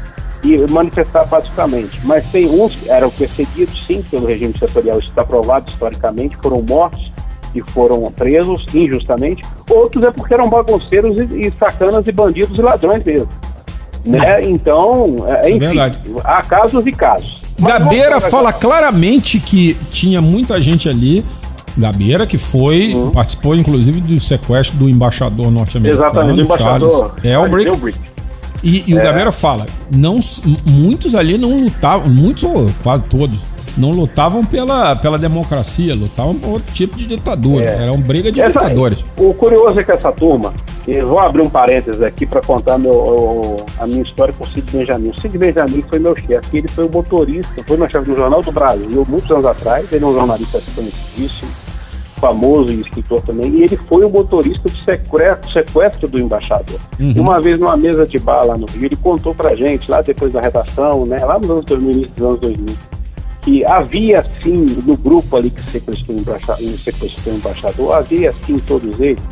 e 0.43 0.71
manifestar 0.71 1.27
pacificamente. 1.29 2.01
Mas 2.05 2.25
tem 2.31 2.47
uns 2.49 2.75
que 2.75 2.91
eram 2.91 3.11
perseguidos, 3.11 3.85
sim, 3.87 4.03
pelo 4.11 4.27
regime 4.27 4.53
ditatorial, 4.53 4.99
isso 4.99 5.09
está 5.09 5.25
provado 5.25 5.71
historicamente, 5.71 6.37
foram 6.43 6.63
mortos 6.63 7.11
e 7.55 7.61
foram 7.73 8.11
presos 8.13 8.65
injustamente. 8.75 9.43
Outros 9.69 10.05
é 10.05 10.11
porque 10.11 10.33
eram 10.35 10.49
bagunceiros 10.49 11.17
e, 11.19 11.47
e 11.47 11.53
sacanas 11.59 12.07
e 12.07 12.13
bandidos 12.13 12.57
e 12.59 12.63
ladrões 12.63 13.05
mesmo. 13.05 13.29
Né? 14.05 14.43
Então, 14.45 15.17
é, 15.29 15.51
enfim, 15.51 15.59
verdade. 15.59 15.99
há 16.25 16.43
casos 16.43 16.87
e 16.87 16.93
casos. 16.93 17.41
Mas 17.59 17.73
Gabeira 17.75 18.19
fala 18.21 18.53
claramente 18.53 19.39
que 19.39 19.77
tinha 19.91 20.21
muita 20.23 20.61
gente 20.61 20.89
ali. 20.89 21.25
Gabeira, 21.77 22.27
que 22.27 22.37
foi, 22.37 22.95
Uhum. 22.95 23.11
participou 23.11 23.55
inclusive 23.55 24.01
do 24.01 24.19
sequestro 24.19 24.77
do 24.77 24.89
embaixador 24.89 25.51
norte-americano, 25.53 26.05
Exatamente, 26.05 26.41
o 26.41 26.57
Charles 26.57 26.93
embaixador 26.95 27.15
Elbrick. 27.23 27.69
Elbrick. 27.71 27.99
E, 28.63 28.85
e 28.91 28.95
o 28.95 29.03
Gabeira 29.03 29.33
fala, 29.33 29.67
não, 29.95 30.19
muitos 30.67 31.15
ali 31.15 31.39
não 31.39 31.61
lutavam, 31.63 32.09
muitos 32.11 32.43
ou 32.45 32.71
quase 32.83 33.03
todos, 33.05 33.41
não 33.79 33.91
lutavam 33.93 34.45
pela, 34.45 34.95
pela 34.97 35.19
democracia, 35.19 35.95
lutavam 35.95 36.35
por 36.35 36.51
outro 36.51 36.73
tipo 36.75 36.97
de 36.97 37.07
ditadura. 37.07 37.65
É. 37.65 37.83
Era 37.85 37.93
uma 37.93 38.03
briga 38.05 38.31
de 38.31 38.41
Essa- 38.41 38.53
ditadores. 38.59 39.05
O 39.17 39.33
curioso 39.33 39.81
é 39.81 39.85
que 39.85 39.93
essa 39.93 40.13
turma, 40.13 40.53
eu 40.87 41.07
vou 41.09 41.19
abrir 41.19 41.41
um 41.43 41.49
parênteses 41.49 42.03
aqui 42.03 42.27
para 42.27 42.43
contar 42.43 42.77
meu, 42.77 42.93
o- 42.93 43.65
a 43.79 43.87
minha 43.87 44.03
história 44.03 44.35
com 44.35 44.45
o 44.45 44.49
Cid 44.49 44.71
Benjamin. 44.77 45.09
O 45.11 45.21
Cid 45.21 45.39
Benjamin 45.39 45.83
foi 45.89 45.99
meu 45.99 46.15
chefe, 46.17 46.59
ele 46.59 46.69
foi 46.69 46.85
o 46.87 46.91
motorista, 46.93 47.63
foi 47.67 47.77
meu 47.79 47.89
chefe 47.91 48.05
do 48.11 48.17
Jornal 48.17 48.43
do 48.43 48.53
Brasil 48.53 49.07
muitos 49.09 49.31
anos 49.31 49.47
atrás, 49.47 49.87
ele 49.91 50.05
é 50.05 50.07
um 50.07 50.13
jornalista 50.15 50.61
conhecidíssimo, 50.75 51.51
famoso 52.21 52.73
e 52.73 52.81
escritor 52.81 53.23
também, 53.23 53.51
e 53.51 53.63
ele 53.63 53.77
foi 53.77 54.05
o 54.05 54.11
motorista 54.11 54.69
do 54.69 54.77
sequestro, 54.77 55.51
sequestro 55.53 56.09
do 56.09 56.21
embaixador. 56.21 56.79
E 56.99 57.19
uma 57.19 57.41
vez 57.41 57.59
numa 57.59 57.77
mesa 57.77 58.07
de 58.07 58.19
bar 58.19 58.45
lá 58.45 58.57
no 58.57 58.67
Rio, 58.67 58.85
ele 58.85 58.97
contou 58.97 59.35
pra 59.35 59.55
gente, 59.57 59.91
lá 59.91 60.03
depois 60.03 60.33
da 60.33 60.41
redação, 60.41 61.07
né, 61.07 61.25
lá 61.25 61.39
nos 61.39 61.51
anos 61.51 61.65
2000, 61.65 61.91
início 61.91 62.15
dos 62.15 62.27
anos 62.27 62.41
2000, 62.41 62.77
que 63.43 63.65
havia 63.65 64.25
sim, 64.43 64.67
no 64.85 64.97
grupo 64.97 65.37
ali 65.37 65.51
que 65.51 65.63
sequestrou 65.63 66.17
o 66.17 66.21
embaixador, 66.21 66.69
sequestrou 66.77 67.35
o 67.35 67.39
embaixador 67.39 67.95
havia 67.95 68.33
sim, 68.45 68.59
todos 68.59 69.01
eles, 69.01 69.23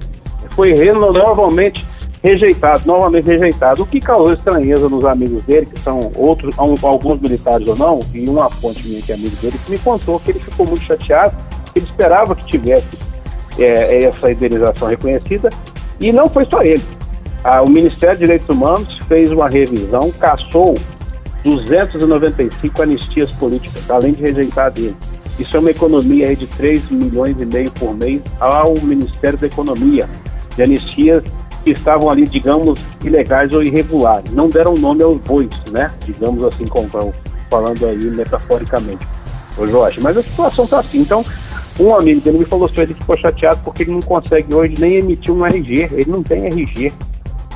Foi 0.55 0.73
novamente 0.93 1.85
rejeitado, 2.21 2.81
novamente 2.85 3.25
rejeitado, 3.25 3.83
o 3.83 3.85
que 3.85 3.99
causou 3.99 4.33
estranheza 4.33 4.89
nos 4.89 5.05
amigos 5.05 5.43
dele, 5.43 5.65
que 5.65 5.79
são 5.79 6.11
outros, 6.15 6.53
alguns 6.57 7.19
militares 7.19 7.67
ou 7.67 7.75
não, 7.75 8.01
e 8.13 8.27
uma 8.27 8.49
fonte 8.49 8.85
minha 8.87 9.01
que 9.01 9.11
é 9.11 9.15
amigo 9.15 9.35
dele, 9.37 9.59
que 9.65 9.71
me 9.71 9.77
contou 9.79 10.19
que 10.19 10.31
ele 10.31 10.39
ficou 10.39 10.65
muito 10.65 10.83
chateado, 10.83 11.35
que 11.73 11.79
ele 11.79 11.85
esperava 11.85 12.35
que 12.35 12.45
tivesse 12.45 12.89
é, 13.57 14.03
essa 14.03 14.31
indenização 14.31 14.89
reconhecida, 14.89 15.49
e 15.99 16.11
não 16.11 16.29
foi 16.29 16.45
só 16.45 16.61
ele. 16.61 16.83
Ah, 17.43 17.61
o 17.61 17.69
Ministério 17.69 18.15
de 18.15 18.25
Direitos 18.25 18.49
Humanos 18.49 18.97
fez 19.07 19.31
uma 19.31 19.47
revisão, 19.47 20.11
caçou 20.11 20.75
295 21.43 22.81
anistias 22.81 23.31
políticas, 23.31 23.89
além 23.89 24.11
de 24.11 24.21
rejeitar 24.21 24.71
dele. 24.71 24.95
Isso 25.39 25.55
é 25.55 25.59
uma 25.61 25.71
economia 25.71 26.35
de 26.35 26.45
3 26.47 26.91
milhões 26.91 27.37
e 27.39 27.45
meio 27.45 27.71
por 27.71 27.95
mês 27.95 28.21
ao 28.41 28.73
Ministério 28.81 29.39
da 29.39 29.47
Economia, 29.47 30.09
de 30.53 30.63
anistias 30.63 31.23
que 31.73 31.79
estavam 31.79 32.09
ali, 32.09 32.27
digamos, 32.27 32.79
ilegais 33.03 33.53
ou 33.53 33.61
irregulares. 33.61 34.31
Não 34.31 34.49
deram 34.49 34.73
nome 34.73 35.03
aos 35.03 35.19
bois, 35.21 35.49
né? 35.71 35.91
Digamos 36.05 36.43
assim, 36.43 36.65
como 36.65 37.13
falando 37.49 37.85
aí 37.85 37.97
metaforicamente, 37.97 39.05
ô 39.57 39.67
Jorge. 39.67 39.99
Mas 40.01 40.17
a 40.17 40.23
situação 40.23 40.65
está 40.65 40.79
assim. 40.79 40.99
Então, 41.01 41.23
um 41.79 41.93
amigo 41.93 42.21
dele 42.21 42.39
me 42.39 42.45
falou 42.45 42.67
que 42.67 42.81
ele 42.81 42.93
ficou 42.93 43.15
chateado 43.17 43.61
porque 43.63 43.83
ele 43.83 43.91
não 43.91 44.01
consegue 44.01 44.53
hoje 44.53 44.73
nem 44.79 44.95
emitir 44.95 45.33
um 45.33 45.45
RG, 45.45 45.89
ele 45.91 46.09
não 46.09 46.23
tem 46.23 46.47
RG. 46.47 46.91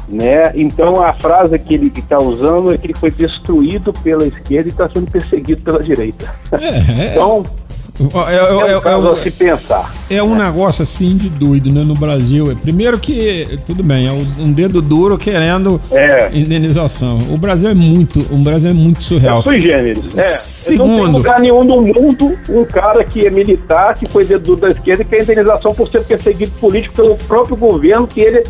Né? 0.07 0.51
Então 0.53 1.01
a 1.01 1.13
frase 1.13 1.57
que 1.57 1.73
ele 1.73 1.91
está 1.95 2.19
usando 2.19 2.73
é 2.73 2.77
que 2.77 2.87
ele 2.87 2.93
foi 2.93 3.09
destruído 3.09 3.93
pela 3.93 4.27
esquerda 4.27 4.67
e 4.67 4.71
está 4.71 4.89
sendo 4.89 5.09
perseguido 5.09 5.61
pela 5.61 5.81
direita. 5.81 6.29
É, 6.51 7.07
é, 7.07 7.11
Então, 7.11 7.43
é, 7.99 8.35
é, 8.35 8.71
é 8.71 8.91
é, 8.91 8.97
um 8.97 9.13
é, 9.13 9.15
se 9.21 9.29
pensar. 9.31 9.93
é 10.09 10.23
um 10.23 10.33
negócio 10.35 10.81
assim 10.81 11.15
de 11.15 11.29
doido, 11.29 11.71
né? 11.71 11.83
No 11.83 11.93
Brasil. 11.93 12.51
É, 12.51 12.55
Primeiro 12.55 12.97
que, 12.99 13.59
tudo 13.67 13.83
bem, 13.83 14.07
é 14.07 14.11
um 14.11 14.51
dedo 14.51 14.81
duro 14.81 15.15
querendo 15.17 15.79
É. 15.91 16.29
indenização. 16.33 17.19
O 17.29 17.37
Brasil 17.37 17.69
é 17.69 17.73
muito, 17.75 18.19
o 18.31 18.37
Brasil 18.37 18.71
é 18.71 18.73
muito 18.73 19.03
surreal. 19.03 19.41
É 19.41 19.43
sui 19.43 19.59
generis. 19.61 19.99
É. 20.17 20.29
Não 20.31 20.37
Segundo. 20.37 21.03
tem 21.03 21.11
lugar 21.13 21.39
nenhum 21.39 21.63
no 21.63 21.81
mundo 21.81 22.37
um 22.49 22.65
cara 22.65 23.03
que 23.03 23.27
é 23.27 23.29
militar, 23.29 23.93
que 23.93 24.07
foi 24.07 24.25
dedo 24.25 24.43
duro 24.43 24.61
da 24.61 24.69
esquerda 24.69 25.03
e 25.03 25.05
quer 25.05 25.21
indenização 25.21 25.73
por 25.75 25.87
ser 25.87 26.03
perseguido 26.03 26.51
político 26.59 26.95
pelo 26.95 27.15
próprio 27.15 27.55
governo 27.55 28.07
que 28.07 28.21
ele 28.21 28.43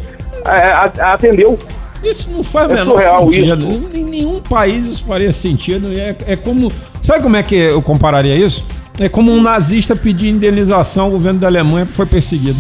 é, 0.45 1.01
atendeu. 1.01 1.59
Isso 2.01 2.29
não 2.31 2.43
faz 2.43 2.69
É 2.69 2.75
menor 2.75 2.93
surreal 2.95 3.31
sentido. 3.31 3.67
isso. 3.67 3.89
Em 3.93 4.03
nenhum 4.03 4.39
país 4.41 4.85
isso 4.85 5.03
faria 5.05 5.31
sentido. 5.31 5.87
É, 5.97 6.15
é 6.27 6.35
como. 6.35 6.71
Sabe 7.01 7.23
como 7.23 7.35
é 7.35 7.43
que 7.43 7.55
eu 7.55 7.81
compararia 7.81 8.35
isso? 8.35 8.65
É 8.99 9.09
como 9.09 9.31
um 9.31 9.41
nazista 9.41 9.95
pedir 9.95 10.29
indenização 10.29 11.05
ao 11.05 11.11
governo 11.11 11.39
da 11.39 11.47
Alemanha 11.47 11.85
porque 11.85 11.95
foi 11.97 12.05
perseguido. 12.05 12.57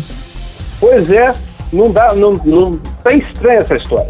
Pois 0.79 1.09
é, 1.11 1.33
não 1.71 1.91
dá, 1.91 2.13
não, 2.15 2.33
não 2.43 2.77
tá 3.03 3.13
estranha 3.13 3.59
essa 3.59 3.75
história. 3.75 4.07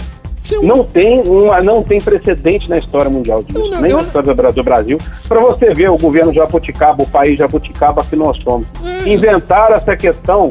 É 0.51 0.57
um- 0.59 0.63
Não 0.63 0.83
tem, 0.83 1.21
uma, 1.21 1.61
não 1.61 1.81
tem 1.83 1.99
precedente 2.01 2.69
na 2.69 2.77
história 2.77 3.09
mundial 3.09 3.41
disso, 3.43 3.59
Não, 3.69 3.81
nem 3.81 3.91
eu- 3.91 3.97
na 3.97 4.03
história 4.03 4.27
do 4.27 4.35
Bra- 4.35 4.51
do 4.51 4.63
Brasil. 4.63 4.97
Para 5.27 5.39
você 5.39 5.73
ver 5.73 5.89
o 5.89 5.97
governo 5.97 6.33
Jabuticaba, 6.33 7.03
o 7.03 7.07
país 7.07 7.37
Jabuticaba 7.37 8.03
que 8.03 8.15
nós 8.15 8.37
somos. 8.43 8.67
É. 9.05 9.09
Inventaram 9.09 9.75
essa 9.75 9.95
questão 9.95 10.49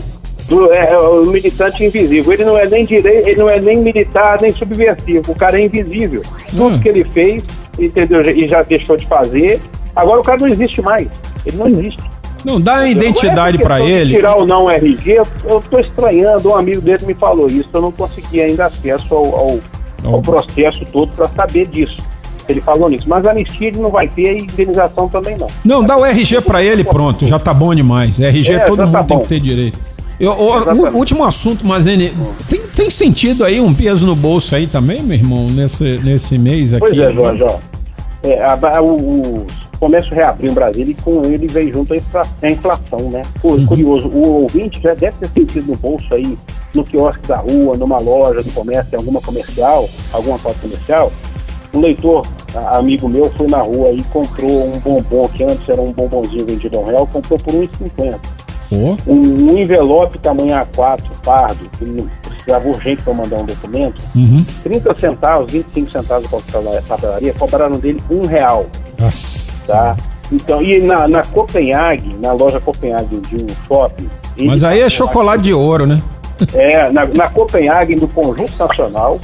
do 0.49 0.73
é, 0.73 0.97
o 0.99 1.27
militante 1.27 1.85
invisível. 1.85 2.33
Ele 2.33 2.45
não 2.45 2.57
é 2.57 2.67
nem 2.67 2.85
direito, 2.87 3.29
ele 3.29 3.39
não 3.41 3.49
é 3.51 3.61
nem 3.61 3.79
militar, 3.81 4.39
nem 4.41 4.51
subversivo. 4.53 5.31
O 5.33 5.35
cara 5.35 5.61
é 5.61 5.65
invisível. 5.67 6.23
Tudo 6.51 6.77
Hum. 6.77 6.81
que 6.81 6.89
ele 6.89 7.05
fez, 7.05 7.45
entendeu? 7.79 8.23
E 8.23 8.49
já 8.49 8.63
deixou 8.63 8.97
de 8.97 9.07
fazer. 9.07 9.61
Agora 9.95 10.21
o 10.21 10.25
cara 10.25 10.39
não 10.41 10.49
existe 10.49 10.81
mais. 10.81 11.07
Ele 11.47 11.57
não 11.57 11.69
existe. 11.69 12.03
Não, 12.45 12.61
dá 12.61 12.79
a 12.79 12.89
identidade 12.89 13.57
de 13.57 13.63
ele. 13.83 14.15
Tirar 14.17 14.35
ou 14.37 14.47
não 14.47 14.65
o 14.65 14.71
RG, 14.71 15.21
eu- 15.47 15.63
tô 15.71 15.79
estranhando. 15.79 16.51
Um 16.51 16.57
amigo 16.57 16.81
dele 16.81 17.05
me 17.07 17.15
falou 17.15 17.47
isso, 17.47 17.69
eu 17.73 17.81
não 17.81 17.93
consegui 17.93 18.41
ainda 18.41 18.67
acesso 18.67 19.07
ao, 19.15 19.25
ao, 19.35 19.61
ao 20.05 20.23
processo 20.23 20.85
todo 20.93 21.13
para 21.15 21.29
saber 21.29 21.67
disso. 21.69 21.97
Ele 22.49 22.61
falou 22.61 22.89
nisso. 22.91 23.05
Mas 23.09 23.25
a 23.27 23.31
anistia 23.31 23.69
ele 23.69 23.79
não 23.79 23.91
vai 23.91 24.09
ter 24.09 24.37
e 24.37 24.43
indenização 24.43 25.09
também 25.09 25.37
não. 25.37 25.47
Não, 25.65 25.85
dá 25.85 25.97
o 25.97 26.05
RG 26.05 26.41
pra 26.41 26.63
ele 26.63 26.83
pronto, 26.83 27.27
já 27.27 27.39
tá 27.39 27.55
bom 27.55 27.73
demais. 27.73 28.21
RG 28.21 28.55
É, 28.55 28.59
todo 28.61 28.79
já 28.79 28.87
mundo 28.87 28.93
tá 28.95 29.05
tem 29.05 29.19
que 29.21 29.29
ter 29.29 29.41
direito. 29.41 29.79
Eu, 30.19 30.33
último 30.95 31.25
assunto, 31.25 31.67
Mazene, 31.67 32.13
tem, 32.49 32.61
tem 32.75 32.91
sentido 32.91 33.45
aí 33.45 33.61
um 33.61 33.73
peso 33.75 34.07
no 34.07 34.15
bolso 34.15 34.55
aí 34.55 34.67
também, 34.67 35.03
meu 35.03 35.17
irmão, 35.17 35.47
nesse, 35.51 35.99
nesse 35.99 36.39
mês 36.39 36.75
aqui? 36.75 36.87
Pois 36.87 36.99
é, 36.99 37.13
Jorge, 37.13 37.43
ó. 37.45 37.57
É, 38.23 38.41
a, 38.43 38.53
a- 38.55 38.83
o, 38.83 39.39
o 39.41 39.47
comércio 39.81 40.15
reabriu 40.15 40.51
em 40.51 40.55
Brasília 40.55 40.93
e 40.93 41.03
com 41.03 41.25
ele 41.25 41.47
veio 41.49 41.73
junto 41.73 41.93
a, 41.93 41.97
infla- 41.97 42.27
a 42.43 42.51
inflação, 42.51 43.01
né? 43.11 43.23
Uhum. 43.43 43.67
Curioso, 43.67 44.09
o 44.09 44.43
ouvinte 44.43 44.81
já 44.81 44.95
deve 44.95 45.17
ter 45.19 45.29
sentido 45.31 45.73
no 45.73 45.77
bolso 45.77 46.13
aí, 46.15 46.39
no 46.75 46.85
quiosque 46.85 47.27
da 47.27 47.37
rua, 47.39 47.77
numa 47.77 47.99
loja 47.99 48.43
do 48.43 48.51
comércio, 48.53 48.95
em 48.95 48.97
alguma 48.97 49.21
comercial, 49.21 49.89
alguma 50.13 50.39
porta 50.39 50.61
comercial. 50.61 51.11
Um 51.75 51.81
leitor, 51.81 52.25
a- 52.55 52.79
amigo 52.79 53.09
meu, 53.09 53.31
foi 53.33 53.47
na 53.49 53.59
rua 53.59 53.91
e 53.91 54.03
comprou 54.05 54.67
um 54.69 54.79
bombom, 54.79 55.29
que 55.29 55.43
antes 55.43 55.69
era 55.69 55.81
um 55.81 55.91
bombonzinho 55.93 56.47
vendido 56.47 56.79
a 56.79 56.81
um 56.83 56.85
real, 56.85 57.07
comprou 57.07 57.39
por 57.39 57.53
1,50. 57.55 58.19
Pô, 58.19 58.19
Um, 58.75 58.97
um 59.53 59.59
envelope 59.59 60.19
tamanho 60.21 60.55
A4, 60.55 61.03
pardo, 61.23 61.69
que 61.79 61.85
não 62.47 62.59
precisava 62.61 62.69
urgente 62.69 63.03
para 63.03 63.15
mandar 63.15 63.37
um 63.37 63.45
documento, 63.45 64.03
uhum. 64.15 64.45
30 64.63 64.99
centavos, 64.99 65.53
25 65.53 65.91
centavos 65.91 66.31
da 66.31 66.83
papelaria, 66.83 67.35
cobraram 67.35 67.79
dele 67.79 68.03
um 68.11 68.27
real, 68.27 68.67
Nossa. 68.99 69.67
tá? 69.67 69.97
Então, 70.31 70.63
e 70.63 70.81
na, 70.81 71.07
na 71.07 71.23
Copenhague, 71.23 72.17
na 72.21 72.33
loja 72.33 72.61
Copenhague 72.61 73.21
de 73.21 73.37
um 73.37 73.47
shopping... 73.67 74.09
Mas 74.39 74.65
aí 74.65 74.81
é 74.81 74.89
chocolate 74.89 75.43
de 75.43 75.53
ouro, 75.53 75.87
né? 75.87 76.03
É, 76.55 76.91
na, 76.91 77.05
na 77.05 77.29
Copenhague, 77.29 77.95
do 77.95 78.09
Conjunto 78.09 78.53
Nacional, 78.59 79.21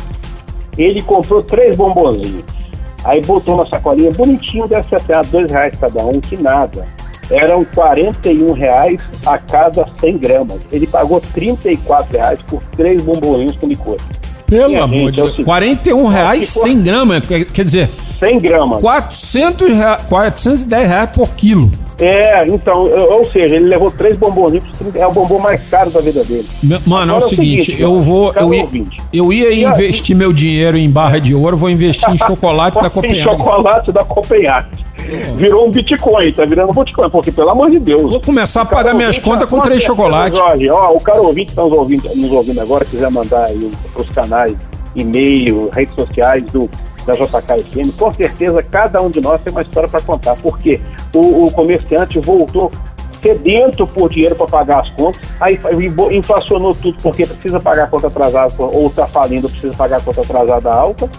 ele 0.76 1.02
comprou 1.02 1.42
três 1.42 1.76
bombonzinhos. 1.76 2.44
Aí 3.04 3.22
botou 3.22 3.54
uma 3.54 3.66
sacolinha 3.66 4.10
bonitinho, 4.10 4.68
deve 4.68 4.88
ser 4.88 4.96
até 4.96 5.20
dois 5.28 5.50
reais 5.50 5.74
cada 5.80 6.04
um, 6.04 6.20
que 6.20 6.36
nada. 6.36 6.84
Eram 7.30 7.64
41 7.74 8.52
reais 8.52 9.02
a 9.26 9.36
cada 9.38 9.86
100 10.00 10.18
gramas. 10.18 10.58
Ele 10.72 10.86
pagou 10.86 11.20
34 11.34 12.16
reais 12.16 12.38
por 12.46 12.62
três 12.76 13.02
bombonzinhos 13.02 13.56
com 13.56 13.66
licor. 13.66 13.96
Pelo 14.46 14.68
Minha 14.70 14.84
amor 14.84 14.98
gente, 14.98 15.12
de 15.12 15.20
é 15.20 15.22
o 15.22 15.24
Deus. 15.26 15.30
seguinte, 15.36 15.44
41 15.46 16.06
reais 16.06 16.48
se 16.48 16.60
for- 16.60 16.66
100 16.68 16.82
gramas, 16.82 17.20
quer, 17.26 17.64
dizer, 17.64 17.90
100 18.18 18.40
gramas. 18.40 18.80
400 18.80 19.68
rea- 19.76 19.98
410 20.08 20.88
reais 20.88 21.10
por 21.10 21.28
quilo. 21.34 21.70
É, 22.00 22.46
então, 22.46 22.84
ou 23.10 23.24
seja, 23.24 23.56
ele 23.56 23.66
levou 23.66 23.90
três 23.90 24.16
bombonzinhos, 24.16 24.64
é 24.94 25.04
o 25.06 25.10
bombom 25.12 25.38
mais 25.40 25.60
caro 25.68 25.90
da 25.90 26.00
vida 26.00 26.24
dele. 26.24 26.46
Mano, 26.86 27.12
é 27.12 27.14
o 27.14 27.16
Agora 27.16 27.24
é 27.24 27.26
o 27.26 27.28
seguinte, 27.28 27.64
seguinte, 27.66 27.82
eu 27.82 28.00
vou. 28.00 28.32
Eu 28.34 28.54
ia, 28.54 28.68
eu 29.12 29.32
ia 29.32 29.48
E 29.50 29.52
aí? 29.52 29.64
investir 29.64 30.16
meu 30.16 30.32
dinheiro 30.32 30.78
em 30.78 30.88
barra 30.88 31.18
de 31.18 31.34
ouro, 31.34 31.56
vou 31.56 31.68
investir 31.68 32.08
em 32.08 32.16
chocolate 32.16 32.80
da 32.80 32.88
Copenhague. 32.88 33.24
chocolate 33.24 33.92
da 33.92 34.04
Copenhague. 34.04 34.68
Virou 35.36 35.66
um 35.66 35.70
Bitcoin, 35.70 36.32
tá 36.32 36.44
virando 36.44 36.70
um 36.70 36.74
Bitcoin, 36.74 37.10
porque 37.10 37.32
pelo 37.32 37.50
amor 37.50 37.70
de 37.70 37.78
Deus. 37.78 38.10
Vou 38.10 38.20
começar 38.20 38.62
a 38.62 38.64
pagar 38.64 38.94
minhas 38.94 39.18
contas 39.18 39.48
com 39.48 39.60
três 39.60 39.82
chocolates. 39.82 40.38
Jorge, 40.38 40.68
ó, 40.70 40.92
o 40.92 41.00
cara 41.00 41.20
ouvinte 41.20 41.46
que 41.46 41.52
está 41.52 41.62
nos 41.62 41.72
ouvindo, 41.72 42.08
nos 42.14 42.32
ouvindo 42.32 42.60
agora, 42.60 42.84
quiser 42.84 43.10
mandar 43.10 43.46
aí 43.46 43.70
para 43.92 44.02
os 44.02 44.08
canais, 44.10 44.56
e-mail, 44.94 45.70
redes 45.72 45.94
sociais 45.94 46.44
do, 46.44 46.68
da 47.06 47.14
JKFM, 47.14 47.92
com 47.98 48.12
certeza 48.12 48.62
cada 48.62 49.00
um 49.00 49.10
de 49.10 49.20
nós 49.20 49.40
tem 49.40 49.50
uma 49.50 49.62
história 49.62 49.88
para 49.88 50.00
contar, 50.00 50.36
porque 50.36 50.80
o, 51.14 51.46
o 51.46 51.52
comerciante 51.52 52.18
voltou 52.18 52.70
sedento 53.22 53.86
por 53.86 54.10
dinheiro 54.10 54.36
para 54.36 54.46
pagar 54.46 54.80
as 54.80 54.90
contas, 54.90 55.20
aí 55.40 55.58
inflacionou 56.12 56.74
tudo 56.74 56.96
porque 57.02 57.26
precisa 57.26 57.58
pagar 57.58 57.84
a 57.84 57.86
conta 57.86 58.06
atrasada 58.06 58.52
ou 58.58 58.86
está 58.86 59.06
falindo, 59.06 59.48
precisa 59.48 59.74
pagar 59.74 59.96
a 59.96 60.00
conta 60.00 60.20
atrasada 60.20 60.70
alta. 60.70 61.10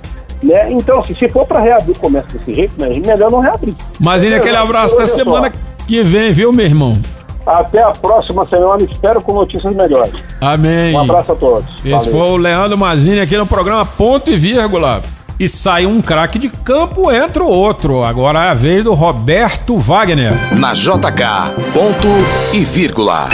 Né? 0.42 0.72
Então, 0.72 1.00
assim, 1.00 1.14
se 1.16 1.28
for 1.30 1.46
para 1.46 1.60
reabrir 1.60 1.92
o 1.92 2.00
comércio 2.00 2.38
desse 2.38 2.54
jeito, 2.54 2.74
né, 2.80 2.88
melhor 3.06 3.32
não 3.32 3.40
reabrir. 3.40 3.76
Mas 4.00 4.24
ainda 4.24 4.38
aquele 4.38 4.58
abraço 4.58 4.96
até 4.96 5.04
Olha 5.04 5.08
só. 5.12 5.16
semana 5.16 5.54
que 5.88 6.04
vem, 6.04 6.32
viu, 6.32 6.52
meu 6.52 6.66
irmão? 6.66 6.98
Até 7.46 7.82
a 7.82 7.90
próxima 7.92 8.46
semana, 8.48 8.84
espero 8.84 9.22
com 9.22 9.34
notícias 9.34 9.74
melhores. 9.76 10.14
Amém. 10.40 10.94
Um 10.96 11.00
abraço 11.00 11.32
a 11.32 11.36
todos. 11.36 11.66
Esse 11.80 11.90
Valeu. 11.90 12.12
foi 12.12 12.22
o 12.22 12.38
Leandro 12.38 12.78
Mazini 12.78 13.20
aqui 13.20 13.36
no 13.38 13.46
programa 13.46 13.86
Ponto 13.86 14.30
e 14.30 14.38
Vírgula. 14.38 15.02
E 15.40 15.48
sai 15.48 15.86
um 15.86 16.02
craque 16.02 16.38
de 16.38 16.50
campo, 16.50 17.10
entra 17.10 17.42
o 17.42 17.48
outro. 17.48 18.04
Agora 18.04 18.44
é 18.44 18.50
a 18.50 18.54
vez 18.54 18.84
do 18.84 18.94
Roberto 18.94 19.78
Wagner. 19.78 20.34
Na 20.60 20.74
JK, 20.74 21.56
ponto 21.74 22.10
e 22.54 22.66
vírgula. 22.66 23.30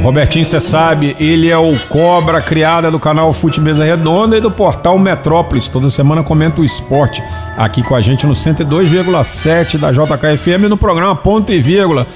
Robertinho, 0.00 0.46
você 0.46 0.58
sabe, 0.58 1.14
ele 1.20 1.50
é 1.50 1.58
o 1.58 1.78
cobra 1.88 2.40
criada 2.40 2.90
do 2.90 2.98
canal 2.98 3.32
Fute 3.32 3.60
Mesa 3.60 3.84
Redonda 3.84 4.36
e 4.36 4.40
do 4.40 4.50
portal 4.50 4.98
Metrópolis. 4.98 5.68
Toda 5.68 5.90
semana 5.90 6.22
comenta 6.22 6.60
o 6.60 6.64
esporte 6.64 7.22
aqui 7.56 7.82
com 7.82 7.94
a 7.94 8.00
gente 8.00 8.26
no 8.26 8.32
102,7 8.32 9.78
da 9.78 9.92
JKFM 9.92 10.68
no 10.68 10.76
programa 10.76 11.14
Ponto 11.14 11.52
e 11.52 11.60
Vírgula. 11.60 12.06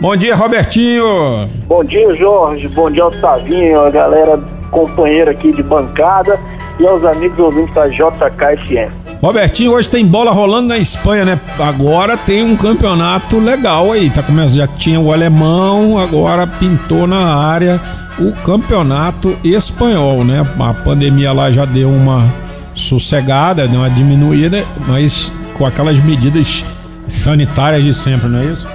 Bom 0.00 0.14
dia, 0.14 0.34
Robertinho. 0.34 1.48
Bom 1.66 1.82
dia, 1.82 2.14
Jorge. 2.14 2.68
Bom 2.68 2.90
dia, 2.90 3.06
Otavinho, 3.06 3.80
a 3.80 3.90
galera 3.90 4.38
companheira 4.70 5.30
aqui 5.30 5.52
de 5.52 5.62
bancada 5.62 6.38
e 6.78 6.86
aos 6.86 7.04
amigos 7.04 7.38
ouvintes 7.38 7.74
da 7.74 7.88
JKFM. 7.88 9.03
Robertinho, 9.24 9.72
hoje 9.72 9.88
tem 9.88 10.06
bola 10.06 10.30
rolando 10.30 10.68
na 10.68 10.76
Espanha, 10.76 11.24
né? 11.24 11.40
Agora 11.58 12.14
tem 12.14 12.44
um 12.44 12.54
campeonato 12.54 13.38
legal 13.40 13.90
aí. 13.90 14.10
Tá 14.10 14.22
começando, 14.22 14.58
já 14.58 14.66
tinha 14.66 15.00
o 15.00 15.10
alemão, 15.10 15.98
agora 15.98 16.46
pintou 16.46 17.06
na 17.06 17.34
área 17.34 17.80
o 18.18 18.32
campeonato 18.44 19.34
espanhol, 19.42 20.22
né? 20.26 20.44
A 20.60 20.74
pandemia 20.74 21.32
lá 21.32 21.50
já 21.50 21.64
deu 21.64 21.88
uma 21.88 22.30
sossegada, 22.74 23.66
deu 23.66 23.80
uma 23.80 23.88
diminuída, 23.88 24.62
mas 24.86 25.32
com 25.54 25.64
aquelas 25.64 25.98
medidas 25.98 26.62
sanitárias 27.08 27.82
de 27.82 27.94
sempre, 27.94 28.28
não 28.28 28.40
é 28.40 28.44
isso? 28.44 28.68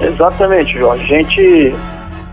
Exatamente, 0.00 0.78
Jorge. 0.78 1.02
A 1.02 1.18
gente 1.18 1.74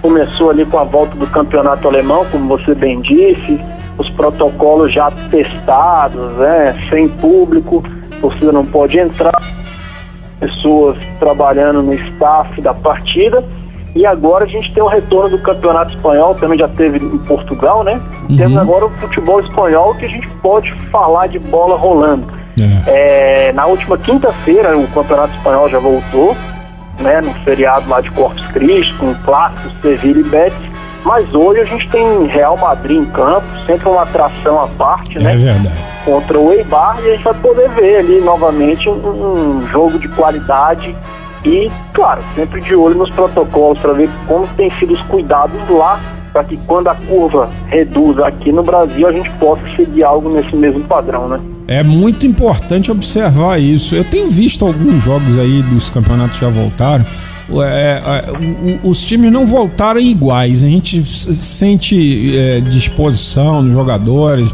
começou 0.04 0.52
ali 0.52 0.66
com 0.66 0.78
a 0.78 0.84
volta 0.84 1.16
do 1.16 1.26
campeonato 1.26 1.88
alemão, 1.88 2.28
como 2.32 2.48
você 2.48 2.76
bem 2.76 3.02
disse, 3.02 3.60
os 3.98 4.10
protocolos 4.10 4.94
já 4.94 5.12
testados, 5.30 6.34
né, 6.34 6.76
sem 6.90 7.08
público, 7.08 7.84
você 8.22 8.52
não 8.52 8.66
pode 8.66 8.98
entrar, 8.98 9.42
pessoas 10.40 10.98
trabalhando 11.20 11.82
no 11.82 11.94
staff 11.94 12.60
da 12.62 12.74
partida. 12.74 13.44
E 13.96 14.06
agora 14.06 14.44
a 14.44 14.48
gente 14.48 14.74
tem 14.74 14.84
o 14.84 14.88
retorno 14.88 15.38
do 15.38 15.40
campeonato 15.42 15.96
espanhol, 15.96 16.36
também 16.36 16.60
já 16.60 16.68
teve 16.68 16.98
em 16.98 17.18
Portugal, 17.20 17.82
né? 17.82 18.02
Temos 18.36 18.58
agora 18.58 18.88
o 18.88 18.90
futebol 18.90 19.40
espanhol 19.40 19.96
que 19.96 20.04
a 20.04 20.10
gente 20.10 20.28
pode 20.42 20.74
falar 20.92 21.28
de 21.28 21.40
bola 21.40 21.78
rolando. 21.78 22.28
É. 22.60 23.48
É, 23.48 23.54
na 23.54 23.66
última 23.66 23.98
quinta-feira 23.98 24.78
o 24.78 24.88
Campeonato 24.88 25.34
Espanhol 25.36 25.70
já 25.70 25.80
voltou, 25.80 26.36
né, 27.00 27.22
no 27.22 27.34
feriado 27.46 27.90
lá 27.90 28.02
de 28.02 28.10
Corpus 28.12 28.46
Christi, 28.48 28.94
com 28.96 29.14
clássicos, 29.16 29.72
Sevilla 29.82 30.20
e 30.20 30.24
Betis. 30.24 30.75
Mas 31.06 31.32
hoje 31.36 31.62
a 31.62 31.66
gente 31.66 31.88
tem 31.90 32.26
Real 32.26 32.58
Madrid 32.58 32.98
em 32.98 33.06
campo, 33.06 33.46
sempre 33.68 33.88
uma 33.88 34.02
atração 34.02 34.60
à 34.60 34.68
parte, 34.68 35.18
É 35.18 35.22
né? 35.22 35.36
verdade. 35.38 35.72
Contra 36.04 36.40
o 36.40 36.52
Eibar 36.52 36.98
e 37.04 37.10
a 37.12 37.16
gente 37.16 37.24
vai 37.24 37.34
poder 37.36 37.70
ver 37.70 37.98
ali 37.98 38.22
novamente 38.22 38.90
um, 38.90 38.94
um 39.60 39.68
jogo 39.68 40.00
de 40.00 40.08
qualidade 40.10 40.96
e, 41.44 41.72
claro, 41.94 42.22
sempre 42.36 42.60
de 42.60 42.76
olho 42.76 42.96
nos 42.96 43.10
protocolos 43.12 43.78
para 43.80 43.94
ver 43.94 44.10
como 44.28 44.48
tem 44.58 44.72
sido 44.80 44.94
os 44.94 45.02
cuidados 45.04 45.60
lá 45.70 46.00
para 46.34 46.44
que 46.44 46.58
quando 46.68 46.88
a 46.90 46.96
curva 46.96 47.50
reduza 47.68 48.26
aqui 48.28 48.52
no 48.52 48.62
Brasil 48.64 49.08
a 49.08 49.12
gente 49.12 49.30
possa 49.34 49.62
seguir 49.76 50.04
algo 50.04 50.30
nesse 50.30 50.56
mesmo 50.56 50.82
padrão, 50.82 51.28
né? 51.30 51.40
É 51.68 51.82
muito 51.82 52.28
importante 52.28 52.92
observar 52.92 53.60
isso. 53.60 53.96
Eu 53.96 54.04
tenho 54.04 54.30
visto 54.30 54.66
alguns 54.66 55.02
jogos 55.04 55.38
aí 55.40 55.62
dos 55.64 55.88
campeonatos 55.88 56.38
que 56.38 56.46
já 56.46 56.52
voltaram. 56.52 57.06
É, 57.64 58.02
é, 58.04 58.80
os 58.84 59.04
times 59.06 59.32
não 59.32 59.46
voltaram 59.46 60.00
iguais. 60.00 60.64
A 60.64 60.68
gente 60.68 61.02
sente 61.04 62.36
é, 62.38 62.60
disposição 62.62 63.64
dos 63.64 63.72
jogadores, 63.72 64.50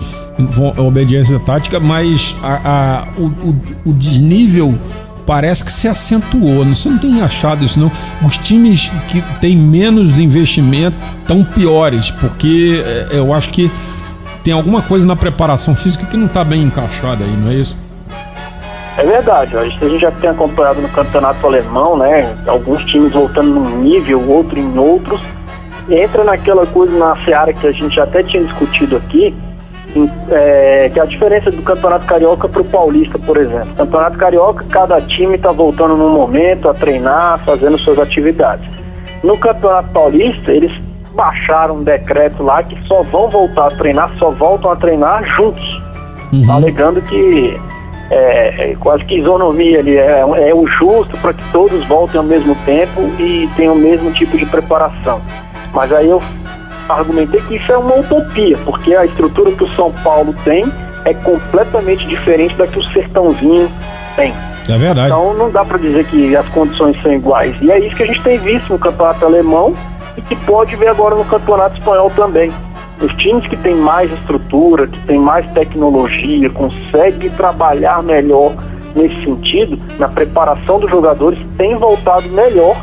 obediência 0.77 1.39
tática, 1.39 1.79
mas 1.79 2.35
a- 2.43 2.59
a- 2.63 3.07
o, 3.21 3.89
o- 3.89 3.93
desnível 3.93 4.77
parece 5.25 5.63
que 5.63 5.71
se 5.71 5.87
acentuou. 5.87 6.65
Você 6.65 6.89
não 6.89 6.97
tem 6.97 7.21
achado 7.21 7.63
isso, 7.63 7.79
não? 7.79 7.91
Os 8.25 8.37
times 8.37 8.91
que 9.07 9.21
têm 9.39 9.55
menos 9.55 10.19
investimento 10.19 10.97
estão 11.21 11.43
piores, 11.43 12.11
porque 12.11 12.83
é, 12.85 13.07
eu 13.13 13.33
acho 13.33 13.49
que 13.51 13.71
tem 14.43 14.53
alguma 14.53 14.81
coisa 14.81 15.05
na 15.05 15.15
preparação 15.15 15.75
física 15.75 16.05
que 16.07 16.17
não 16.17 16.27
tá 16.27 16.43
bem 16.43 16.63
encaixada 16.63 17.23
aí, 17.23 17.37
não 17.37 17.51
é 17.51 17.55
isso? 17.55 17.77
É 18.97 19.03
verdade, 19.03 19.55
a 19.57 19.63
gente, 19.63 19.99
já 19.99 20.11
tem 20.11 20.29
acompanhado 20.29 20.81
no 20.81 20.89
campeonato 20.89 21.45
alemão, 21.47 21.97
né? 21.97 22.35
Alguns 22.45 22.83
times 22.85 23.13
voltando 23.13 23.49
num 23.49 23.77
nível, 23.77 24.29
outro 24.29 24.59
em 24.59 24.77
outros. 24.77 25.21
Entra 25.89 26.23
naquela 26.23 26.65
coisa 26.65 26.97
na 26.97 27.15
seara 27.23 27.53
que 27.53 27.65
a 27.65 27.71
gente 27.71 27.99
até 27.99 28.21
tinha 28.21 28.43
discutido 28.43 28.97
aqui, 28.97 29.33
é, 30.29 30.89
que 30.93 30.99
é 30.99 31.01
a 31.01 31.05
diferença 31.05 31.49
do 31.51 31.61
Campeonato 31.61 32.05
Carioca 32.05 32.47
para 32.47 32.61
o 32.61 32.65
Paulista, 32.65 33.17
por 33.17 33.37
exemplo. 33.37 33.73
Campeonato 33.75 34.17
Carioca, 34.17 34.65
cada 34.69 35.01
time 35.01 35.35
está 35.35 35.51
voltando 35.51 35.95
num 35.95 36.11
momento 36.11 36.69
a 36.69 36.73
treinar, 36.73 37.39
fazendo 37.39 37.77
suas 37.77 37.97
atividades. 37.97 38.65
No 39.23 39.37
Campeonato 39.37 39.89
Paulista, 39.89 40.51
eles 40.51 40.71
baixaram 41.13 41.77
um 41.77 41.83
decreto 41.83 42.43
lá 42.43 42.61
que 42.63 42.77
só 42.87 43.03
vão 43.03 43.29
voltar 43.29 43.67
a 43.67 43.71
treinar, 43.71 44.11
só 44.17 44.31
voltam 44.31 44.71
a 44.71 44.75
treinar 44.75 45.23
juntos, 45.25 45.81
uhum. 46.31 46.51
alegando 46.51 47.01
que 47.01 47.59
é, 48.11 48.71
é, 48.71 48.75
quase 48.77 49.05
que 49.05 49.19
isonomia 49.19 49.79
ali, 49.79 49.97
é, 49.97 50.19
é 50.19 50.53
o 50.53 50.67
justo 50.67 51.17
para 51.17 51.33
que 51.33 51.43
todos 51.51 51.85
voltem 51.85 52.17
ao 52.17 52.25
mesmo 52.25 52.53
tempo 52.65 53.01
e 53.17 53.49
tenham 53.55 53.73
o 53.73 53.77
mesmo 53.77 54.11
tipo 54.11 54.37
de 54.37 54.45
preparação. 54.45 55.21
Mas 55.73 55.93
aí 55.93 56.09
eu 56.09 56.21
argumentei 56.89 57.39
que 57.41 57.55
isso 57.55 57.71
é 57.71 57.77
uma 57.77 57.95
utopia, 57.95 58.57
porque 58.65 58.93
a 58.93 59.05
estrutura 59.05 59.51
que 59.53 59.63
o 59.63 59.73
São 59.75 59.93
Paulo 60.03 60.35
tem 60.43 60.65
é 61.05 61.13
completamente 61.13 62.05
diferente 62.05 62.53
da 62.55 62.67
que 62.67 62.77
o 62.77 62.83
Sertãozinho 62.91 63.71
tem. 64.17 64.33
É 64.69 64.77
verdade. 64.77 65.07
Então 65.07 65.33
não 65.33 65.49
dá 65.49 65.63
para 65.63 65.77
dizer 65.77 66.05
que 66.05 66.35
as 66.35 66.47
condições 66.49 67.01
são 67.01 67.13
iguais. 67.13 67.55
E 67.61 67.71
é 67.71 67.79
isso 67.79 67.95
que 67.95 68.03
a 68.03 68.07
gente 68.07 68.21
tem 68.21 68.37
visto 68.37 68.73
no 68.73 68.77
campeonato 68.77 69.25
alemão 69.25 69.73
e 70.17 70.21
que 70.21 70.35
pode 70.35 70.75
ver 70.75 70.89
agora 70.89 71.15
no 71.15 71.23
campeonato 71.23 71.77
espanhol 71.77 72.11
também. 72.11 72.51
Os 73.01 73.11
times 73.15 73.45
que 73.47 73.57
têm 73.57 73.75
mais 73.75 74.11
estrutura, 74.11 74.87
que 74.87 74.99
têm 75.07 75.19
mais 75.19 75.45
tecnologia, 75.53 76.49
conseguem 76.51 77.29
trabalhar 77.31 78.03
melhor 78.03 78.53
nesse 78.95 79.23
sentido, 79.23 79.79
na 79.97 80.07
preparação 80.07 80.79
dos 80.79 80.89
jogadores, 80.89 81.39
têm 81.57 81.75
voltado 81.75 82.27
melhor 82.29 82.77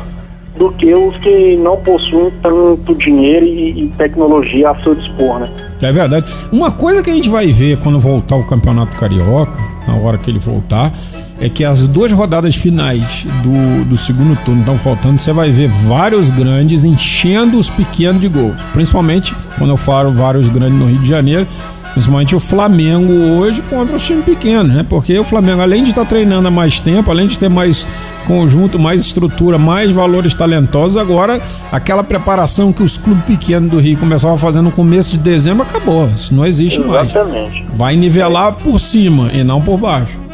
do 0.57 0.71
que 0.73 0.93
os 0.93 1.15
que 1.17 1.55
não 1.57 1.77
possuem 1.77 2.31
tanto 2.41 2.93
dinheiro 2.95 3.45
e, 3.45 3.85
e, 3.85 3.87
tecnologia 3.97 4.71
a 4.71 4.75
seu 4.81 4.93
dispor, 4.93 5.39
né? 5.39 5.49
É 5.81 5.91
verdade. 5.91 6.33
Uma 6.51 6.71
coisa 6.71 7.01
que 7.01 7.09
a 7.09 7.13
gente 7.13 7.29
vai 7.29 7.47
ver 7.47 7.77
quando 7.77 7.97
voltar 7.97 8.35
o 8.35 8.43
Campeonato 8.43 8.97
Carioca, 8.97 9.57
na 9.87 9.95
hora 9.95 10.17
que 10.17 10.29
ele 10.29 10.39
voltar, 10.39 10.91
é 11.39 11.49
que 11.49 11.63
as 11.63 11.87
duas 11.87 12.11
rodadas 12.11 12.55
finais 12.55 13.25
do, 13.41 13.85
do 13.85 13.97
segundo 13.97 14.37
turno 14.43 14.61
estão 14.61 14.77
faltando, 14.77 15.19
você 15.19 15.31
vai 15.31 15.49
ver 15.49 15.67
vários 15.67 16.29
grandes 16.29 16.83
enchendo 16.83 17.57
os 17.57 17.69
pequenos 17.69 18.21
de 18.21 18.27
gol. 18.27 18.53
Principalmente 18.73 19.35
quando 19.57 19.69
eu 19.71 19.77
falo 19.77 20.11
vários 20.11 20.49
grandes 20.49 20.77
no 20.77 20.87
Rio 20.87 20.99
de 20.99 21.07
Janeiro, 21.07 21.47
Principalmente 21.93 22.35
o 22.35 22.39
Flamengo 22.39 23.11
hoje 23.11 23.61
contra 23.63 23.95
os 23.95 24.05
times 24.05 24.23
pequenos, 24.23 24.71
né? 24.71 24.85
Porque 24.87 25.17
o 25.17 25.23
Flamengo, 25.23 25.61
além 25.61 25.83
de 25.83 25.89
estar 25.89 26.05
treinando 26.05 26.47
há 26.47 26.51
mais 26.51 26.79
tempo, 26.79 27.09
além 27.09 27.27
de 27.27 27.37
ter 27.37 27.49
mais 27.49 27.87
conjunto, 28.27 28.77
mais 28.77 29.01
estrutura, 29.01 29.57
mais 29.57 29.91
valores 29.91 30.33
talentosos, 30.33 30.97
agora 30.97 31.41
aquela 31.71 32.03
preparação 32.03 32.71
que 32.71 32.83
os 32.83 32.95
clubes 32.95 33.25
pequenos 33.25 33.71
do 33.71 33.79
Rio 33.79 33.97
começavam 33.97 34.35
a 34.35 34.39
fazer 34.39 34.61
no 34.61 34.71
começo 34.71 35.11
de 35.11 35.17
dezembro 35.17 35.63
acabou. 35.63 36.07
Isso 36.15 36.33
não 36.33 36.45
existe 36.45 36.79
Exatamente. 36.79 37.63
mais. 37.63 37.77
Vai 37.77 37.95
nivelar 37.95 38.53
por 38.53 38.79
cima 38.79 39.31
e 39.33 39.43
não 39.43 39.59
por 39.59 39.77
baixo. 39.77 40.28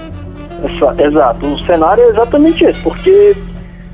Exato. 0.97 1.45
O 1.45 1.59
cenário 1.65 2.03
é 2.03 2.07
exatamente 2.07 2.63
esse, 2.63 2.81
porque 2.81 3.35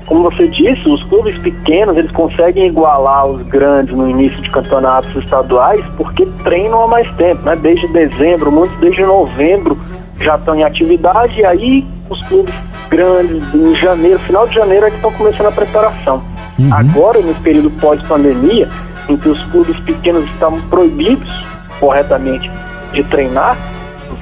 como 0.06 0.24
você 0.24 0.48
disse, 0.48 0.88
os 0.88 1.02
clubes 1.04 1.36
pequenos 1.38 1.96
eles 1.96 2.10
conseguem 2.10 2.66
igualar 2.66 3.26
os 3.26 3.42
grandes 3.46 3.94
no 3.96 4.08
início 4.10 4.40
de 4.42 4.50
campeonatos 4.50 5.14
estaduais 5.16 5.82
porque 5.96 6.26
treinam 6.44 6.82
há 6.82 6.88
mais 6.88 7.10
tempo, 7.12 7.42
né? 7.42 7.56
Desde 7.56 7.86
dezembro, 7.88 8.50
muitos 8.50 8.76
desde 8.78 9.02
novembro 9.02 9.78
já 10.20 10.36
estão 10.36 10.54
em 10.54 10.64
atividade 10.64 11.40
e 11.40 11.44
aí 11.44 11.86
os 12.10 12.20
clubes 12.26 12.54
grandes 12.90 13.42
em 13.54 13.74
janeiro, 13.76 14.18
final 14.20 14.46
de 14.46 14.54
janeiro 14.54 14.86
é 14.86 14.90
que 14.90 14.96
estão 14.96 15.12
começando 15.12 15.46
a 15.46 15.52
preparação. 15.52 16.22
Uhum. 16.58 16.74
Agora, 16.74 17.20
no 17.20 17.34
período 17.36 17.70
pós-pandemia, 17.80 18.68
em 19.08 19.16
que 19.16 19.28
os 19.28 19.42
clubes 19.44 19.78
pequenos 19.80 20.24
estão 20.24 20.60
proibidos 20.62 21.44
corretamente 21.80 22.50
de 22.92 23.02
treinar, 23.04 23.56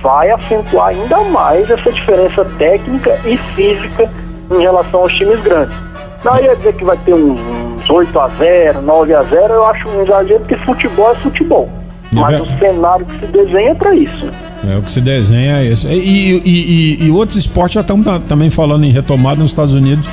vai 0.02 0.30
acentuar 0.30 0.88
ainda 0.88 1.20
mais 1.24 1.70
essa 1.70 1.92
diferença 1.92 2.44
técnica 2.58 3.18
e 3.24 3.36
física 3.54 4.10
em 4.50 4.60
relação 4.60 5.00
aos 5.00 5.12
times 5.14 5.40
grandes. 5.40 5.76
Não 6.24 6.38
ia 6.38 6.54
dizer 6.56 6.74
que 6.74 6.84
vai 6.84 6.96
ter 6.98 7.14
uns, 7.14 7.40
8 7.88 8.20
a 8.20 8.28
0 8.28 8.82
9 8.82 9.14
a 9.14 9.22
0 9.22 9.54
eu 9.54 9.66
acho 9.66 9.88
um 9.88 10.02
exagero, 10.02 10.40
porque 10.40 10.56
futebol 10.58 11.10
é 11.10 11.14
futebol. 11.16 11.68
Mas 12.12 12.40
o 12.40 12.46
cenário 12.58 13.06
que 13.06 13.20
se 13.20 13.26
desenha 13.26 13.70
é 13.70 13.74
para 13.74 13.94
isso. 13.94 14.28
É, 14.68 14.76
o 14.76 14.82
que 14.82 14.90
se 14.90 15.00
desenha 15.00 15.58
é 15.58 15.66
isso. 15.66 15.88
E, 15.88 16.42
e, 16.44 16.98
e, 17.04 17.06
e 17.06 17.10
outros 17.10 17.38
esportes 17.38 17.74
já 17.74 17.80
estão 17.82 18.02
também 18.02 18.50
falando 18.50 18.84
em 18.84 18.90
retomada 18.90 19.38
nos 19.38 19.50
Estados 19.50 19.74
Unidos. 19.74 20.08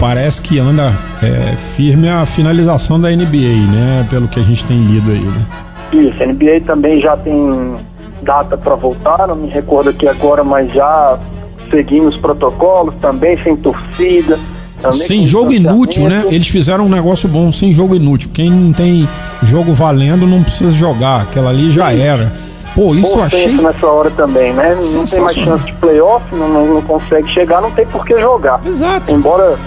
Parece 0.00 0.42
que 0.42 0.58
anda 0.58 0.92
é, 1.22 1.56
firme 1.56 2.08
a 2.08 2.26
finalização 2.26 3.00
da 3.00 3.08
NBA, 3.08 3.66
né? 3.72 4.06
Pelo 4.10 4.28
que 4.28 4.38
a 4.38 4.42
gente 4.42 4.64
tem 4.64 4.80
lido 4.80 5.10
aí, 5.10 5.20
né? 5.20 5.46
Isso, 5.92 6.22
a 6.22 6.26
NBA 6.26 6.60
também 6.66 7.00
já 7.00 7.16
tem 7.16 7.76
data 8.28 8.58
para 8.58 8.74
voltar, 8.74 9.26
não 9.26 9.34
me 9.34 9.48
recordo 9.48 9.88
aqui 9.88 10.06
agora, 10.06 10.44
mas 10.44 10.70
já 10.70 11.18
seguindo 11.70 12.08
os 12.08 12.16
protocolos 12.18 12.94
também, 13.00 13.42
sem 13.42 13.56
torcida. 13.56 14.38
sem 14.92 15.24
jogo 15.24 15.50
inútil, 15.50 16.10
né? 16.10 16.26
Eles 16.28 16.46
fizeram 16.46 16.84
um 16.84 16.90
negócio 16.90 17.26
bom, 17.26 17.50
sem 17.50 17.72
jogo 17.72 17.96
inútil. 17.96 18.30
Quem 18.34 18.50
não 18.50 18.70
tem 18.70 19.08
jogo 19.42 19.72
valendo 19.72 20.26
não 20.26 20.42
precisa 20.42 20.70
jogar. 20.72 21.22
Aquela 21.22 21.48
ali 21.48 21.70
já 21.70 21.90
era. 21.94 22.30
Pô, 22.74 22.94
isso 22.94 23.18
eu 23.18 23.24
achei. 23.24 23.52
nessa 23.54 23.86
hora 23.86 24.10
também, 24.10 24.52
né? 24.52 24.76
Não 24.92 25.04
tem 25.04 25.20
mais 25.20 25.34
chance 25.34 25.64
de 25.64 25.72
playoff, 25.72 26.22
não, 26.34 26.48
não, 26.48 26.66
não, 26.66 26.82
consegue 26.82 27.28
chegar, 27.30 27.62
não 27.62 27.70
tem 27.70 27.86
por 27.86 28.04
que 28.04 28.20
jogar. 28.20 28.60
Exato. 28.64 29.14
Embora. 29.14 29.58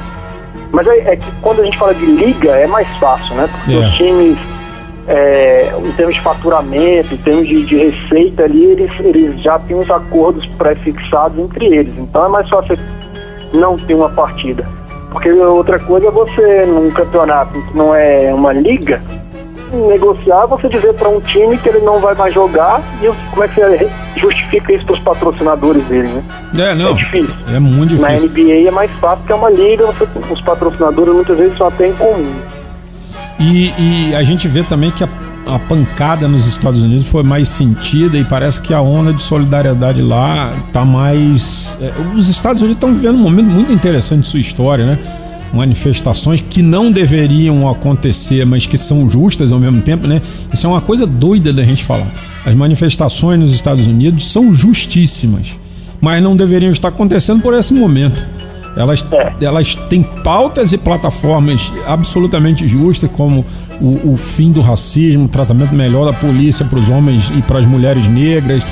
Mas 0.71 0.87
é, 0.87 0.99
é, 0.99 1.15
que 1.17 1.25
quando 1.41 1.61
a 1.61 1.65
gente 1.65 1.77
fala 1.77 1.93
de 1.93 2.05
liga 2.05 2.51
é 2.51 2.67
mais 2.67 2.87
fácil, 2.97 3.35
né? 3.35 3.49
Porque 3.51 3.73
é. 3.73 3.79
os 3.79 3.93
times 3.95 4.37
é, 5.07 5.71
em 5.83 5.91
termos 5.93 6.15
de 6.15 6.21
faturamento, 6.21 7.13
em 7.13 7.17
termos 7.17 7.47
de, 7.47 7.65
de, 7.65 7.75
receita 7.75 8.43
ali, 8.43 8.63
eles, 8.63 8.91
eles 8.99 9.41
já 9.41 9.57
têm 9.59 9.77
os 9.77 9.89
acordos 9.89 10.45
pré-fixados 10.57 11.37
entre 11.39 11.65
eles. 11.65 11.93
Então 11.97 12.25
é 12.25 12.29
mais 12.29 12.47
fácil 12.49 12.77
não 13.53 13.77
ter 13.77 13.95
uma 13.95 14.09
partida. 14.09 14.65
Porque 15.11 15.29
outra 15.31 15.77
coisa 15.79 16.07
é 16.07 16.11
você, 16.11 16.65
num 16.65 16.89
campeonato 16.91 17.51
que 17.51 17.77
não 17.77 17.93
é 17.93 18.33
uma 18.33 18.53
liga, 18.53 19.01
negociar, 19.73 20.45
você 20.45 20.67
dizer 20.67 20.93
para 20.93 21.09
um 21.09 21.19
time 21.21 21.57
que 21.57 21.69
ele 21.69 21.79
não 21.79 21.99
vai 21.99 22.13
mais 22.15 22.33
jogar 22.33 22.81
e 23.01 23.07
como 23.31 23.43
é 23.43 23.47
que 23.47 23.55
você 23.55 23.89
justifica 24.17 24.73
isso 24.73 24.85
para 24.85 24.93
os 24.93 24.99
patrocinadores 24.99 25.85
dele, 25.85 26.07
né? 26.07 26.23
É, 26.57 26.75
não. 26.75 26.91
É 26.91 26.93
difícil. 26.93 27.33
É 27.53 27.59
muito 27.59 27.95
difícil. 27.95 28.29
Na 28.29 28.33
NBA 28.33 28.67
é 28.67 28.71
mais 28.71 28.91
fácil 28.99 29.17
porque 29.19 29.33
é 29.33 29.35
uma 29.35 29.49
liga, 29.49 29.85
você, 29.85 30.07
os 30.29 30.41
patrocinadores 30.41 31.13
muitas 31.13 31.37
vezes 31.37 31.57
só 31.57 31.71
têm 31.71 31.91
em 31.91 31.95
comum. 31.95 32.33
E, 33.41 33.73
e 33.79 34.15
a 34.15 34.23
gente 34.23 34.47
vê 34.47 34.61
também 34.61 34.91
que 34.91 35.03
a, 35.03 35.09
a, 35.47 35.57
pancada 35.57 36.27
nos 36.27 36.45
Estados 36.45 36.83
Unidos 36.83 37.07
foi 37.07 37.23
mais 37.23 37.49
sentida 37.49 38.15
e 38.15 38.23
parece 38.23 38.61
que 38.61 38.71
a 38.71 38.79
onda 38.79 39.11
de 39.11 39.23
solidariedade 39.23 39.99
lá 39.99 40.53
tá 40.71 40.85
mais. 40.85 41.75
É, 41.81 41.91
os 42.15 42.29
Estados 42.29 42.61
Unidos 42.61 42.77
estão 42.77 42.93
vivendo 42.93 43.15
um 43.15 43.23
momento 43.23 43.47
muito 43.47 43.73
interessante 43.73 44.21
de 44.21 44.27
sua 44.27 44.39
história, 44.39 44.85
né? 44.85 44.99
Manifestações 45.51 46.39
que 46.39 46.61
não 46.61 46.91
deveriam 46.91 47.67
acontecer, 47.67 48.45
mas 48.45 48.67
que 48.67 48.77
são 48.77 49.09
justas 49.09 49.51
ao 49.51 49.59
mesmo 49.59 49.81
tempo, 49.81 50.07
né? 50.07 50.21
Isso 50.53 50.67
é 50.67 50.69
uma 50.69 50.79
coisa 50.79 51.07
doida 51.07 51.51
da 51.51 51.63
gente 51.63 51.83
falar. 51.83 52.13
As 52.45 52.53
manifestações 52.53 53.39
nos 53.39 53.53
Estados 53.53 53.87
Unidos 53.87 54.31
são 54.31 54.53
justíssimas, 54.53 55.57
mas 55.99 56.21
não 56.21 56.37
deveriam 56.37 56.71
estar 56.71 56.89
acontecendo 56.89 57.41
por 57.41 57.55
esse 57.55 57.73
momento. 57.73 58.23
Elas, 58.75 59.05
é. 59.11 59.33
elas 59.41 59.75
têm 59.89 60.01
pautas 60.01 60.71
e 60.71 60.77
plataformas 60.77 61.73
absolutamente 61.85 62.67
justas, 62.67 63.09
como 63.11 63.45
o, 63.79 64.13
o 64.13 64.17
fim 64.17 64.51
do 64.51 64.61
racismo, 64.61 65.25
o 65.25 65.27
tratamento 65.27 65.73
melhor 65.73 66.05
da 66.05 66.13
polícia 66.13 66.65
para 66.65 66.79
os 66.79 66.89
homens 66.89 67.31
e 67.35 67.41
para 67.41 67.59
as 67.59 67.65
mulheres 67.65 68.07
negras. 68.07 68.65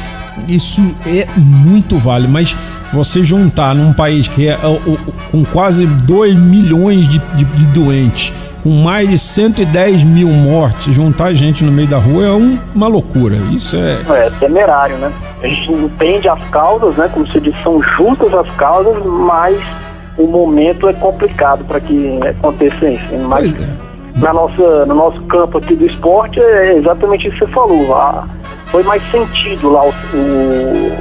Isso 0.48 0.82
é 1.06 1.28
muito 1.38 1.98
vale, 1.98 2.28
mas 2.28 2.56
você 2.94 3.22
juntar 3.22 3.76
num 3.76 3.94
país 3.94 4.28
que 4.28 4.48
é 4.48 4.58
com 5.32 5.44
quase 5.46 5.86
2 5.86 6.36
milhões 6.36 7.08
de, 7.08 7.20
de, 7.20 7.44
de 7.44 7.66
doentes, 7.68 8.34
com 8.64 8.70
mais 8.70 9.10
de 9.10 9.18
110 9.18 10.04
mil 10.04 10.28
mortes, 10.28 10.94
juntar 10.94 11.34
gente 11.34 11.64
no 11.64 11.72
meio 11.72 11.88
da 11.88 11.98
rua 11.98 12.26
é 12.26 12.32
um, 12.32 12.58
uma 12.74 12.88
loucura. 12.88 13.36
Isso 13.52 13.76
é. 13.76 14.00
É 14.26 14.30
temerário, 14.40 14.98
né? 14.98 15.12
A 15.42 15.48
gente 15.48 15.72
entende 15.72 16.28
as 16.28 16.44
causas, 16.50 16.96
né? 16.96 17.10
Como 17.14 17.30
se 17.32 17.40
diz, 17.40 17.56
são 17.62 17.82
justas 17.82 18.34
as 18.34 18.50
causas, 18.56 18.96
mas 19.06 19.58
o 20.20 20.28
momento 20.28 20.88
é 20.90 20.94
complicado 20.94 21.64
para 21.64 21.80
que 21.80 22.20
aconteça 22.28 22.90
isso. 22.90 23.18
Mas 23.28 23.56
é. 23.56 24.20
na 24.20 24.34
nossa, 24.34 24.86
no 24.86 24.94
nosso 24.94 25.22
campo 25.24 25.58
aqui 25.58 25.76
do 25.76 25.86
esporte 25.86 26.40
é 26.40 26.78
exatamente 26.78 27.28
isso 27.28 27.40
que 27.40 27.46
você 27.46 27.52
falou. 27.52 27.96
A, 27.96 28.28
foi 28.68 28.84
mais 28.84 29.02
sentido 29.10 29.70
lá 29.70 29.84
o, 29.84 29.90
o, 29.90 30.92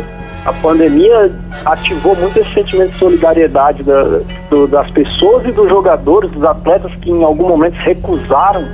a 0.46 0.52
pandemia 0.54 1.32
ativou 1.64 2.14
muito 2.16 2.38
esse 2.38 2.54
sentimento 2.54 2.92
de 2.92 2.98
solidariedade 2.98 3.82
da, 3.82 4.20
do, 4.48 4.68
das 4.68 4.88
pessoas 4.92 5.44
e 5.46 5.52
dos 5.52 5.68
jogadores, 5.68 6.30
dos 6.30 6.44
atletas 6.44 6.92
que 7.02 7.10
em 7.10 7.24
algum 7.24 7.48
momento 7.48 7.76
se 7.78 7.82
recusaram 7.82 8.64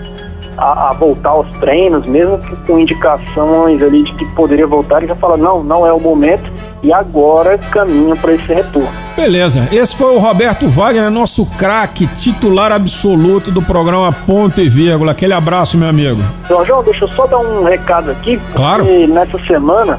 a, 0.57 0.91
a, 0.91 0.93
voltar 0.93 1.31
aos 1.31 1.49
treinos, 1.59 2.07
mesmo 2.07 2.39
com 2.67 2.79
indicações 2.79 3.83
ali 3.83 4.03
de 4.03 4.13
que 4.15 4.25
poderia 4.35 4.67
voltar, 4.67 5.03
e 5.03 5.07
já 5.07 5.17
fala, 5.17 5.37
não, 5.37 5.63
não 5.63 5.87
é 5.87 5.93
o 5.93 6.01
momento, 6.01 6.51
e 6.83 6.93
agora 6.93 7.59
caminha 7.59 8.15
para 8.17 8.35
esse 8.35 8.53
retorno. 8.53 8.89
Beleza, 9.17 9.69
esse 9.73 9.97
foi 9.97 10.15
o 10.15 10.19
Roberto 10.19 10.69
Wagner, 10.69 11.11
nosso 11.11 11.47
craque, 11.57 12.07
titular 12.09 12.73
absoluto 12.73 13.51
do 13.51 13.63
programa 13.63 14.13
Ponto 14.13 14.61
e 14.61 14.69
Vírgula. 14.69 15.13
Aquele 15.13 15.33
abraço, 15.33 15.79
meu 15.79 15.89
amigo. 15.89 16.23
João, 16.67 16.83
deixa 16.83 17.05
eu 17.05 17.09
só 17.09 17.27
dar 17.27 17.39
um 17.39 17.65
recado 17.65 18.11
aqui. 18.11 18.41
Claro. 18.55 18.85
nessa 19.09 19.39
semana, 19.47 19.99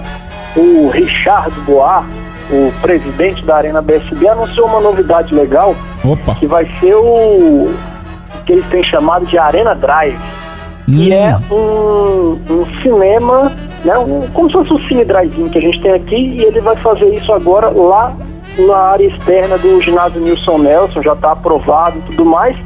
o 0.56 0.90
Richard 0.90 1.52
Boar, 1.62 2.06
o 2.52 2.72
presidente 2.82 3.44
da 3.44 3.56
Arena 3.56 3.82
BSB, 3.82 4.28
anunciou 4.28 4.68
uma 4.68 4.80
novidade 4.80 5.34
legal. 5.34 5.76
Opa. 6.04 6.36
Que 6.36 6.46
vai 6.46 6.66
ser 6.80 6.94
o 6.96 7.74
que 8.46 8.54
eles 8.54 8.66
têm 8.68 8.84
chamado 8.84 9.26
de 9.26 9.38
Arena 9.38 9.74
Drive. 9.74 10.18
Hum. 10.88 10.98
Que 10.98 11.14
é 11.14 11.38
um, 11.52 12.40
um 12.50 12.82
cinema 12.82 13.52
né? 13.86 13.98
Um, 14.00 14.28
como 14.34 14.50
se 14.50 14.54
fosse 14.54 14.74
um 14.74 14.88
cine 14.88 15.06
drive 15.06 15.50
que 15.50 15.58
a 15.58 15.62
gente 15.62 15.80
tem 15.80 15.94
aqui 15.94 16.16
e 16.16 16.44
ele 16.44 16.60
vai 16.60 16.76
fazer 16.78 17.08
isso 17.16 17.32
agora 17.32 17.70
lá 17.70 18.14
na 18.58 18.78
área 18.78 19.06
externa 19.06 19.58
do 19.58 19.80
ginásio 19.80 20.20
Nilson 20.20 20.58
Nelson, 20.58 21.04
já 21.04 21.14
está 21.14 21.34
aprovado 21.34 22.00
e 22.00 22.02
tudo 22.02 22.26
mais. 22.26 22.58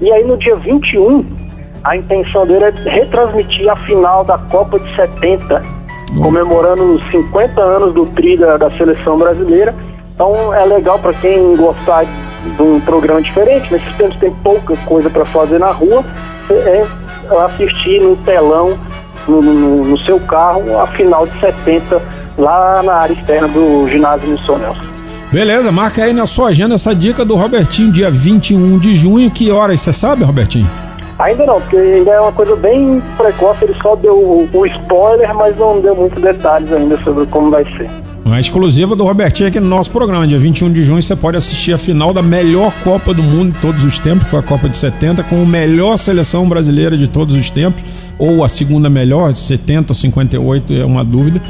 E 0.00 0.12
aí 0.12 0.24
no 0.24 0.36
dia 0.36 0.56
21, 0.56 1.24
a 1.84 1.96
intenção 1.96 2.46
dele 2.46 2.64
é 2.64 2.70
retransmitir 2.84 3.70
a 3.70 3.76
final 3.76 4.24
da 4.24 4.36
Copa 4.36 4.78
de 4.78 4.94
70, 4.94 5.62
comemorando 6.20 6.96
os 6.96 7.10
50 7.10 7.60
anos 7.60 7.94
do 7.94 8.04
tri 8.06 8.36
da, 8.36 8.56
da 8.56 8.70
seleção 8.72 9.16
brasileira. 9.16 9.74
Então 10.14 10.52
é 10.52 10.64
legal 10.66 10.98
para 10.98 11.14
quem 11.14 11.56
gostar 11.56 12.04
de 12.04 12.62
um 12.62 12.80
programa 12.80 13.22
diferente, 13.22 13.72
nesses 13.72 13.96
tempos 13.96 14.16
tem 14.18 14.32
pouca 14.42 14.76
coisa 14.84 15.08
para 15.08 15.24
fazer 15.24 15.58
na 15.58 15.70
rua, 15.70 16.04
é 16.50 16.84
assistir 17.40 18.00
no 18.00 18.16
telão 18.16 18.78
no, 19.26 19.40
no, 19.40 19.84
no, 19.84 19.98
seu 20.00 20.18
carro 20.20 20.78
a 20.78 20.86
final 20.88 21.26
de 21.26 21.38
70 21.40 22.02
lá 22.36 22.82
na 22.82 22.94
área 22.94 23.12
externa 23.12 23.48
do 23.48 23.88
ginásio 23.88 24.28
Nilson 24.28 24.58
Nelson. 24.58 24.82
Beleza, 25.32 25.72
marca 25.72 26.04
aí 26.04 26.12
na 26.12 26.26
sua 26.26 26.48
agenda 26.48 26.74
essa 26.74 26.94
dica 26.94 27.24
do 27.24 27.36
Robertinho, 27.36 27.90
dia 27.90 28.10
21 28.10 28.78
de 28.78 28.94
junho. 28.94 29.30
Que 29.30 29.50
horas 29.50 29.80
você 29.80 29.92
sabe, 29.92 30.24
Robertinho? 30.24 30.68
Ainda 31.18 31.46
não, 31.46 31.60
porque 31.60 31.76
ainda 31.76 32.10
é 32.10 32.20
uma 32.20 32.32
coisa 32.32 32.56
bem 32.56 33.02
precoce, 33.16 33.64
ele 33.64 33.76
só 33.80 33.94
deu 33.94 34.14
o, 34.14 34.48
o 34.52 34.66
spoiler, 34.66 35.34
mas 35.34 35.56
não 35.56 35.80
deu 35.80 35.94
muitos 35.94 36.20
detalhes 36.20 36.72
ainda 36.72 36.96
sobre 36.98 37.26
como 37.26 37.50
vai 37.50 37.64
ser. 37.76 37.88
Uma 38.24 38.38
exclusiva 38.38 38.94
do 38.94 39.04
Robertinho 39.04 39.48
aqui 39.48 39.58
no 39.58 39.68
nosso 39.68 39.90
programa. 39.90 40.26
Dia 40.26 40.38
21 40.38 40.72
de 40.72 40.82
junho 40.82 41.02
você 41.02 41.16
pode 41.16 41.36
assistir 41.36 41.72
a 41.72 41.78
final 41.78 42.14
da 42.14 42.22
melhor 42.22 42.72
Copa 42.84 43.12
do 43.12 43.22
Mundo 43.22 43.52
de 43.52 43.60
todos 43.60 43.84
os 43.84 43.98
tempos, 43.98 44.24
que 44.24 44.30
foi 44.30 44.38
a 44.38 44.42
Copa 44.42 44.68
de 44.68 44.78
70, 44.78 45.24
com 45.24 45.42
a 45.42 45.44
melhor 45.44 45.96
seleção 45.96 46.48
brasileira 46.48 46.96
de 46.96 47.08
todos 47.08 47.34
os 47.34 47.50
tempos, 47.50 47.82
ou 48.18 48.44
a 48.44 48.48
segunda 48.48 48.88
melhor, 48.88 49.34
70, 49.34 49.92
58, 49.92 50.72
é 50.72 50.84
uma 50.84 51.04
dúvida. 51.04 51.42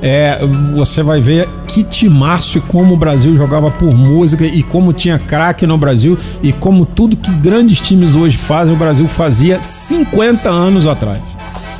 É, 0.00 0.38
você 0.74 1.02
vai 1.02 1.20
ver 1.20 1.48
que 1.66 1.82
timaço 1.82 2.60
como 2.62 2.94
o 2.94 2.96
Brasil 2.96 3.34
jogava 3.34 3.70
por 3.70 3.92
música 3.92 4.46
e 4.46 4.62
como 4.62 4.92
tinha 4.92 5.18
craque 5.18 5.66
no 5.66 5.76
Brasil 5.76 6.16
e 6.42 6.52
como 6.52 6.86
tudo 6.86 7.16
que 7.16 7.30
grandes 7.32 7.80
times 7.80 8.14
hoje 8.14 8.36
fazem, 8.38 8.72
o 8.72 8.78
Brasil 8.78 9.06
fazia 9.08 9.60
50 9.60 10.48
anos 10.48 10.86
atrás. 10.86 11.20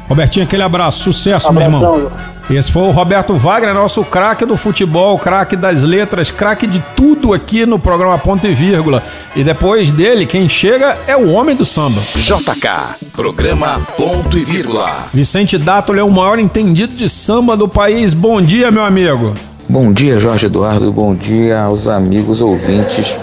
Robertinho, 0.09 0.45
aquele 0.45 0.65
abraço, 0.65 1.05
sucesso, 1.05 1.53
meu 1.53 1.63
irmão. 1.63 2.11
Esse 2.51 2.73
foi 2.73 2.83
o 2.83 2.91
Roberto 2.91 3.37
Wagner, 3.37 3.73
nosso 3.73 4.03
craque 4.03 4.45
do 4.45 4.57
futebol, 4.57 5.17
craque 5.21 5.55
das 5.55 5.85
letras, 5.85 6.33
craque 6.33 6.67
de 6.67 6.83
tudo 6.97 7.33
aqui 7.33 7.65
no 7.65 7.79
programa 7.79 8.19
Ponto 8.19 8.45
e 8.45 8.53
Vírgula. 8.53 9.05
E 9.37 9.45
depois 9.45 9.93
dele, 9.93 10.27
quem 10.27 10.49
chega 10.49 10.99
é 11.07 11.17
o 11.17 11.31
homem 11.31 11.55
do 11.55 11.65
samba. 11.65 12.01
JK, 12.01 13.09
programa 13.13 13.81
Ponto 13.97 14.37
e 14.37 14.45
Vírgula. 14.45 14.91
Vicente 15.15 15.57
Dátolo 15.57 16.01
é 16.01 16.03
o 16.03 16.11
maior 16.11 16.41
entendido 16.41 16.93
de 16.93 17.09
samba 17.09 17.57
do 17.57 17.69
país. 17.69 18.15
Bom 18.15 18.43
dia, 18.43 18.69
meu 18.73 18.83
amigo. 18.83 19.33
Bom 19.69 19.93
dia, 19.93 20.19
Jorge 20.19 20.47
Eduardo. 20.47 20.93
Bom 20.93 21.15
dia 21.15 21.63
aos 21.63 21.87
amigos 21.87 22.41
ouvintes 22.41 23.15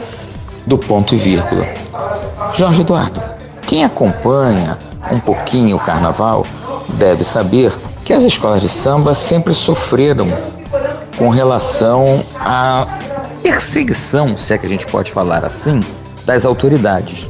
do 0.65 0.78
Ponto 0.78 1.13
e 1.13 1.17
Vírgula. 1.17 1.67
Jorge 2.53 2.80
Eduardo, 2.80 3.21
quem 3.67 3.84
acompanha 3.84 4.78
um 5.11 5.19
pouquinho 5.19 5.75
o 5.75 5.80
carnaval 5.80 6.47
deve 6.97 7.25
saber 7.25 7.73
que 8.08 8.14
as 8.14 8.24
escolas 8.24 8.62
de 8.62 8.70
samba 8.70 9.14
sempre 9.14 9.53
sofreram 9.53 10.30
com 11.18 11.28
relação 11.28 12.24
à 12.39 12.88
perseguição, 13.43 14.38
se 14.38 14.53
é 14.53 14.58
que 14.58 14.66
a 14.66 14.70
gente 14.70 14.88
pode 14.88 15.12
falar 15.12 15.43
assim, 15.43 15.82
das 16.26 16.45
autoridades. 16.45 17.30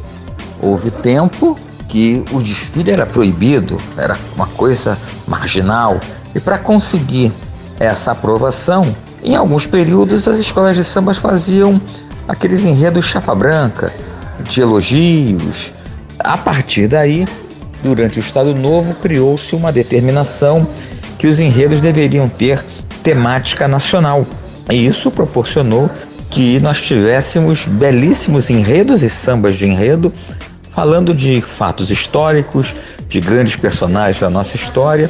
Houve 0.61 0.91
tempo 0.91 1.57
que 1.89 2.23
o 2.31 2.39
desfile 2.39 2.91
era 2.91 3.07
proibido, 3.07 3.81
era 3.97 4.15
uma 4.35 4.45
coisa 4.45 4.95
marginal, 5.27 5.99
e 6.35 6.39
para 6.39 6.59
conseguir 6.59 7.33
essa 7.79 8.11
aprovação, 8.11 8.95
em 9.23 9.35
alguns 9.35 9.65
períodos 9.65 10.27
as 10.27 10.37
escolas 10.37 10.75
de 10.75 10.83
samba 10.83 11.11
faziam 11.15 11.81
aqueles 12.27 12.65
enredos 12.65 13.03
chapa 13.03 13.33
branca, 13.33 13.91
de 14.41 14.61
elogios. 14.61 15.73
A 16.19 16.37
partir 16.37 16.87
daí, 16.87 17.27
Durante 17.83 18.19
o 18.19 18.21
Estado 18.21 18.55
Novo, 18.55 18.93
criou-se 18.95 19.55
uma 19.55 19.71
determinação 19.71 20.67
que 21.17 21.27
os 21.27 21.39
enredos 21.39 21.81
deveriam 21.81 22.27
ter 22.27 22.63
temática 23.03 23.67
nacional. 23.67 24.25
E 24.71 24.85
isso 24.85 25.09
proporcionou 25.11 25.89
que 26.29 26.59
nós 26.59 26.81
tivéssemos 26.81 27.65
belíssimos 27.65 28.49
enredos 28.49 29.01
e 29.01 29.09
sambas 29.09 29.55
de 29.55 29.65
enredo 29.65 30.11
falando 30.71 31.15
de 31.15 31.41
fatos 31.41 31.89
históricos, 31.89 32.75
de 33.07 33.19
grandes 33.19 33.55
personagens 33.55 34.19
da 34.19 34.29
nossa 34.29 34.55
história, 34.55 35.09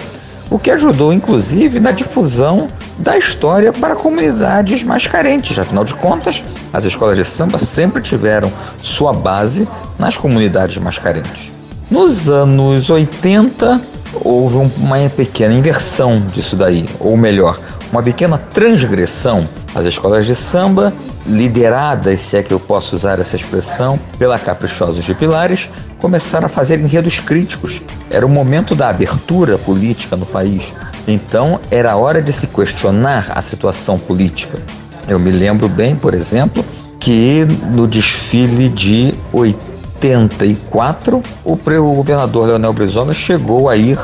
o 0.49 0.57
que 0.57 0.71
ajudou 0.71 1.11
inclusive 1.11 1.79
na 1.79 1.91
difusão 1.91 2.69
da 2.97 3.17
história 3.17 3.73
para 3.73 3.93
comunidades 3.93 4.81
mais 4.83 5.07
carentes. 5.07 5.59
Afinal 5.59 5.83
de 5.83 5.93
contas, 5.93 6.41
as 6.71 6.85
escolas 6.85 7.17
de 7.17 7.25
samba 7.25 7.57
sempre 7.59 8.01
tiveram 8.01 8.49
sua 8.81 9.11
base 9.11 9.67
nas 9.99 10.15
comunidades 10.15 10.77
mais 10.77 10.97
carentes. 10.97 11.56
Nos 11.89 12.29
anos 12.29 12.89
80, 12.89 13.79
houve 14.13 14.57
uma 14.77 15.09
pequena 15.09 15.53
inversão 15.53 16.19
disso 16.33 16.57
daí, 16.57 16.85
ou 16.99 17.15
melhor, 17.15 17.57
uma 17.93 18.03
pequena 18.03 18.37
transgressão. 18.37 19.47
As 19.73 19.85
escolas 19.85 20.25
de 20.25 20.35
samba, 20.35 20.93
lideradas, 21.25 22.19
se 22.19 22.35
é 22.35 22.43
que 22.43 22.53
eu 22.53 22.59
posso 22.59 22.93
usar 22.93 23.19
essa 23.19 23.37
expressão, 23.37 23.97
pela 24.19 24.37
Caprichosos 24.37 25.05
de 25.05 25.13
Pilares, 25.13 25.69
começaram 25.97 26.47
a 26.47 26.49
fazer 26.49 26.81
enredos 26.81 27.21
críticos. 27.21 27.81
Era 28.09 28.25
o 28.25 28.29
momento 28.29 28.75
da 28.75 28.89
abertura 28.89 29.57
política 29.57 30.17
no 30.17 30.25
país. 30.25 30.73
Então, 31.07 31.57
era 31.71 31.95
hora 31.95 32.21
de 32.21 32.33
se 32.33 32.47
questionar 32.47 33.31
a 33.33 33.41
situação 33.41 33.97
política. 33.97 34.59
Eu 35.07 35.19
me 35.19 35.31
lembro 35.31 35.69
bem, 35.69 35.95
por 35.95 36.13
exemplo, 36.13 36.65
que 36.99 37.45
no 37.71 37.87
desfile 37.87 38.67
de 38.67 39.13
80 39.31 39.66
84, 40.05 41.23
o 41.45 41.55
governador 41.95 42.47
Leonel 42.47 42.73
Brizola 42.73 43.13
chegou 43.13 43.67
a 43.67 43.75
ir 43.75 43.97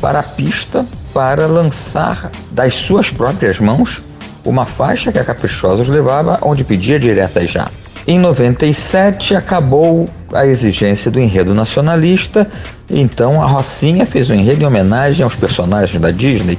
para 0.00 0.20
a 0.20 0.22
pista 0.22 0.86
para 1.12 1.46
lançar 1.46 2.30
das 2.50 2.74
suas 2.74 3.10
próprias 3.10 3.58
mãos 3.58 4.02
uma 4.44 4.64
faixa 4.64 5.12
que 5.12 5.18
a 5.18 5.24
Caprichosos 5.24 5.88
levava 5.88 6.38
onde 6.42 6.64
pedia 6.64 6.98
direta 6.98 7.46
já. 7.46 7.68
Em 8.06 8.18
97 8.18 9.36
acabou 9.36 10.08
a 10.32 10.44
exigência 10.46 11.10
do 11.10 11.20
enredo 11.20 11.54
nacionalista, 11.54 12.48
então 12.90 13.40
a 13.40 13.46
Rocinha 13.46 14.04
fez 14.04 14.28
um 14.30 14.34
enredo 14.34 14.62
em 14.62 14.66
homenagem 14.66 15.22
aos 15.22 15.36
personagens 15.36 16.00
da 16.00 16.10
Disney 16.10 16.58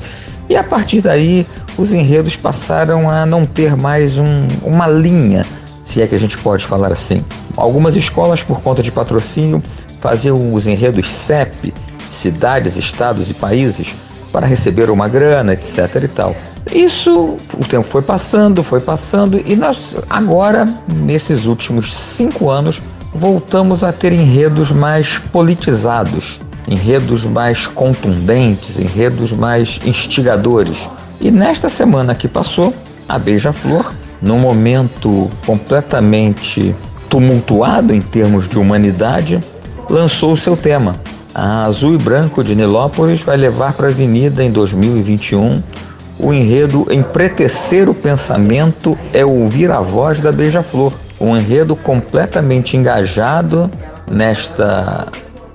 e 0.50 0.56
a 0.56 0.64
partir 0.64 1.02
daí 1.02 1.46
os 1.78 1.94
enredos 1.94 2.36
passaram 2.36 3.10
a 3.10 3.26
não 3.26 3.46
ter 3.46 3.76
mais 3.76 4.18
um, 4.18 4.48
uma 4.62 4.88
linha 4.88 5.46
se 5.84 6.02
é 6.02 6.08
que 6.08 6.16
a 6.16 6.20
gente 6.20 6.38
pode 6.38 6.66
falar 6.66 6.92
assim. 6.92 7.24
Algumas 7.56 7.96
escolas, 7.96 8.42
por 8.42 8.62
conta 8.62 8.82
de 8.82 8.92
patrocínio, 8.92 9.62
faziam 10.00 10.54
os 10.54 10.66
enredos 10.66 11.10
CEP, 11.12 11.74
cidades, 12.10 12.78
estados 12.78 13.30
e 13.30 13.34
países, 13.34 13.94
para 14.32 14.48
receber 14.48 14.90
uma 14.90 15.08
grana, 15.08 15.54
etc. 15.54 16.02
e 16.04 16.08
tal. 16.08 16.36
Isso, 16.72 17.38
o 17.54 17.66
tempo 17.66 17.88
foi 17.88 18.02
passando, 18.02 18.64
foi 18.64 18.80
passando, 18.80 19.40
e 19.46 19.56
nós, 19.56 19.96
agora, 20.10 20.68
nesses 20.88 21.46
últimos 21.46 21.94
cinco 21.94 22.50
anos, 22.50 22.82
voltamos 23.14 23.84
a 23.84 23.92
ter 23.92 24.12
enredos 24.12 24.72
mais 24.72 25.20
politizados, 25.20 26.42
enredos 26.68 27.26
mais 27.26 27.68
contundentes, 27.68 28.80
enredos 28.80 29.32
mais 29.34 29.80
instigadores. 29.86 30.90
E 31.22 31.30
nesta 31.30 31.70
semana 31.70 32.16
que 32.16 32.28
passou, 32.28 32.74
a 33.08 33.20
Beija-Flor 33.20 33.94
num 34.24 34.40
momento 34.40 35.30
completamente 35.46 36.74
tumultuado 37.10 37.94
em 37.94 38.02
termos 38.02 38.48
de 38.48 38.58
humanidade, 38.58 39.40
lançou 39.90 40.32
o 40.32 40.38
seu 40.38 40.56
tema. 40.58 40.96
A 41.36 41.66
Azul 41.66 41.94
e 41.94 41.98
Branco 41.98 42.44
de 42.44 42.56
Nilópolis 42.56 43.22
vai 43.22 43.36
levar 43.36 43.74
para 43.74 43.88
a 43.88 43.90
Avenida 43.90 44.44
em 44.44 44.50
2021 44.50 45.62
o 46.20 46.32
enredo 46.32 46.88
Empretecer 46.90 47.90
o 47.90 47.94
Pensamento 47.94 48.98
é 49.12 49.26
ouvir 49.26 49.70
a 49.72 49.82
voz 49.82 50.22
da 50.22 50.32
Beija-Flor. 50.32 50.94
Um 51.20 51.36
enredo 51.36 51.76
completamente 51.76 52.78
engajado 52.78 53.70
nesta, 54.10 55.08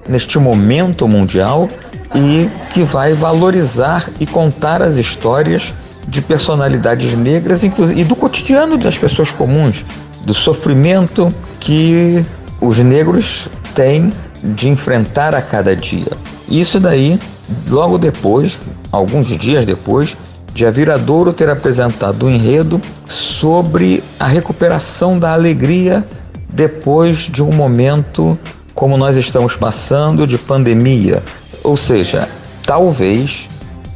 neste 0.07 0.39
momento 0.39 1.07
mundial 1.07 1.69
e 2.15 2.49
que 2.75 2.83
vai 2.83 3.15
valorizar 3.15 4.11
e 4.19 4.27
contar 4.27 4.83
as 4.83 4.97
histórias 4.97 5.75
de 6.09 6.23
personalidades 6.23 7.13
negras 7.15 7.63
inclusive, 7.63 8.01
e 8.01 8.05
do 8.05 8.17
cotidiano 8.17 8.77
das 8.79 8.99
pessoas 8.99 9.31
comuns, 9.31 9.85
do 10.25 10.35
sofrimento 10.35 11.33
que 11.61 12.25
os 12.61 12.79
negros 12.79 13.49
têm 13.75 14.13
de 14.43 14.69
enfrentar 14.69 15.35
a 15.35 15.43
cada 15.43 15.77
dia. 15.77 16.11
Isso 16.49 16.81
daí, 16.81 17.21
logo 17.69 17.99
depois, 17.99 18.59
alguns 18.91 19.27
dias 19.27 19.67
depois, 19.67 20.17
de 20.55 20.67
a 20.67 20.71
Viradouro 20.71 21.33
ter 21.33 21.49
apresentado 21.49 22.27
um 22.27 22.31
enredo 22.31 22.81
sobre 23.07 24.03
a 24.19 24.27
recuperação 24.27 25.19
da 25.19 25.33
alegria 25.33 26.05
depois 26.53 27.19
de 27.19 27.43
um 27.43 27.53
momento 27.53 28.39
como 28.75 28.97
nós 28.97 29.17
estamos 29.17 29.57
passando 29.57 30.27
de 30.27 30.39
pandemia. 30.39 31.23
Ou 31.63 31.77
seja, 31.77 32.29
talvez, 32.65 33.49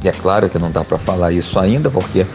e 0.03 0.07
é 0.07 0.11
claro 0.11 0.49
que 0.49 0.59
não 0.59 0.69
dá 0.69 0.83
para 0.83 0.97
falar 0.97 1.31
isso 1.31 1.59
ainda 1.59 1.89
porque 1.89 2.25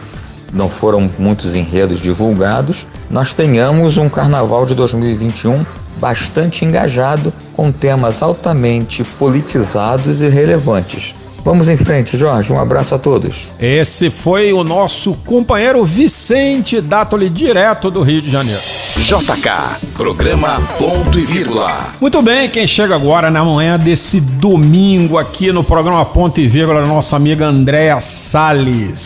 não 0.51 0.69
foram 0.69 1.09
muitos 1.19 1.55
enredos 1.55 2.01
divulgados, 2.01 2.87
nós 3.09 3.33
tenhamos 3.33 3.97
um 3.97 4.09
carnaval 4.09 4.65
de 4.65 4.73
2021 4.73 5.65
bastante 5.99 6.65
engajado 6.65 7.33
com 7.55 7.71
temas 7.71 8.21
altamente 8.21 9.03
politizados 9.03 10.21
e 10.21 10.29
relevantes. 10.29 11.15
Vamos 11.43 11.69
em 11.69 11.77
frente, 11.77 12.17
Jorge. 12.17 12.51
Um 12.51 12.59
abraço 12.59 12.95
a 12.95 12.99
todos. 12.99 13.47
Esse 13.59 14.09
foi 14.09 14.51
o 14.51 14.63
nosso 14.63 15.13
companheiro 15.25 15.83
Vicente 15.85 16.81
Dátoli, 16.81 17.29
direto 17.29 17.89
do 17.89 18.01
Rio 18.01 18.21
de 18.21 18.29
Janeiro. 18.29 18.78
JK, 18.99 19.93
programa 19.95 20.61
Ponto 20.77 21.17
e 21.17 21.25
Vírgula. 21.25 21.93
Muito 21.99 22.21
bem, 22.21 22.47
quem 22.49 22.67
chega 22.67 22.93
agora 22.93 23.31
na 23.31 23.43
manhã 23.43 23.79
desse 23.79 24.19
domingo 24.19 25.17
aqui 25.17 25.51
no 25.51 25.63
programa 25.63 26.05
Ponto 26.05 26.39
e 26.39 26.47
Vírgula, 26.47 26.85
nossa 26.85 27.15
amiga 27.15 27.47
Andréa 27.47 27.99
Salles. 28.01 29.03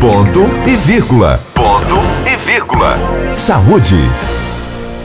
Ponto 0.00 0.40
e 0.68 0.76
vírgula. 0.76 1.40
Ponto 1.54 1.94
e 2.26 2.36
vírgula. 2.36 2.98
Saúde. 3.34 3.96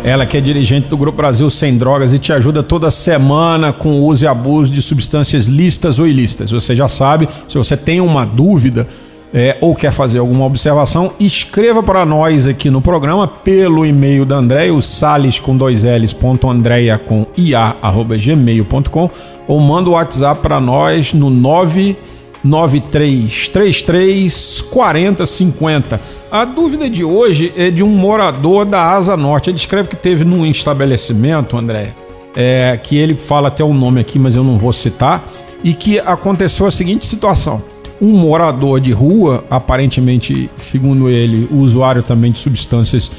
Ela 0.04 0.26
que 0.26 0.38
é 0.38 0.42
dirigente 0.42 0.88
do 0.88 0.98
Grupo 0.98 1.18
Brasil 1.18 1.50
Sem 1.50 1.78
Drogas 1.78 2.14
e 2.14 2.20
te 2.20 2.34
ajuda 2.34 2.62
toda 2.62 2.92
semana 2.92 3.72
com 3.72 3.90
o 3.90 4.06
uso 4.06 4.26
e 4.26 4.28
abuso 4.28 4.74
de 4.74 4.82
substâncias 4.82 5.46
listas 5.46 5.98
ou 5.98 6.08
ilícitas. 6.08 6.52
Você 6.52 6.76
já 6.76 6.90
sabe, 6.90 7.30
se 7.48 7.58
você 7.58 7.78
tem 7.78 8.02
uma 8.02 8.26
dúvida 8.26 8.88
é, 9.36 9.58
ou 9.60 9.76
quer 9.76 9.92
fazer 9.92 10.20
alguma 10.20 10.46
observação, 10.46 11.12
escreva 11.20 11.84
para 11.84 12.06
nós 12.06 12.48
aqui 12.48 12.70
no 12.70 12.80
programa 12.80 13.28
pelo 13.28 13.86
e-mail 13.86 14.26
da 14.26 14.38
Andréia, 14.38 14.74
o 14.74 14.82
sales 14.82 15.38
com 15.40 15.58
dois 15.58 15.84
L's, 15.84 16.14
ponto 16.14 16.50
Andréia 16.50 16.98
com 16.98 17.28
ia, 17.36 17.76
arroba 17.82 18.16
gmail.com 18.16 19.10
ou 19.46 19.60
manda 19.60 19.90
o 19.90 19.94
WhatsApp 19.94 20.42
para 20.42 20.62
nós 20.62 21.14
no 21.14 21.30
9 21.30 21.98
9333 22.46 24.62
4050. 24.72 26.00
A 26.32 26.46
dúvida 26.46 26.90
de 26.90 27.04
hoje 27.04 27.52
é 27.58 27.70
de 27.70 27.84
um 27.84 27.90
morador 27.90 28.66
da 28.66 28.84
Asa 28.84 29.18
Norte. 29.18 29.50
Ele 29.50 29.58
escreve 29.58 29.90
que 29.90 29.98
teve 29.98 30.24
num 30.24 30.46
estabelecimento, 30.46 31.58
André, 31.58 31.94
é, 32.38 32.80
que 32.82 32.98
ele 32.98 33.18
fala 33.18 33.50
até 33.50 33.66
o 33.66 33.68
um 33.68 33.74
nome 33.74 34.00
aqui, 34.00 34.18
mas 34.18 34.38
eu 34.38 34.46
não 34.46 34.58
vou 34.58 34.72
citar, 34.72 35.26
e 35.62 35.74
que 35.74 36.00
aconteceu 36.00 36.66
a 36.68 36.72
seguinte 36.72 37.06
situação. 37.06 37.75
Um 38.02 38.12
morador 38.18 38.80
de 38.80 38.92
rua, 38.92 39.44
aparentemente, 39.50 40.50
segundo 40.56 41.10
ele, 41.10 41.48
usuário 41.52 42.04
também 42.04 42.32
de 42.32 42.40
substâncias 42.40 43.12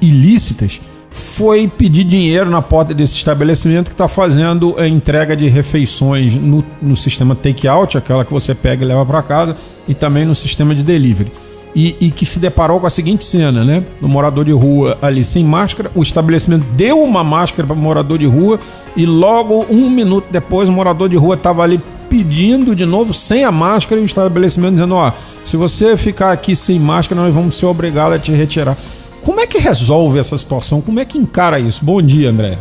ilícitas, 0.00 0.80
foi 1.12 1.68
pedir 1.68 2.04
dinheiro 2.04 2.48
na 2.48 2.62
porta 2.62 2.94
desse 2.94 3.16
estabelecimento 3.16 3.90
que 3.90 3.94
está 3.94 4.08
fazendo 4.08 4.74
a 4.78 4.88
entrega 4.88 5.36
de 5.36 5.46
refeições 5.46 6.34
no, 6.34 6.64
no 6.80 6.96
sistema 6.96 7.34
take-out, 7.34 7.98
aquela 7.98 8.24
que 8.24 8.32
você 8.32 8.54
pega 8.54 8.82
e 8.82 8.88
leva 8.88 9.04
para 9.04 9.22
casa, 9.22 9.56
e 9.86 9.92
também 9.92 10.24
no 10.24 10.34
sistema 10.34 10.74
de 10.74 10.82
delivery. 10.82 11.30
E, 11.74 11.96
e, 12.00 12.10
que 12.10 12.26
se 12.26 12.38
deparou 12.38 12.78
com 12.80 12.86
a 12.86 12.90
seguinte 12.90 13.24
cena, 13.24 13.64
né? 13.64 13.82
O 14.02 14.08
morador 14.08 14.44
de 14.44 14.52
rua 14.52 14.98
ali 15.00 15.24
sem 15.24 15.42
máscara, 15.42 15.90
o 15.94 16.02
estabelecimento 16.02 16.66
deu 16.76 17.02
uma 17.02 17.24
máscara 17.24 17.66
para 17.66 17.74
o 17.74 17.78
morador 17.78 18.18
de 18.18 18.26
rua 18.26 18.58
e 18.94 19.06
logo 19.06 19.64
um 19.70 19.88
minuto 19.88 20.26
depois 20.30 20.68
o 20.68 20.72
morador 20.72 21.08
de 21.08 21.16
rua 21.16 21.34
estava 21.34 21.62
ali 21.62 21.80
pedindo 22.12 22.76
de 22.76 22.84
novo 22.84 23.14
sem 23.14 23.42
a 23.42 23.50
máscara 23.50 23.98
e 23.98 24.04
o 24.04 24.04
estabelecimento 24.04 24.72
dizendo: 24.72 24.94
ó, 24.94 25.12
se 25.42 25.56
você 25.56 25.96
ficar 25.96 26.30
aqui 26.30 26.54
sem 26.54 26.78
máscara, 26.78 27.18
nós 27.18 27.34
vamos 27.34 27.58
ser 27.58 27.64
obrigados 27.64 28.16
a 28.16 28.18
te 28.18 28.30
retirar. 28.32 28.76
Como 29.24 29.40
é 29.40 29.46
que 29.46 29.56
resolve 29.56 30.18
essa 30.18 30.36
situação? 30.36 30.82
Como 30.82 31.00
é 31.00 31.06
que 31.06 31.16
encara 31.16 31.58
isso? 31.58 31.82
Bom 31.82 32.02
dia, 32.02 32.28
André. 32.28 32.58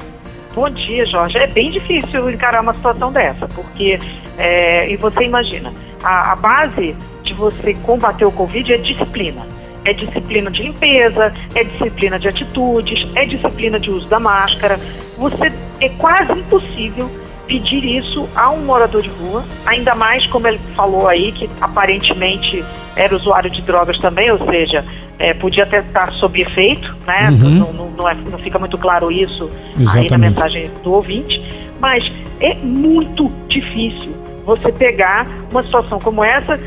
Bom 0.56 0.70
dia, 0.70 1.06
Jorge. 1.06 1.38
É 1.38 1.48
bem 1.48 1.70
difícil 1.70 2.30
encarar 2.30 2.62
uma 2.62 2.74
situação 2.74 3.12
dessa, 3.12 3.46
porque, 3.50 4.00
é, 4.38 4.90
e 4.90 4.96
você 4.96 5.24
imagina, 5.24 5.74
a, 6.02 6.32
a 6.32 6.36
base 6.38 6.96
de 7.24 7.34
você 7.34 7.74
combater 7.84 8.24
o 8.24 8.32
Covid 8.32 8.72
é 8.72 8.78
disciplina. 8.78 9.46
É 9.84 9.92
disciplina 9.92 10.50
de 10.50 10.62
limpeza, 10.62 11.34
é 11.56 11.64
disciplina 11.64 12.18
de 12.18 12.28
atitudes, 12.30 13.06
é 13.16 13.26
disciplina 13.26 13.78
de 13.80 13.90
uso 13.90 14.08
da 14.08 14.20
máscara. 14.20 14.80
Você 15.18 15.52
é 15.82 15.90
quase 15.90 16.32
impossível 16.34 17.10
pedir 17.52 17.84
isso 17.84 18.30
a 18.34 18.50
um 18.50 18.64
morador 18.64 19.02
de 19.02 19.10
rua, 19.10 19.44
ainda 19.66 19.94
mais 19.94 20.26
como 20.28 20.48
ele 20.48 20.60
falou 20.74 21.10
aí, 21.10 21.34
que 21.34 21.50
aparentemente 21.60 22.64
era 22.96 23.14
usuário 23.14 23.50
de 23.50 23.62
drogas 23.62 23.98
também, 24.00 24.32
ou 24.32 24.40
seja, 24.50 24.86
é, 25.20 25.34
podia 25.34 25.64
até 25.64 25.80
estar 25.80 26.14
sob 26.14 26.42
efeito, 26.42 26.96
né? 27.06 27.30
Uhum. 27.30 27.50
Não, 27.50 27.74
não, 27.74 27.92
não, 27.92 28.10
é, 28.10 28.14
não, 28.14 28.38
fica 28.40 28.58
muito 28.58 28.78
claro 28.78 29.12
isso 29.12 29.50
Exatamente. 29.78 29.98
aí 29.98 30.10
na 30.10 30.18
mensagem 30.18 30.72
do 30.82 30.94
ouvinte, 30.94 31.44
mas 31.82 32.10
é 32.40 32.56
muito 32.56 33.30
difícil 33.50 34.14
você 34.46 34.72
pegar 34.72 35.28
uma 35.52 35.62
situação 35.64 36.00
como 36.00 36.24
essa. 36.24 36.58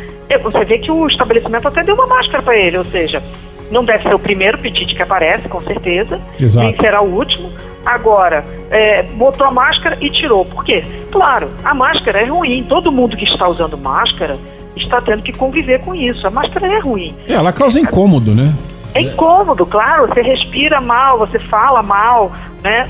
Você 0.42 0.64
vê 0.66 0.78
que 0.78 0.90
o 0.90 1.06
estabelecimento 1.06 1.66
até 1.66 1.82
deu 1.82 1.94
uma 1.94 2.06
máscara 2.06 2.42
para 2.42 2.56
ele, 2.56 2.76
ou 2.76 2.84
seja, 2.84 3.22
não 3.70 3.84
deve 3.84 4.02
ser 4.02 4.14
o 4.14 4.18
primeiro 4.18 4.58
pedido 4.58 4.94
que 4.94 5.02
aparece, 5.02 5.48
com 5.48 5.62
certeza, 5.62 6.20
Exato. 6.38 6.66
nem 6.66 6.76
será 6.78 7.00
o 7.00 7.10
último. 7.10 7.50
Agora, 7.84 8.44
é, 8.70 9.02
botou 9.02 9.46
a 9.46 9.50
máscara 9.50 9.96
e 10.00 10.10
tirou. 10.10 10.44
Por 10.44 10.64
quê? 10.64 10.82
Claro, 11.12 11.50
a 11.64 11.74
máscara 11.74 12.20
é 12.20 12.24
ruim. 12.24 12.64
Todo 12.68 12.90
mundo 12.90 13.16
que 13.16 13.24
está 13.24 13.46
usando 13.48 13.76
máscara 13.76 14.38
está 14.76 15.00
tendo 15.00 15.22
que 15.22 15.32
conviver 15.32 15.80
com 15.80 15.94
isso. 15.94 16.26
A 16.26 16.30
máscara 16.30 16.66
é 16.66 16.78
ruim. 16.78 17.14
É, 17.28 17.34
ela 17.34 17.52
causa 17.52 17.78
incômodo, 17.78 18.34
né? 18.34 18.54
É 18.94 19.02
incômodo, 19.02 19.66
claro. 19.66 20.08
Você 20.08 20.22
respira 20.22 20.80
mal, 20.80 21.18
você 21.18 21.38
fala 21.38 21.82
mal, 21.82 22.32
né? 22.62 22.88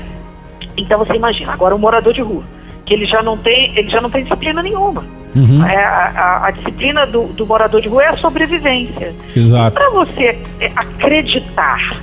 Então 0.77 0.99
você 0.99 1.13
imagina, 1.13 1.53
agora 1.53 1.75
um 1.75 1.79
morador 1.79 2.13
de 2.13 2.21
rua, 2.21 2.43
que 2.85 2.93
ele 2.93 3.05
já 3.05 3.23
não 3.23 3.37
tem, 3.37 3.77
ele 3.77 3.89
já 3.89 4.01
não 4.01 4.09
tem 4.09 4.23
disciplina 4.23 4.61
nenhuma. 4.61 5.03
Uhum. 5.35 5.65
É, 5.65 5.83
a, 5.83 6.13
a, 6.15 6.47
a, 6.47 6.51
disciplina 6.51 7.05
do, 7.05 7.23
do, 7.27 7.45
morador 7.45 7.81
de 7.81 7.89
rua 7.89 8.03
é 8.03 8.07
a 8.07 8.17
sobrevivência. 8.17 9.13
Exato. 9.35 9.73
Para 9.73 9.89
você 9.89 10.39
acreditar 10.75 11.97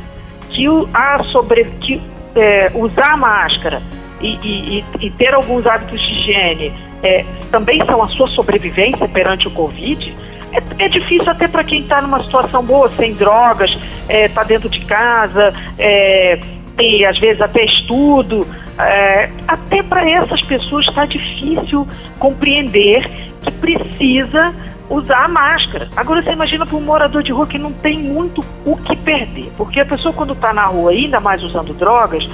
que, 0.51 0.68
o, 0.68 0.86
a 0.93 1.22
sobre, 1.24 1.64
que 1.80 2.01
é, 2.35 2.70
usar 2.74 3.16
máscara 3.16 3.83
e, 4.20 4.39
e, 4.43 4.85
e, 5.01 5.11
ter 5.11 5.35
alguns 5.35 5.66
hábitos 5.66 6.01
de 6.01 6.12
higiene 6.12 6.72
é, 7.03 7.24
também 7.51 7.85
são 7.85 8.03
a 8.03 8.09
sua 8.09 8.28
sobrevivência 8.28 9.09
perante 9.09 9.49
o 9.49 9.51
Covid, 9.51 10.14
é, 10.53 10.85
é 10.85 10.89
difícil 10.89 11.28
até 11.28 11.49
para 11.49 11.64
quem 11.64 11.83
está 11.83 12.01
numa 12.03 12.22
situação 12.22 12.62
boa, 12.64 12.91
sem 12.97 13.14
drogas, 13.14 13.76
está 14.09 14.43
é, 14.43 14.45
dentro 14.45 14.68
de 14.68 14.80
casa, 14.85 15.55
é, 15.78 16.39
tem 16.76 17.05
às 17.05 17.18
vezes 17.18 17.41
até 17.41 17.64
estudo. 17.64 18.47
É, 18.78 19.30
até 19.47 19.83
para 19.83 20.09
essas 20.09 20.41
pessoas 20.43 20.87
está 20.87 21.05
difícil 21.05 21.87
compreender 22.18 23.09
que 23.43 23.51
precisa 23.53 24.55
usar 24.93 25.24
a 25.24 25.28
máscara. 25.28 25.88
Agora 25.97 26.22
você 26.22 26.32
imagina 26.32 26.66
para 26.66 26.76
um 26.76 26.80
morador 26.80 27.22
de 27.22 27.32
rua 27.32 27.47
que 27.47 27.59
não 27.59 27.72
tem 27.72 27.99
muito 27.99 28.45
o 28.64 28.76
que 28.76 28.95
perder, 28.97 29.51
porque 29.57 29.80
a 29.80 29.86
pessoa 29.86 30.12
quando 30.12 30.34
está 30.34 30.53
na 30.53 30.66
rua, 30.66 30.90
ainda 30.90 31.18
mais 31.20 31.43
usando 31.43 31.72
drogas, 31.72 32.28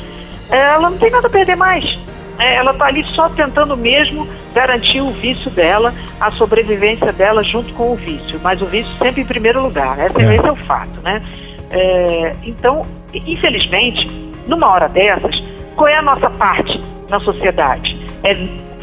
ela 0.50 0.90
não 0.90 0.98
tem 0.98 1.10
nada 1.10 1.26
a 1.28 1.30
perder 1.30 1.56
mais. 1.56 1.98
É, 2.38 2.54
ela 2.54 2.70
está 2.70 2.86
ali 2.86 3.04
só 3.08 3.28
tentando 3.28 3.76
mesmo 3.76 4.26
garantir 4.54 5.00
o 5.00 5.10
vício 5.10 5.50
dela, 5.50 5.92
a 6.20 6.30
sobrevivência 6.32 7.12
dela 7.12 7.42
junto 7.42 7.72
com 7.74 7.92
o 7.92 7.96
vício, 7.96 8.40
mas 8.42 8.62
o 8.62 8.66
vício 8.66 8.92
sempre 8.96 9.22
em 9.22 9.26
primeiro 9.26 9.62
lugar. 9.62 9.98
Esse 9.98 10.22
é, 10.22 10.34
esse 10.36 10.46
é 10.46 10.52
o 10.52 10.56
fato, 10.56 11.00
né? 11.02 11.22
É, 11.70 12.36
então, 12.44 12.86
infelizmente, 13.12 14.06
numa 14.46 14.68
hora 14.68 14.88
dessas, 14.88 15.42
qual 15.74 15.88
é 15.88 15.96
a 15.96 16.02
nossa 16.02 16.30
parte 16.30 16.80
na 17.08 17.20
sociedade? 17.20 17.98
É 18.22 18.34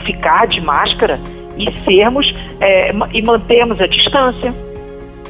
ficar 0.06 0.48
de 0.48 0.62
máscara 0.62 1.20
e 1.58 1.72
sermos 1.84 2.34
é, 2.60 2.94
e 3.14 3.22
mantermos 3.22 3.80
a 3.80 3.88
distância 3.88 4.54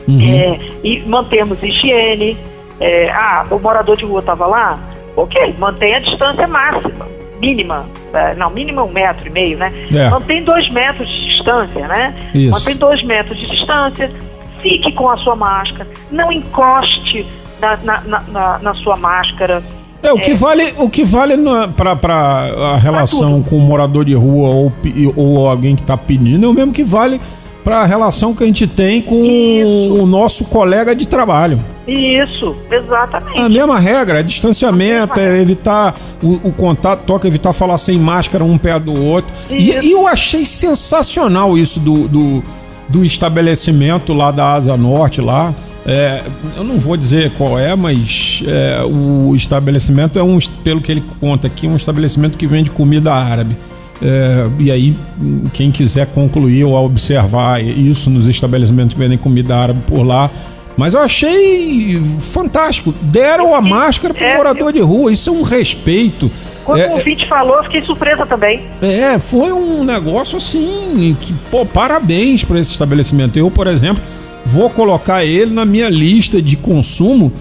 uhum. 0.07 0.19
é, 0.21 0.59
e 0.83 0.99
mantermos 1.01 1.61
higiene. 1.61 2.37
É, 2.79 3.09
ah, 3.09 3.45
o 3.49 3.57
morador 3.57 3.95
de 3.95 4.03
rua 4.03 4.19
estava 4.19 4.45
lá, 4.45 4.77
ok, 5.15 5.55
mantenha 5.57 5.97
a 5.97 5.99
distância 6.01 6.45
máxima, 6.45 7.07
mínima, 7.39 7.85
é, 8.13 8.35
não, 8.35 8.49
mínima 8.49 8.83
um 8.83 8.91
metro 8.91 9.27
e 9.27 9.29
meio, 9.29 9.57
né? 9.57 9.71
É. 9.93 10.09
Mantém 10.09 10.43
dois 10.43 10.69
metros 10.69 11.07
de 11.07 11.25
distância, 11.29 11.87
né? 11.87 12.13
Isso. 12.33 12.51
Mantém 12.51 12.75
dois 12.75 13.01
metros 13.03 13.37
de 13.37 13.49
distância, 13.49 14.11
fique 14.61 14.91
com 14.91 15.09
a 15.09 15.17
sua 15.17 15.35
máscara, 15.35 15.87
não 16.11 16.31
encoste 16.31 17.25
na, 17.61 17.77
na, 17.77 18.21
na, 18.27 18.59
na 18.59 18.75
sua 18.75 18.95
máscara. 18.97 19.63
É, 20.07 20.13
o 20.13 20.19
que 20.19 20.31
é. 20.31 20.35
vale, 20.35 20.73
o 20.77 20.89
que 20.89 21.03
vale 21.03 21.33
para 21.75 21.93
a 22.73 22.77
relação 22.77 23.41
com 23.41 23.57
o 23.57 23.61
morador 23.61 24.05
de 24.05 24.13
rua 24.13 24.49
ou, 24.49 24.73
ou 25.15 25.47
alguém 25.47 25.75
que 25.75 25.81
está 25.81 25.97
pedindo 25.97 26.45
é 26.45 26.49
o 26.49 26.53
mesmo 26.53 26.71
que 26.71 26.83
vale 26.83 27.19
para 27.65 27.79
a 27.79 27.85
relação 27.85 28.35
que 28.35 28.43
a 28.43 28.45
gente 28.45 28.67
tem 28.67 29.01
com 29.01 29.25
Isso. 29.25 29.95
o 29.95 30.05
nosso 30.05 30.45
colega 30.45 30.95
de 30.95 31.07
trabalho. 31.07 31.59
Isso, 31.87 32.55
exatamente. 32.69 33.39
A 33.39 33.49
mesma 33.49 33.79
regra, 33.79 34.19
é 34.19 34.23
distanciamento, 34.23 35.19
é 35.19 35.41
evitar 35.41 35.95
o, 36.21 36.33
o 36.47 36.51
contato, 36.51 37.05
toca 37.05 37.27
evitar 37.27 37.53
falar 37.53 37.79
sem 37.79 37.97
máscara 37.97 38.43
um 38.43 38.55
pé 38.55 38.79
do 38.79 38.93
outro. 38.93 39.33
E, 39.49 39.71
e 39.71 39.91
eu 39.91 40.05
achei 40.05 40.45
sensacional 40.45 41.57
isso 41.57 41.79
do, 41.79 42.07
do, 42.07 42.43
do 42.87 43.03
estabelecimento 43.03 44.13
lá 44.13 44.29
da 44.29 44.53
Asa 44.53 44.77
Norte 44.77 45.19
lá. 45.19 45.55
É, 45.85 46.23
eu 46.57 46.63
não 46.63 46.79
vou 46.79 46.97
dizer 46.97 47.31
qual 47.37 47.59
é, 47.59 47.75
mas 47.75 48.43
é, 48.47 48.83
o 48.83 49.35
estabelecimento 49.35 50.17
é 50.17 50.23
um, 50.23 50.39
pelo 50.63 50.81
que 50.81 50.91
ele 50.91 51.03
conta 51.19 51.45
aqui, 51.47 51.67
um 51.67 51.75
estabelecimento 51.75 52.37
que 52.37 52.47
vende 52.47 52.71
comida 52.71 53.13
árabe. 53.13 53.55
É, 54.01 54.49
e 54.59 54.71
aí, 54.71 54.97
quem 55.53 55.71
quiser 55.71 56.07
concluir 56.07 56.63
ou 56.65 56.73
observar 56.73 57.63
isso 57.63 58.09
nos 58.09 58.27
estabelecimentos 58.27 58.93
que 58.93 58.99
vendem 58.99 59.17
comida 59.17 59.55
árabe 59.55 59.81
por 59.87 60.03
lá. 60.03 60.29
Mas 60.77 60.93
eu 60.93 60.99
achei 60.99 62.01
fantástico. 62.19 62.93
Deram 63.01 63.55
a 63.55 63.61
máscara 63.61 64.13
pro 64.13 64.25
É, 64.25 64.35
morador 64.35 64.73
de 64.73 64.81
rua. 64.81 65.09
Isso 65.13 65.29
é 65.29 65.31
um 65.33 65.41
respeito. 65.41 66.29
Quando 66.65 66.79
É, 66.79 66.89
o 66.89 66.93
ouvinte 66.93 67.25
falou, 67.27 67.55
eu 67.57 67.63
fiquei 67.63 67.81
surpresa 67.83 68.25
também. 68.25 68.63
é, 68.81 69.17
foi 69.17 69.53
um 69.53 69.85
negócio 69.85 70.35
assim 70.35 71.15
que, 71.21 71.31
pô, 71.49 71.65
parabéns 71.65 72.43
para 72.43 72.59
esse 72.59 72.71
estabelecimento. 72.71 73.37
Eu, 73.37 73.49
por 73.49 73.67
exemplo, 73.67 74.03
vou 74.45 74.69
colocar 74.69 75.25
ele 75.25 75.51
na 75.53 75.65
minha 75.65 75.89
lista 75.89 76.41
de 76.41 76.55
consumo, 76.55 77.31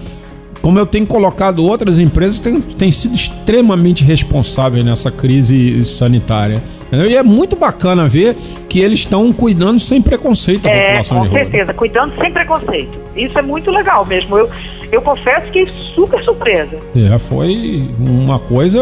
como 0.61 0.79
eu 0.79 0.85
tenho 0.85 1.05
colocado 1.05 1.63
outras 1.63 1.99
empresas 1.99 2.39
que 2.39 2.49
têm, 2.49 2.59
têm 2.59 2.91
sido 2.91 3.13
extremamente 3.13 4.03
responsáveis 4.03 4.83
nessa 4.83 5.11
crise 5.11 5.85
sanitária. 5.85 6.63
entendeu? 6.87 7.07
E 7.09 7.15
é 7.15 7.21
muito 7.21 7.55
bacana 7.55 8.07
ver 8.07 8.35
que 8.67 8.79
eles 8.79 8.99
estão 8.99 9.31
cuidando 9.31 9.79
sem 9.79 10.01
preconceito 10.01 10.63
da 10.63 10.71
É, 10.71 10.85
população 10.85 11.17
com 11.17 11.23
de 11.23 11.29
rua. 11.29 11.39
certeza, 11.39 11.73
cuidando 11.73 12.13
sem 12.19 12.31
preconceito. 12.31 12.97
Isso 13.15 13.37
é 13.37 13.41
muito 13.43 13.69
legal 13.69 14.03
mesmo. 14.07 14.35
Eu, 14.37 14.49
eu 14.91 15.01
confesso 15.03 15.51
que 15.51 15.67
super 15.93 16.23
surpresa. 16.25 16.77
É, 16.95 17.19
foi 17.19 17.87
uma 17.99 18.39
coisa 18.39 18.81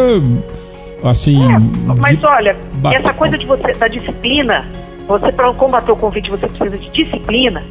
assim. 1.03 1.38
Mas 1.99 2.17
de- 2.17 2.26
olha, 2.26 2.55
essa 2.93 3.13
coisa 3.13 3.38
de 3.38 3.45
você 3.45 3.74
da 3.74 3.89
disciplina, 3.89 4.65
você 5.05 5.32
para 5.34 5.51
combater 5.53 5.91
o 5.91 5.95
Covid 5.97 6.30
você 6.30 6.47
precisa 6.47 6.78
de 6.78 6.89
disciplina, 6.91 7.61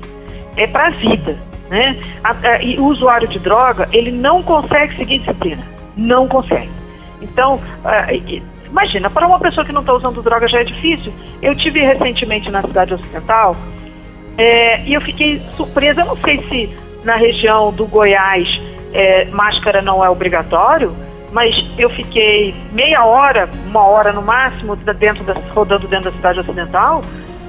é 0.57 0.67
para 0.67 0.89
a 0.89 0.91
vida, 0.91 1.39
né? 1.71 1.97
A- 2.23 2.37
a- 2.43 2.63
e 2.63 2.79
o 2.79 2.85
usuário 2.87 3.29
de 3.29 3.39
droga 3.39 3.89
ele 3.93 4.11
não 4.11 4.43
consegue 4.43 4.97
seguir 4.97 5.19
disciplina, 5.21 5.63
não 5.97 6.29
consegue. 6.29 6.71
Então, 7.21 7.61
ah, 7.85 8.13
e- 8.13 8.43
imagina 8.67 9.09
para 9.09 9.27
uma 9.27 9.39
pessoa 9.39 9.65
que 9.65 9.73
não 9.73 9.81
está 9.81 9.93
usando 9.95 10.23
droga 10.23 10.49
já 10.49 10.61
é 10.61 10.65
difícil. 10.65 11.13
Eu 11.41 11.55
tive 11.55 11.81
recentemente 11.81 12.51
na 12.51 12.61
cidade 12.63 12.95
ocidental 12.95 13.57
é, 14.39 14.83
e 14.85 14.95
eu 14.95 15.01
fiquei 15.01 15.41
surpresa. 15.57 16.03
Eu 16.03 16.07
não 16.07 16.17
sei 16.17 16.43
se 16.49 16.77
na 17.05 17.17
região 17.17 17.73
do 17.73 17.87
Goiás 17.87 18.61
é, 18.93 19.27
máscara 19.27 19.81
não 19.83 20.05
é 20.05 20.09
obrigatório, 20.11 20.95
mas 21.33 21.55
eu 21.79 21.89
fiquei 21.91 22.55
meia 22.73 23.05
hora, 23.05 23.49
uma 23.67 23.83
hora 23.87 24.13
no 24.13 24.21
máximo, 24.23 24.77
dentro 24.77 25.25
da, 25.25 25.35
rodando 25.55 25.89
dentro 25.89 26.11
da 26.11 26.17
cidade 26.17 26.41
ocidental 26.41 27.03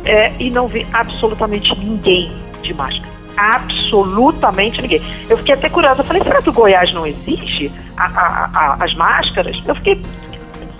é, 0.05 0.31
e 0.39 0.49
não 0.49 0.67
vi 0.67 0.85
absolutamente 0.93 1.77
ninguém 1.77 2.31
de 2.63 2.73
máscara. 2.73 3.11
Absolutamente 3.37 4.81
ninguém. 4.81 5.01
Eu 5.29 5.37
fiquei 5.37 5.53
até 5.55 5.69
curiosa. 5.69 6.01
Eu 6.01 6.05
falei, 6.05 6.23
será 6.23 6.41
que 6.41 6.49
o 6.49 6.53
Goiás 6.53 6.91
não 6.93 7.05
existe 7.05 7.71
a- 7.97 8.05
a- 8.05 8.49
a- 8.53 8.77
as 8.83 8.93
máscaras? 8.95 9.61
Eu 9.65 9.75
fiquei. 9.75 10.01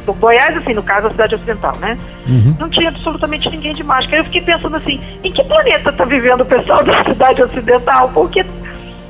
O 0.05 0.13
Goiás, 0.13 0.55
assim, 0.57 0.73
no 0.73 0.83
caso, 0.83 1.07
a 1.07 1.11
cidade 1.11 1.35
ocidental, 1.35 1.75
né? 1.77 1.97
Uhum. 2.27 2.55
não 2.59 2.69
tinha 2.69 2.89
absolutamente 2.89 3.49
ninguém 3.49 3.73
de 3.73 3.83
máscara. 3.83 4.17
Eu 4.17 4.25
fiquei 4.25 4.41
pensando 4.41 4.75
assim, 4.77 4.99
em 5.23 5.31
que 5.31 5.43
planeta 5.43 5.89
está 5.89 6.03
vivendo 6.05 6.41
o 6.41 6.45
pessoal 6.45 6.83
da 6.83 7.03
cidade 7.05 7.41
ocidental? 7.41 8.09
Porque 8.13 8.45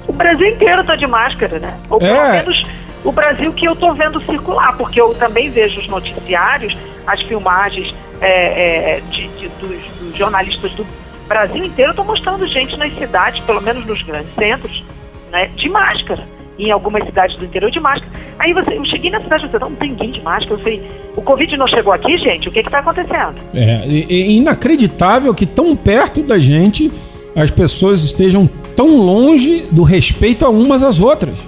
o 0.08 0.14
Brasil 0.14 0.48
inteiro 0.50 0.82
está 0.82 0.96
de 0.96 1.08
máscara, 1.08 1.60
né? 1.60 1.76
Ou 1.90 1.98
pelo 2.00 2.12
É. 2.16 2.32
menos 2.44 2.66
o 3.04 3.12
Brasil 3.12 3.52
que 3.54 3.66
eu 3.66 3.74
estou 3.74 3.94
vendo 3.94 4.22
circular, 4.26 4.76
porque 4.78 5.02
eu 5.02 5.14
também 5.16 5.50
vejo 5.50 5.80
os 5.80 5.88
noticiários, 5.88 6.78
as 7.08 7.22
filmagens 7.24 7.94
é, 8.22 8.98
é, 8.98 9.02
de- 9.10 9.28
de- 9.30 9.50
dos, 9.60 9.84
dos 10.00 10.16
jornalistas 10.16 10.72
do 10.74 10.86
Brasil 11.28 11.64
inteiro 11.64 11.92
estão 11.92 12.06
mostrando 12.06 12.46
gente 12.48 12.76
nas 12.78 12.94
cidades, 12.98 13.44
pelo 13.44 13.62
menos 13.62 13.86
nos 13.86 14.02
grandes 14.04 14.34
centros, 14.36 14.84
né, 15.32 15.48
de 15.56 15.70
máscara. 15.70 16.24
Em 16.58 16.70
algumas 16.70 17.04
cidades 17.06 17.36
do 17.38 17.46
interior 17.46 17.72
de 17.72 17.80
máscara. 17.80 18.12
Aí 18.38 18.54
você, 18.54 18.78
eu 18.78 18.86
cheguei 18.86 19.10
na 19.10 19.20
cidade, 19.20 19.50
você 19.50 19.58
não 19.58 19.74
tem 19.74 19.90
ninguém 19.90 20.12
de 20.12 20.22
máscara. 20.22 20.54
Eu 20.54 20.60
falei, 20.60 20.88
o 21.16 21.22
Covid 21.24 21.58
não 21.58 21.68
chegou 21.68 21.92
aqui, 21.92 22.16
gente? 22.18 22.48
O 22.48 22.52
que 22.52 22.60
está 22.60 22.78
acontecendo? 22.78 23.36
É, 23.56 23.88
e 23.88 24.38
inacreditável 24.38 25.34
que 25.34 25.48
tão 25.48 25.76
perto 25.76 26.22
da 26.22 26.38
gente 26.38 26.92
as 27.36 27.50
pessoas 27.50 28.04
estejam 28.04 28.46
tão 28.76 28.98
longe 28.98 29.66
do 29.72 29.82
respeito 29.82 30.46
a 30.46 30.50
umas 30.50 30.84
às 30.84 31.00
outras. 31.00 31.40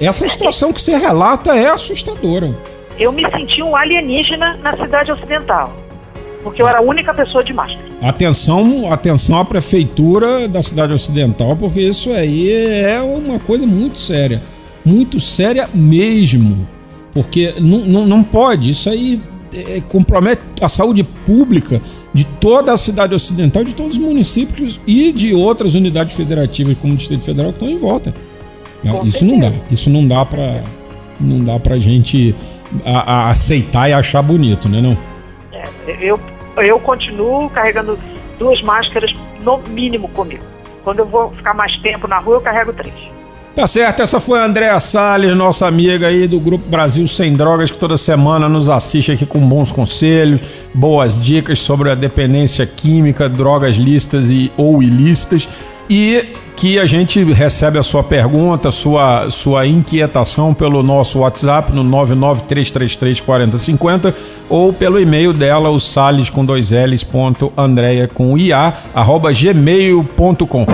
Essa 0.00 0.28
situação 0.28 0.72
que 0.72 0.80
você 0.80 0.96
relata 0.96 1.56
é 1.56 1.70
assustadora. 1.70 2.54
eu 2.98 3.10
me 3.10 3.28
senti 3.30 3.62
um 3.62 3.74
alienígena 3.74 4.56
na 4.62 4.76
cidade 4.76 5.10
ocidental. 5.10 5.72
Porque 6.44 6.62
eu 6.62 6.68
era 6.68 6.78
a 6.78 6.82
única 6.82 7.12
pessoa 7.12 7.42
de 7.42 7.52
máscara. 7.52 7.80
Atenção, 8.02 8.92
atenção 8.92 9.38
à 9.40 9.44
prefeitura 9.44 10.46
da 10.46 10.62
cidade 10.62 10.92
ocidental, 10.92 11.56
porque 11.56 11.80
isso 11.80 12.12
aí 12.12 12.52
é 12.52 13.00
uma 13.00 13.40
coisa 13.40 13.66
muito 13.66 13.98
séria. 13.98 14.40
Muito 14.84 15.18
séria 15.18 15.68
mesmo. 15.74 16.68
Porque 17.12 17.54
não, 17.58 17.78
não, 17.86 18.06
não 18.06 18.22
pode, 18.22 18.70
isso 18.70 18.88
aí 18.90 19.20
é, 19.54 19.80
compromete 19.88 20.42
a 20.60 20.68
saúde 20.68 21.02
pública 21.02 21.80
de 22.12 22.24
toda 22.24 22.72
a 22.72 22.76
cidade 22.76 23.14
ocidental, 23.14 23.64
de 23.64 23.74
todos 23.74 23.96
os 23.96 24.04
municípios 24.04 24.78
e 24.86 25.10
de 25.12 25.32
outras 25.32 25.74
unidades 25.74 26.14
federativas, 26.14 26.76
como 26.80 26.92
o 26.92 26.96
Distrito 26.96 27.24
Federal, 27.24 27.52
que 27.52 27.58
estão 27.64 27.70
em 27.70 27.78
volta. 27.78 28.14
Com 28.82 29.06
isso 29.06 29.24
não 29.24 29.38
dá. 29.38 29.50
Isso 29.70 29.88
não 29.88 30.06
dá 30.06 30.24
pra, 30.26 30.62
não 31.18 31.40
dá 31.42 31.58
pra 31.58 31.78
gente 31.78 32.34
a- 32.84 33.12
a- 33.28 33.30
aceitar 33.30 33.88
e 33.88 33.94
achar 33.94 34.20
bonito, 34.20 34.68
né? 34.68 34.80
Não? 34.82 34.96
É, 35.52 35.64
eu, 36.00 36.20
eu 36.56 36.78
continuo 36.80 37.48
carregando 37.50 37.98
duas 38.38 38.60
máscaras 38.62 39.14
no 39.40 39.58
mínimo 39.58 40.08
comigo. 40.08 40.44
Quando 40.82 41.00
eu 41.00 41.06
vou 41.06 41.30
ficar 41.32 41.54
mais 41.54 41.76
tempo 41.78 42.06
na 42.06 42.18
rua, 42.18 42.36
eu 42.36 42.40
carrego 42.40 42.72
três. 42.72 42.94
Tá 43.54 43.68
certo, 43.68 44.02
essa 44.02 44.18
foi 44.18 44.40
a 44.40 44.46
Andréa 44.46 44.80
Salles, 44.80 45.36
nossa 45.36 45.68
amiga 45.68 46.08
aí 46.08 46.26
do 46.26 46.40
Grupo 46.40 46.68
Brasil 46.68 47.06
Sem 47.06 47.36
Drogas, 47.36 47.70
que 47.70 47.78
toda 47.78 47.96
semana 47.96 48.48
nos 48.48 48.68
assiste 48.68 49.12
aqui 49.12 49.24
com 49.24 49.38
bons 49.38 49.70
conselhos, 49.70 50.40
boas 50.74 51.20
dicas 51.20 51.60
sobre 51.60 51.88
a 51.88 51.94
dependência 51.94 52.66
química, 52.66 53.28
drogas 53.28 53.76
lícitas 53.76 54.28
e, 54.28 54.50
ou 54.56 54.82
ilícitas. 54.82 55.48
E 55.88 56.34
que 56.56 56.78
a 56.78 56.86
gente 56.86 57.22
recebe 57.24 57.78
a 57.78 57.82
sua 57.82 58.02
pergunta, 58.02 58.70
sua, 58.70 59.28
sua 59.30 59.66
inquietação 59.66 60.54
pelo 60.54 60.82
nosso 60.82 61.18
WhatsApp 61.20 61.72
no 61.72 61.82
993334050 61.84 64.14
ou 64.48 64.72
pelo 64.72 64.98
e-mail 65.00 65.32
dela, 65.32 65.70
o 65.70 65.80
sales 65.80 66.30
com 66.30 66.44
dois 66.44 66.70
L's, 66.70 67.02
ponto, 67.04 67.52
Andréia 67.56 68.08
com 68.08 68.36
IA, 68.38 68.72
arroba 68.94 69.32
gmail.com. 69.32 70.66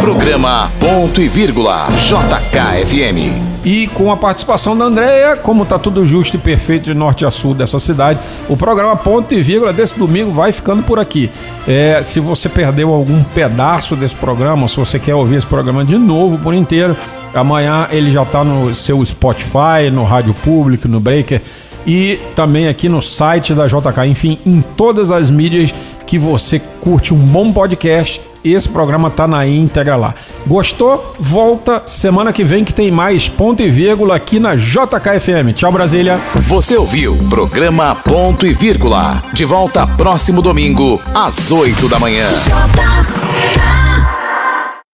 Programa 0.00 0.70
Ponto 0.78 1.20
e 1.20 1.28
Vírgula 1.28 1.88
JKFM. 1.90 3.47
E 3.64 3.88
com 3.88 4.10
a 4.12 4.16
participação 4.16 4.76
da 4.76 4.84
Andréia, 4.84 5.36
como 5.36 5.66
tá 5.66 5.78
tudo 5.78 6.06
justo 6.06 6.36
e 6.36 6.38
perfeito 6.38 6.84
de 6.84 6.94
norte 6.94 7.24
a 7.24 7.30
sul 7.30 7.54
dessa 7.54 7.78
cidade, 7.78 8.20
o 8.48 8.56
programa 8.56 8.96
Ponto 8.96 9.34
e 9.34 9.42
Vírgula 9.42 9.72
desse 9.72 9.98
domingo 9.98 10.30
vai 10.30 10.52
ficando 10.52 10.82
por 10.82 10.98
aqui. 10.98 11.30
É, 11.66 12.02
se 12.04 12.20
você 12.20 12.48
perdeu 12.48 12.92
algum 12.92 13.22
pedaço 13.22 13.96
desse 13.96 14.14
programa, 14.14 14.68
se 14.68 14.76
você 14.76 14.98
quer 14.98 15.14
ouvir 15.14 15.36
esse 15.36 15.46
programa 15.46 15.84
de 15.84 15.98
novo 15.98 16.38
por 16.38 16.54
inteiro, 16.54 16.96
amanhã 17.34 17.88
ele 17.90 18.10
já 18.10 18.24
tá 18.24 18.44
no 18.44 18.74
seu 18.74 19.04
Spotify, 19.04 19.90
no 19.92 20.04
Rádio 20.04 20.34
Público, 20.34 20.88
no 20.88 21.00
Breaker 21.00 21.42
e 21.86 22.18
também 22.34 22.68
aqui 22.68 22.88
no 22.88 23.00
site 23.00 23.54
da 23.54 23.66
JK, 23.66 24.06
enfim, 24.06 24.38
em 24.44 24.60
todas 24.60 25.10
as 25.10 25.30
mídias 25.30 25.74
que 26.06 26.18
você 26.18 26.58
curte 26.80 27.12
um 27.12 27.18
bom 27.18 27.52
podcast. 27.52 28.20
Esse 28.44 28.68
programa 28.68 29.10
tá 29.10 29.26
na 29.26 29.46
íntegra 29.46 29.96
lá. 29.96 30.14
Gostou? 30.46 31.14
Volta 31.18 31.82
semana 31.84 32.32
que 32.32 32.44
vem 32.44 32.64
que 32.64 32.72
tem 32.72 32.90
mais 32.90 33.28
ponto 33.28 33.62
e 33.62 33.68
vírgula 33.68 34.14
aqui 34.14 34.38
na 34.38 34.54
JKFM. 34.54 35.52
Tchau, 35.54 35.72
Brasília. 35.72 36.18
Você 36.46 36.76
ouviu 36.76 37.16
programa 37.28 37.94
Ponto 37.96 38.46
e 38.46 38.54
Vírgula. 38.54 39.22
De 39.32 39.44
volta 39.44 39.86
próximo 39.86 40.40
domingo, 40.40 41.00
às 41.14 41.50
8 41.50 41.88
da 41.88 41.98
manhã. 41.98 42.28